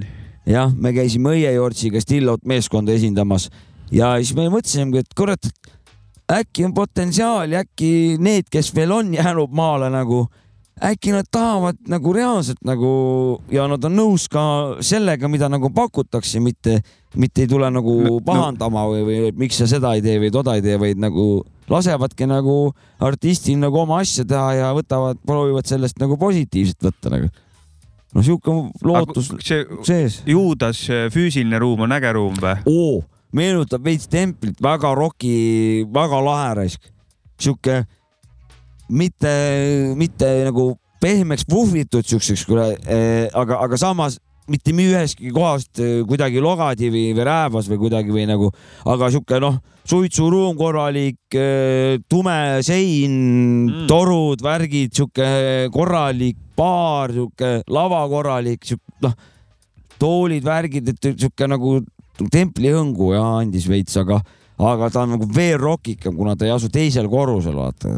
[0.46, 3.48] jah, me käisime õiejortsiga Stillot meeskonda esindamas.
[3.92, 5.50] Ja siis me mõtlesimegi, et kurat,
[6.32, 7.90] äkki on potentsiaali, äkki
[8.22, 10.26] need, kes veel on jäänud maale nagu,
[10.84, 12.90] äkki nad tahavad nagu reaalselt nagu
[13.52, 14.42] ja nad on nõus ka
[14.84, 16.82] sellega, mida nagu pakutakse, mitte,
[17.16, 20.30] mitte ei tule nagu No- pahandama või, või et miks sa seda ei tee või
[20.32, 25.66] toda ei tee, vaid nagu lasevadki nagu artistil nagu oma asja teha ja võtavad, proovivad
[25.66, 27.32] sellest nagu positiivset võtta nagu.
[28.12, 28.52] no sihuke
[28.84, 30.22] lootus see sees.
[30.28, 33.02] Juudas füüsiline ruum on äge ruum või?
[33.32, 36.92] meenutab veits templit, väga roki, väga lahe raisk.
[37.40, 37.86] sihuke
[38.88, 39.32] mitte,
[39.98, 42.46] mitte nagu pehmeks puhvitud siukseks,
[43.34, 44.18] aga, aga samas
[44.50, 48.50] mitte ühestki kohast eh, kuidagi logadi või, rääbas või kuidagi või nagu,
[48.86, 51.18] aga sihuke noh, suitsuruum korralik,
[52.10, 53.16] tume sein
[53.66, 55.26] mm., torud, värgid, sihuke
[55.74, 58.72] korralik baar, sihuke lava korralik,
[59.04, 59.14] noh,
[60.00, 61.78] toolid, värgid, et sihuke nagu
[62.32, 64.20] templihõngu ja andis veits, aga,
[64.58, 67.92] aga ta on nagu veel rokikam, kuna ta ei asu teisel korrusel, vaata.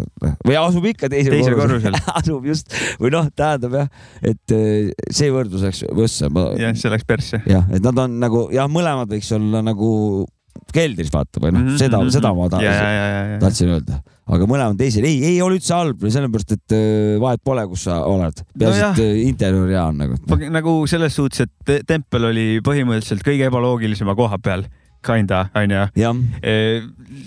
[0.47, 1.95] või asub ikka teisel, Teisel korrusel.
[2.19, 6.31] asub just või noh, tähendab jah, et eh, see võrdlus läks võssa.
[6.59, 7.43] jah, see läks persse.
[7.47, 10.27] jah, et nad on nagu jah, mõlemad võiks olla nagu
[10.75, 14.49] keldris vaata või noh mm, -hmm, seda, seda ma Mhm, ja, tahtsin, tahtsin öelda, aga
[14.51, 18.43] mõlemad teisel ei, ei ole üldse halb, sellepärast et äh, vahet pole, kus sa oled,
[18.59, 18.99] peaasi Nojah.
[18.99, 20.19] et interjöör hea on nagu.
[20.51, 24.67] nagu selles suhtes, et te- tempel oli põhimõtteliselt kõige ebaloogilisema koha peal,
[25.03, 25.87] kinda, onju.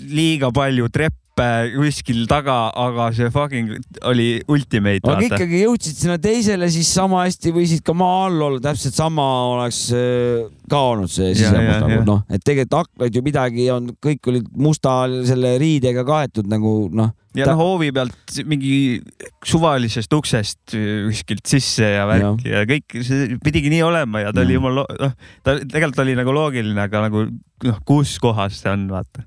[0.08, 3.72] liiga palju treppe kuskil taga, aga see fucking
[4.08, 5.38] oli ultimate, aga vaata.
[5.38, 9.86] ikkagi jõudsid sinna teisele, siis sama hästi võisid ka maa all olla, täpselt sama oleks
[9.96, 12.04] äh, ka olnud see Ja, sisemus ja, nagu ja.
[12.06, 14.94] noh, et tegelikult aknaid ju midagi on, kõik olid musta
[15.28, 17.12] selle riidega kaetud nagu noh.
[17.38, 19.00] ja noh, hoovi pealt mingi
[19.48, 24.44] suvalisest uksest kuskilt sisse ja värki ja, ja kõik see pidigi nii olema ja ta
[24.44, 24.60] oli Jah.
[24.60, 29.24] jumala, noh, ta tegelikult oli nagu loogiline, aga nagu noh, kus kohas see on, vaata.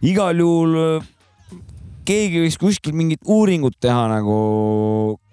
[0.00, 1.02] igal juhul
[2.04, 4.36] keegi võiks kuskil mingit uuringut teha nagu,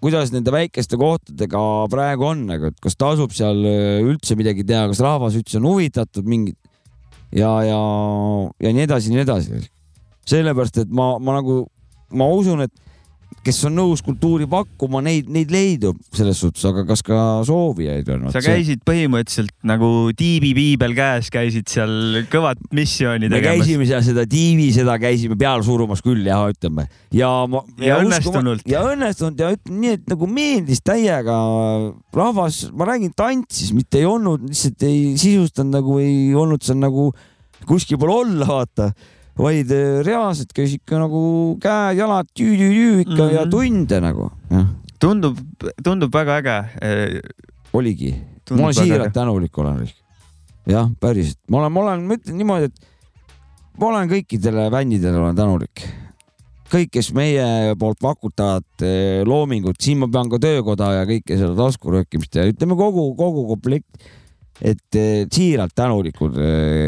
[0.04, 1.62] kuidas nende väikeste kohtadega
[1.92, 5.68] praegu on nagu, et kas tasub seal äh, üldse midagi teha, kas rahvas üldse on
[5.70, 6.58] huvitatud mingit
[7.36, 7.82] ja, ja,
[8.62, 9.62] ja nii edasi, nii edasi.
[10.30, 11.64] sellepärast, et ma, ma nagu,
[12.16, 12.74] ma usun, et
[13.46, 18.28] kes on nõus kultuuri pakkuma, neid, neid leidub selles suhtes, aga kas ka soovijaid on?
[18.34, 23.64] sa käisid põhimõtteliselt nagu tiibi piibel käes, käisid seal kõvat missiooni me tegemas.
[23.64, 26.86] käisime seal seda tiivi, seda käisime peale surumas küll jah, ütleme
[27.16, 27.64] ja ma.
[27.82, 28.66] Ja õnnestunult.
[28.70, 31.40] ja õnnestunud ja ütleme nii, et nagu meeldis täiega.
[32.14, 37.10] rahvas, ma räägin, tantsis, mitte ei olnud, lihtsalt ei sisustanud nagu ei olnud seal nagu
[37.66, 38.92] kuskil pool olla, vaata
[39.40, 41.22] vaid eh, reaalselt käis ikka nagu
[41.64, 43.34] käed-jalad tüü-tüü-tüü ikka mm -hmm.
[43.36, 43.50] ja Mhm.
[43.52, 44.32] tunde nagu,
[45.00, 45.38] tundub,
[45.84, 47.22] tundub väga äge.
[47.74, 48.16] oligi.
[48.52, 49.88] ma olen siiralt tänulik olen.
[50.68, 52.80] jah, päriselt, ma olen, ma olen, ma ütlen niimoodi, et
[53.80, 55.88] ma olen kõikidele bändidele olen tänulik.
[56.72, 61.56] kõik, kes meie poolt pakutavad eh, loomingut, siin ma pean ka töökoda ja kõike seda
[61.56, 63.90] taskuröökimist ja ütleme kogu, kogu komplekt.
[64.62, 66.36] Et eh, siiralt tänulikud.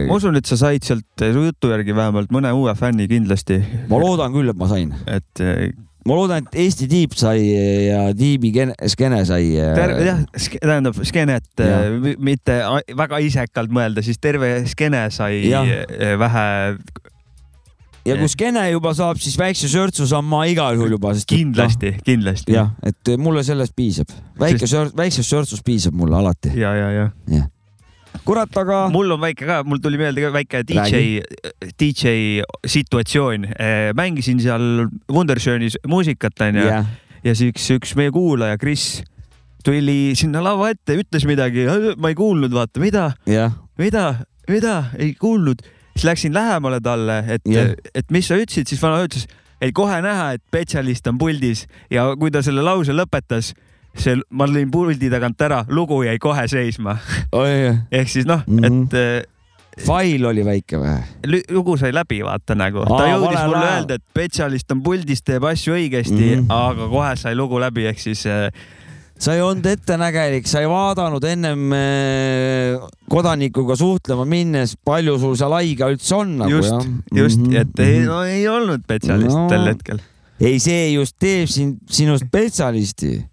[0.10, 3.98] ma usun, et sa said sealt su jutu järgi vähemalt mõne uue fänni kindlasti, ma
[4.02, 5.72] loodan küll, et ma sain, et eh,
[6.06, 7.40] ma loodan, et Eesti tiib sai
[7.88, 9.54] ja tiibi ken- skeene sai.
[9.56, 10.20] jah,
[10.60, 12.60] tähendab skeenet eh, mitte
[13.00, 16.46] väga isekalt mõelda, siis terve skeene sai eh, vähe
[18.04, 21.38] ja kui skeene juba saab, siis väikse sörtsu saan ma igal juhul juba, sest et,
[21.40, 22.56] noh, kindlasti, kindlasti.
[22.58, 26.52] jah, et mulle sellest piisab, väike Sest- sör-, väiksest sörtsust piisab mulle alati.
[26.60, 26.90] ja, ja,
[27.32, 27.46] ja
[28.26, 31.22] kurat, aga mul on väike ka, mul tuli meelde ka väike DJ,
[31.80, 33.48] DJ situatsioon.
[33.98, 36.68] mängisin seal Wunderschönis muusikat onju.
[36.68, 36.88] Jah,
[37.24, 39.04] ja siis üks meie kuulaja, Kris,
[39.64, 41.68] tuli sinna lava ette, ütles midagi,
[41.98, 44.08] ma ei kuulnud, vaata, mida, jah, mida,
[44.52, 45.64] mida, ei kuulnud.
[45.94, 47.76] siis läksin lähemale talle, et Jah.
[47.94, 49.28] et mis sa ütlesid, siis vana ütles,
[49.62, 51.68] oli kohe näha, et spetsialist on puldis.
[51.94, 53.54] Ja kui ta selle lause lõpetas,
[53.96, 56.98] see, ma lõin puldi tagant ära, lugu jäi kohe seisma.
[57.34, 58.60] ehk siis noh mm.
[58.60, 58.84] -hmm.
[58.86, 61.42] et eh, fail oli väike või?
[61.52, 62.86] lugu sai läbi, vaata nagu.
[62.86, 63.74] ta jõudis mulle laev.
[63.80, 66.48] öelda, et spetsialist on puldis, teeb asju õigesti mm.
[66.48, 66.54] -hmm.
[66.54, 68.50] aga kohe sai lugu läbi, ehk siis eh,
[69.20, 75.56] sa ei olnud ettenägelik, sa ei vaadanud ennem äh, kodanikuga suhtlema minnes, palju sul seal
[75.58, 76.88] haiga üldse on nagu just jah,.
[77.12, 77.62] just mm, -hmm.
[77.62, 78.08] et ei, mhm.
[78.10, 79.48] no, ei olnud spetsialist No.
[79.50, 80.02] tol hetkel.
[80.40, 83.24] ei, see just teeb sind, sinust spetsialisti.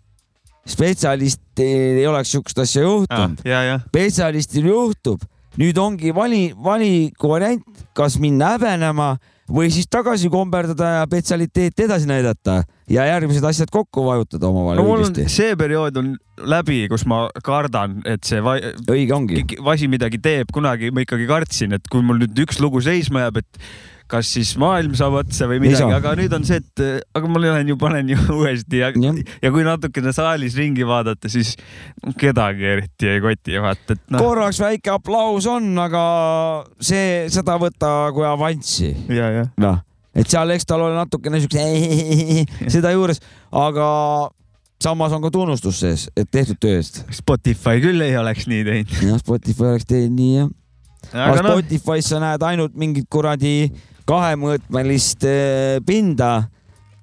[0.72, 3.42] Spetsialist ei oleks siukest asja juhtunud.
[3.44, 5.22] ja spetsialistil juhtub,
[5.60, 9.14] nüüd ongi vali, valikuvariant, kas minna häbenema
[9.50, 12.60] või siis tagasi komberdada ja spetsialiteeti edasi näidata
[12.90, 15.26] ja järgmised asjad kokku vajutada omavahel no õigesti.
[15.32, 16.12] see periood on
[16.50, 18.56] läbi, kus ma kardan, et see va
[18.90, 19.44] õige ongi.
[19.64, 23.42] vasi midagi teeb, kunagi ma ikkagi kartsin, et kui mul nüüd üks lugu seisma jääb,
[23.42, 23.64] et
[24.10, 27.42] kas siis maailm saab otsa või midagi, aga nüüd on see, et äh, aga ma
[27.42, 29.20] lähen ju panen ju uuesti ja, Jah.
[29.42, 31.54] ja kui natukene saalis ringi vaadata, siis
[32.20, 34.22] kedagi eriti ei koti, vaata, et noh.
[34.22, 36.02] korraks väike aplaus on, aga
[36.82, 38.90] see, seda võta kui avanssi.
[39.12, 39.80] ja, ja noh,
[40.16, 41.64] et seal eks tal ole natukene siukse
[42.74, 43.22] seda juures,
[43.54, 43.88] aga
[44.82, 47.02] samas on ka tunnustus sees, et tehtud töö eest.
[47.14, 48.96] Spotify küll ei oleks nii teinud.
[49.04, 50.50] jah, Spotify oleks teinud nii jah.
[51.12, 53.70] aga aga noh, Spotify's sa näed ainult mingit kuradi
[54.10, 56.32] kahemõõtmelist eh, pinda,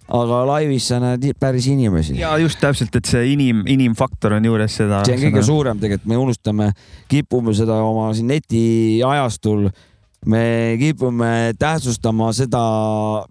[0.07, 2.15] aga laivis sa näed päris inimesi.
[2.19, 5.03] ja just täpselt, et see inim, inimfaktor on juures seda.
[5.07, 6.71] see on kõige suurem tegelikult, me unustame,
[7.11, 9.67] kipume seda oma siin netiajastul,
[10.27, 10.43] me
[10.79, 12.63] kipume tähtsustama seda,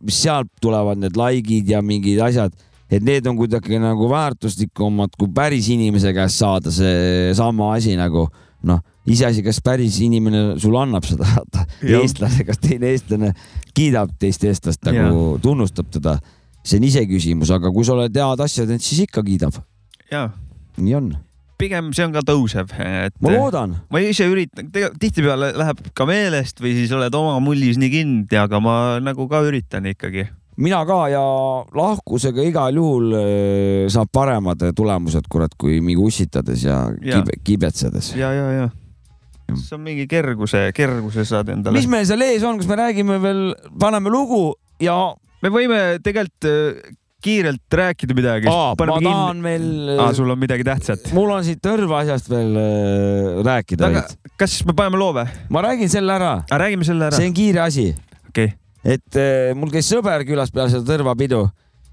[0.04, 2.52] mis sealt tulevad, need likeid ja mingid asjad,
[2.92, 8.28] et need on kuidagi nagu väärtuslikumad kui päris inimese käest saada seesama asi nagu
[8.66, 11.26] noh, iseasi, kas päris inimene sulle annab seda,
[11.82, 12.00] Jah.
[12.02, 13.32] eestlane, kas teine eestlane
[13.76, 16.16] kiidab teist eestlast nagu tunnustab teda,
[16.66, 19.60] see on iseküsimus, aga kui sa oled head asja teinud, siis ikka kiidab,
[20.76, 21.12] nii on,
[21.60, 23.14] pigem see on ka tõusev, et.
[23.24, 27.92] ma loodan ma ise üritan, tihtipeale läheb ka meelest või siis oled oma mullis nii
[27.94, 30.26] kinni, aga ma nagu ka üritan ikkagi.
[30.60, 31.22] mina ka ja
[31.76, 37.20] lahkusega igal juhul äh, saab paremad tulemused, kurat, kui mingi ussitades ja, Ja.
[37.22, 38.12] kibe, kibetsades.
[38.16, 38.68] ja, ja, ja.
[39.54, 41.88] See on mingi kerguse, kerguse saad endale mis.
[41.90, 43.42] meil seal ees on, kas me räägime veel,
[43.80, 44.96] paneme lugu ja
[45.44, 46.94] me võime tegelikult äh,
[47.26, 48.50] kiirelt rääkida midagi.
[48.50, 51.10] Ma tahan veel aa, sul on midagi tähtsat.
[51.16, 54.04] mul on siit tõrvaasjast veel äh, rääkida aga
[54.38, 55.26] kas me paneme loo või?
[55.54, 57.30] ma räägin selle ära, räägime selle ära see.
[57.30, 57.88] on kiire asi,
[58.30, 58.52] okei,
[58.84, 61.46] et äh, mul käis sõber külas peale seda tõrvapidu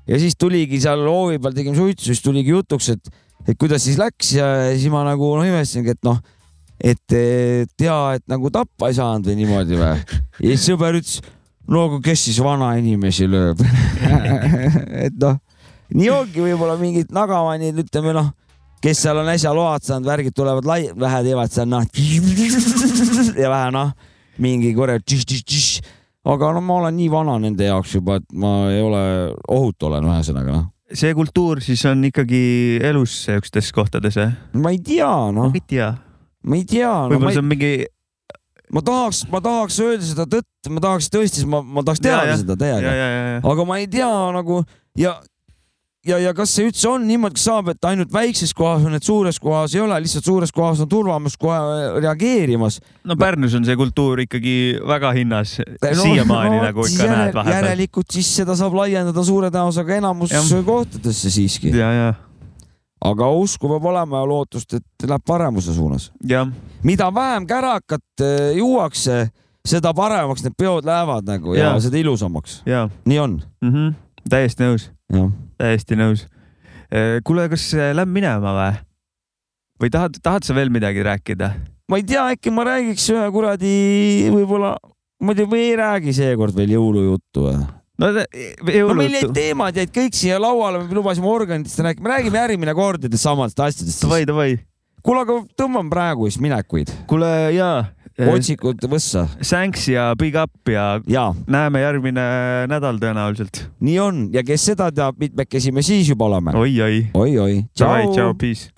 [0.09, 3.13] ja siis tuligi seal hoovi peal tegime suitsu, siis tuligi jutuks, et,
[3.47, 6.19] et kuidas siis läks ja siis ma nagu noh imestasingi, et noh,
[6.79, 10.19] et eh, tea, et nagu tappa ei saanud või niimoodi või.
[10.43, 11.21] ja siis sõber ütles,
[11.69, 13.63] no aga kes siis vanainimesi lööb.
[15.05, 15.39] et noh,
[15.93, 18.31] nii ongi võib-olla mingid nagamanid, ütleme noh,
[18.83, 21.85] kes seal on äsja load saanud, värgid tulevad lai-, vähe teevad seal noh
[23.43, 23.93] ja vähe noh,
[24.43, 29.03] mingi tšš-tšš-tšš aga no ma olen nii vana nende jaoks juba, et ma ei ole,
[29.51, 30.69] ohutu olen ühesõnaga noh.
[30.93, 32.43] see kultuur siis on ikkagi
[32.83, 34.29] elus siukestes kohtades või?
[34.63, 35.89] ma ei tea, noh ma, ei tea,
[36.43, 37.73] ma ei tea no,, võib-olla ma, see on mingi,
[38.73, 42.31] ma tahaks, ma tahaks öelda seda tõtt, ma tahaks tõesti, ma, ma tahaks Ja, teada
[42.31, 42.39] ja.
[42.41, 43.43] seda ja, täiega, ja, ja, ja.
[43.53, 44.63] aga ma ei tea nagu
[44.99, 45.17] ja
[46.07, 49.39] ja, ja kas see üldse on niimoodi, saab, et ainult väikses kohas on, et suures
[49.41, 51.57] kohas ei ole, lihtsalt suures kohas on turvamees kohe
[52.03, 52.79] reageerimas.
[53.07, 54.55] no Pärnus on see kultuur ikkagi
[54.87, 57.61] väga hinnas no,, siiamaani no, nagu ikka näed vahepeal.
[57.61, 60.53] järelikult siis seda saab laiendada suure tõenäosusega enamus Jah.
[60.67, 62.13] kohtadesse siiski, ja, ja,
[63.03, 66.11] aga usku peab olema ja lootust, et läheb paremuse suunas.
[66.83, 69.27] mida vähem kärakat eh, juuakse,
[69.67, 72.61] seda paremaks need peod lähevad nagu ja, ja seda ilusamaks.
[73.05, 73.73] nii on, mm.
[73.73, 73.93] -hmm.
[74.29, 74.89] täiesti nõus,
[75.57, 76.27] täiesti nõus.
[77.23, 78.73] kuule, kas äh, lähme minema või?
[79.83, 81.53] või tahad, tahad sa veel midagi rääkida?
[81.89, 83.77] ma ei tea, äkki ma räägiks ühe kuradi
[84.31, 84.75] võib-olla,
[85.19, 87.63] ma ei tea, või ei räägi seekord veel jõulujuttu või?
[88.01, 88.27] No te-
[88.81, 92.73] no meil jäid teemad jäid kõik siia lauale, me lubasime organitest rääkida, me räägime järgmine
[92.77, 94.01] kord nendest samadest asjadest.
[94.05, 94.51] Davai, davai.
[95.03, 97.85] kuule, aga tõmbame praegu siis minekuid, kuule jaa,
[98.33, 102.25] otsikud võssa thanks ja big up ja ja näeme järgmine
[102.69, 103.65] nädal tõenäoliselt.
[103.81, 106.53] nii on ja kes seda teab, mitmekesi me siis juba oleme.
[106.55, 107.07] oi-oi.
[107.13, 108.33] oi-oi, Davai, tšau, tšau.
[108.37, 108.69] peace.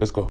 [0.00, 0.28] Let's go.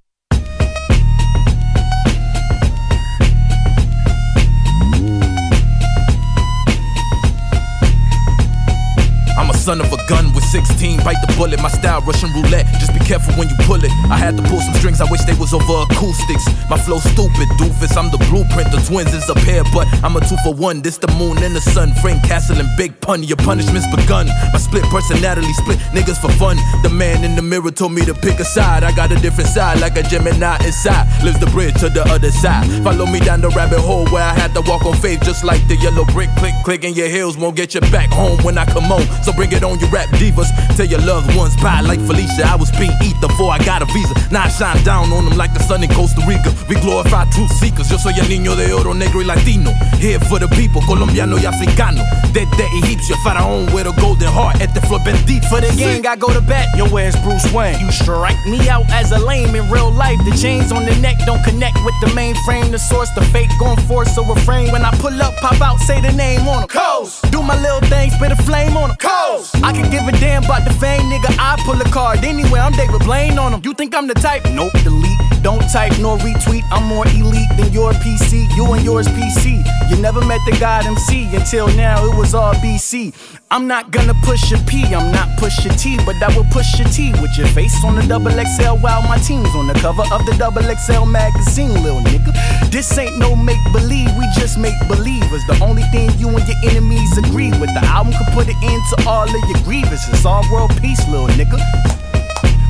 [9.68, 11.04] Son of a gun with 16.
[11.04, 12.66] Bite the bullet, my style Russian roulette.
[12.80, 13.92] Just be careful when you pull it.
[14.08, 16.48] I had to pull some strings, I wish they was over acoustics.
[16.72, 18.00] My flow stupid, doofus.
[18.00, 20.82] I'm the blueprint, the twins is a pair, but I'm a two for one.
[20.82, 21.92] This the moon and the sun.
[22.00, 24.28] Frank Castle and Big Pun, your punishment's begun.
[24.56, 26.56] My split personality, split niggas for fun.
[26.82, 28.86] The man in the mirror told me to pick a side.
[28.86, 31.12] I got a different side, like a Gemini inside.
[31.26, 32.64] Lives the bridge to the other side.
[32.86, 35.60] Follow me down the rabbit hole where I had to walk on faith, just like
[35.68, 36.30] the yellow brick.
[36.40, 39.08] Click, click, and your heels won't get you back home when I come home.
[39.24, 40.50] So bring it on, your rap divas.
[40.76, 42.44] Tell your loved ones bye, like Felicia.
[42.46, 44.14] I was being eat before I got a visa.
[44.32, 46.52] Now I shine down on them like the sun in Costa Rica.
[46.68, 47.90] We glorify truth seekers.
[47.90, 49.72] Yo soy el niño de oro, negro y latino.
[49.98, 52.04] Here for the people, colombiano y africano.
[52.34, 54.56] Desde egipcio, faraón with a golden heart.
[54.62, 55.48] At Este flor bendito.
[55.48, 56.76] For the gang, I go to bat.
[56.76, 57.80] Yo, where's Bruce Wayne?
[57.80, 60.20] You strike me out as a lame in real life.
[60.26, 62.72] The chains on the neck don't connect with the mainframe.
[62.72, 64.72] The source, the fake going force so refrain.
[64.72, 66.68] When I pull up, pop out, say the name on on 'em.
[66.68, 67.32] Coast.
[67.32, 68.98] Do my little thing, spit a flame on on 'em.
[68.98, 69.47] Coast.
[69.64, 71.36] I can give a damn about the fame, nigga.
[71.40, 72.62] I pull a card anywhere.
[72.62, 73.62] I'm David Blaine on 'em.
[73.64, 74.46] You think I'm the type?
[74.52, 75.20] Nope, delete.
[75.42, 76.64] Don't type nor retweet.
[76.72, 78.48] I'm more elite than your PC.
[78.56, 79.64] You and yours PC.
[79.90, 82.04] You never met the God MC until now.
[82.06, 83.14] It was all BC.
[83.50, 84.84] I'm not gonna push a P.
[84.94, 87.96] I'm not push a T, but I will push a T with your face on
[87.96, 92.02] the double XL while my team's on the cover of the double XL magazine, little
[92.02, 92.32] nigga.
[92.72, 94.10] This ain't no make believe.
[94.18, 95.44] We just make believers.
[95.48, 97.72] The only thing you and your enemies agree with.
[97.74, 100.26] The album could put an end to all of your grievances.
[100.26, 101.60] All world peace, little nigga.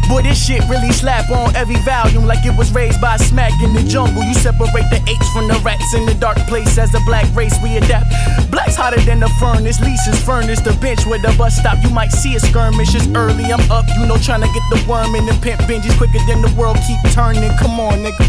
[0.07, 3.73] Boy, this shit really slap on every volume like it was raised by smack in
[3.73, 4.23] the jungle.
[4.23, 7.55] You separate the apes from the rats in the dark place as a black race
[7.61, 8.07] we adapt.
[8.49, 11.83] Black's hotter than the furnace, leases furnace, the bench where the bus stop.
[11.83, 14.79] You might see a skirmish, it's early, I'm up, you know, trying to get the
[14.87, 17.51] worm in the pimp binges quicker than the world keep turning.
[17.59, 18.23] Come on, nigga.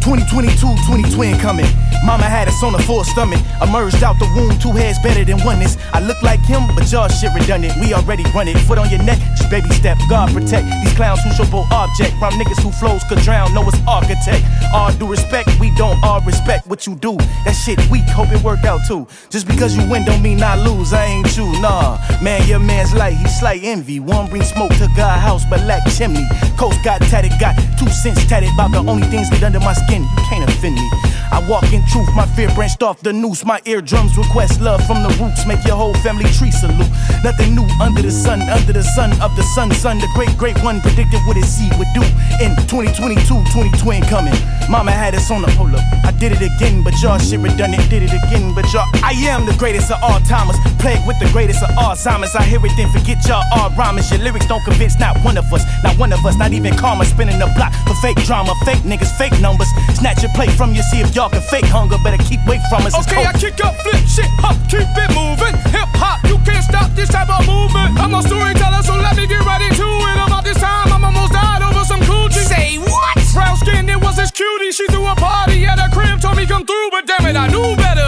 [0.00, 0.56] 2022,
[0.88, 1.68] 20 twin coming.
[2.08, 3.38] Mama had us on a full stomach.
[3.60, 5.76] Emerged out the womb, two heads better than oneness.
[5.92, 7.76] I look like him, but y'all shit redundant.
[7.76, 8.56] We already run it.
[8.64, 9.98] Foot on your neck, just baby step.
[10.08, 12.16] God protect these clowns who show object.
[12.16, 13.52] Round niggas who flows could drown.
[13.52, 14.42] Know it's architect.
[14.72, 17.14] All due respect, we don't all respect what you do.
[17.44, 19.06] That shit weak, hope it work out too.
[19.28, 20.94] Just because you win don't mean I lose.
[20.94, 21.98] I ain't you, nah.
[22.22, 24.00] Man, your man's light, he slight envy.
[24.00, 26.24] One bring smoke to God house, but lack chimney.
[26.56, 28.48] Coast got tatted, got two cents tatted.
[28.54, 30.04] About the only things that under my skin.
[30.04, 30.88] You can't offend me.
[31.32, 33.44] I walk in truth, my fear branched off the noose.
[33.44, 35.46] My eardrums request love from the roots.
[35.46, 36.90] Make your whole family tree salute.
[37.24, 39.98] Nothing new under the sun, under the sun of the sun, son.
[39.98, 42.02] The great, great one predicted what his seed would do
[42.40, 44.34] in 2022, 2020 coming.
[44.70, 45.82] Mama had us on the hold up.
[46.04, 47.88] I did it again, but y'all shit redundant.
[47.90, 48.86] Did it again, but y'all.
[49.02, 50.56] I am the greatest of all timers.
[50.78, 52.34] Plagued with the greatest of all Alzheimer's.
[52.36, 54.10] I hear it, then forget y'all all rhymers.
[54.10, 55.64] Your lyrics don't convince not one of us.
[55.82, 57.04] Not one of us, not even karma.
[57.04, 58.54] Spinning the block for fake drama.
[58.64, 59.68] Fake niggas, fake numbers.
[59.94, 61.98] Snatch your plate from you, see if y'all can fake hunger.
[62.06, 62.94] Better keep away from us.
[62.94, 65.50] Okay, I kick up, flip shit, hop, keep it moving.
[65.74, 67.98] Hip hop, you can't stop this type of movement.
[67.98, 70.16] I'm a storyteller, so let me get right into it.
[70.22, 72.46] About this time, I'm almost died over some coochie.
[72.46, 73.18] Say what?
[73.34, 74.70] Brown skin, it was this cutie.
[74.70, 77.50] She threw a party at her crib, told me come through, but damn it, I
[77.50, 78.06] knew better.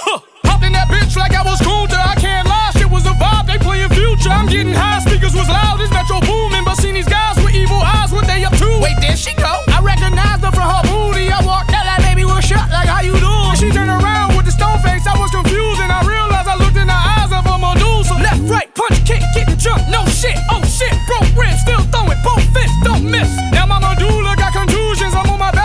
[0.06, 0.24] music.
[0.44, 1.98] Hopped in that bitch like I was Kunta.
[1.98, 3.46] I can't lie, shit was a vibe.
[3.46, 4.30] They playing future.
[4.30, 5.78] I'm getting high, speakers was loud.
[5.78, 8.12] This metro booming, but seen these guys with evil eyes.
[8.12, 8.68] What they up to?
[8.80, 9.52] Wait, there she go.
[9.68, 11.30] I recognized her from her booty.
[11.30, 12.68] I walked out like baby, what's up?
[12.70, 13.54] Like how you doing?
[13.60, 15.06] She turned around with the stone face.
[15.06, 18.16] I was confused and I realized I looked in the eyes of a Medusa.
[18.16, 19.88] Left, right, punch, kick, getting jumped.
[19.92, 23.28] No shit, oh shit, broke ribs, still throwing both fists, don't miss.
[23.52, 25.12] Now my medulla got contusions.
[25.14, 25.59] I'm on my back,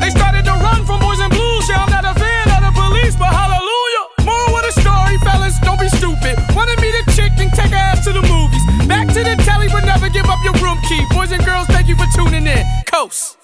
[0.00, 1.56] They started to run from boys in blue.
[1.62, 4.04] Shit, I'm not a fan of the police, but hallelujah.
[4.24, 5.58] More with a story, fellas.
[5.60, 6.36] Don't be stupid.
[6.54, 8.64] Wanted me to chick and take her ass to the movies.
[8.86, 11.02] Back to the telly, but never give up your room key.
[11.10, 12.64] Boys and girls, thank you for tuning in.
[12.86, 13.39] Coast.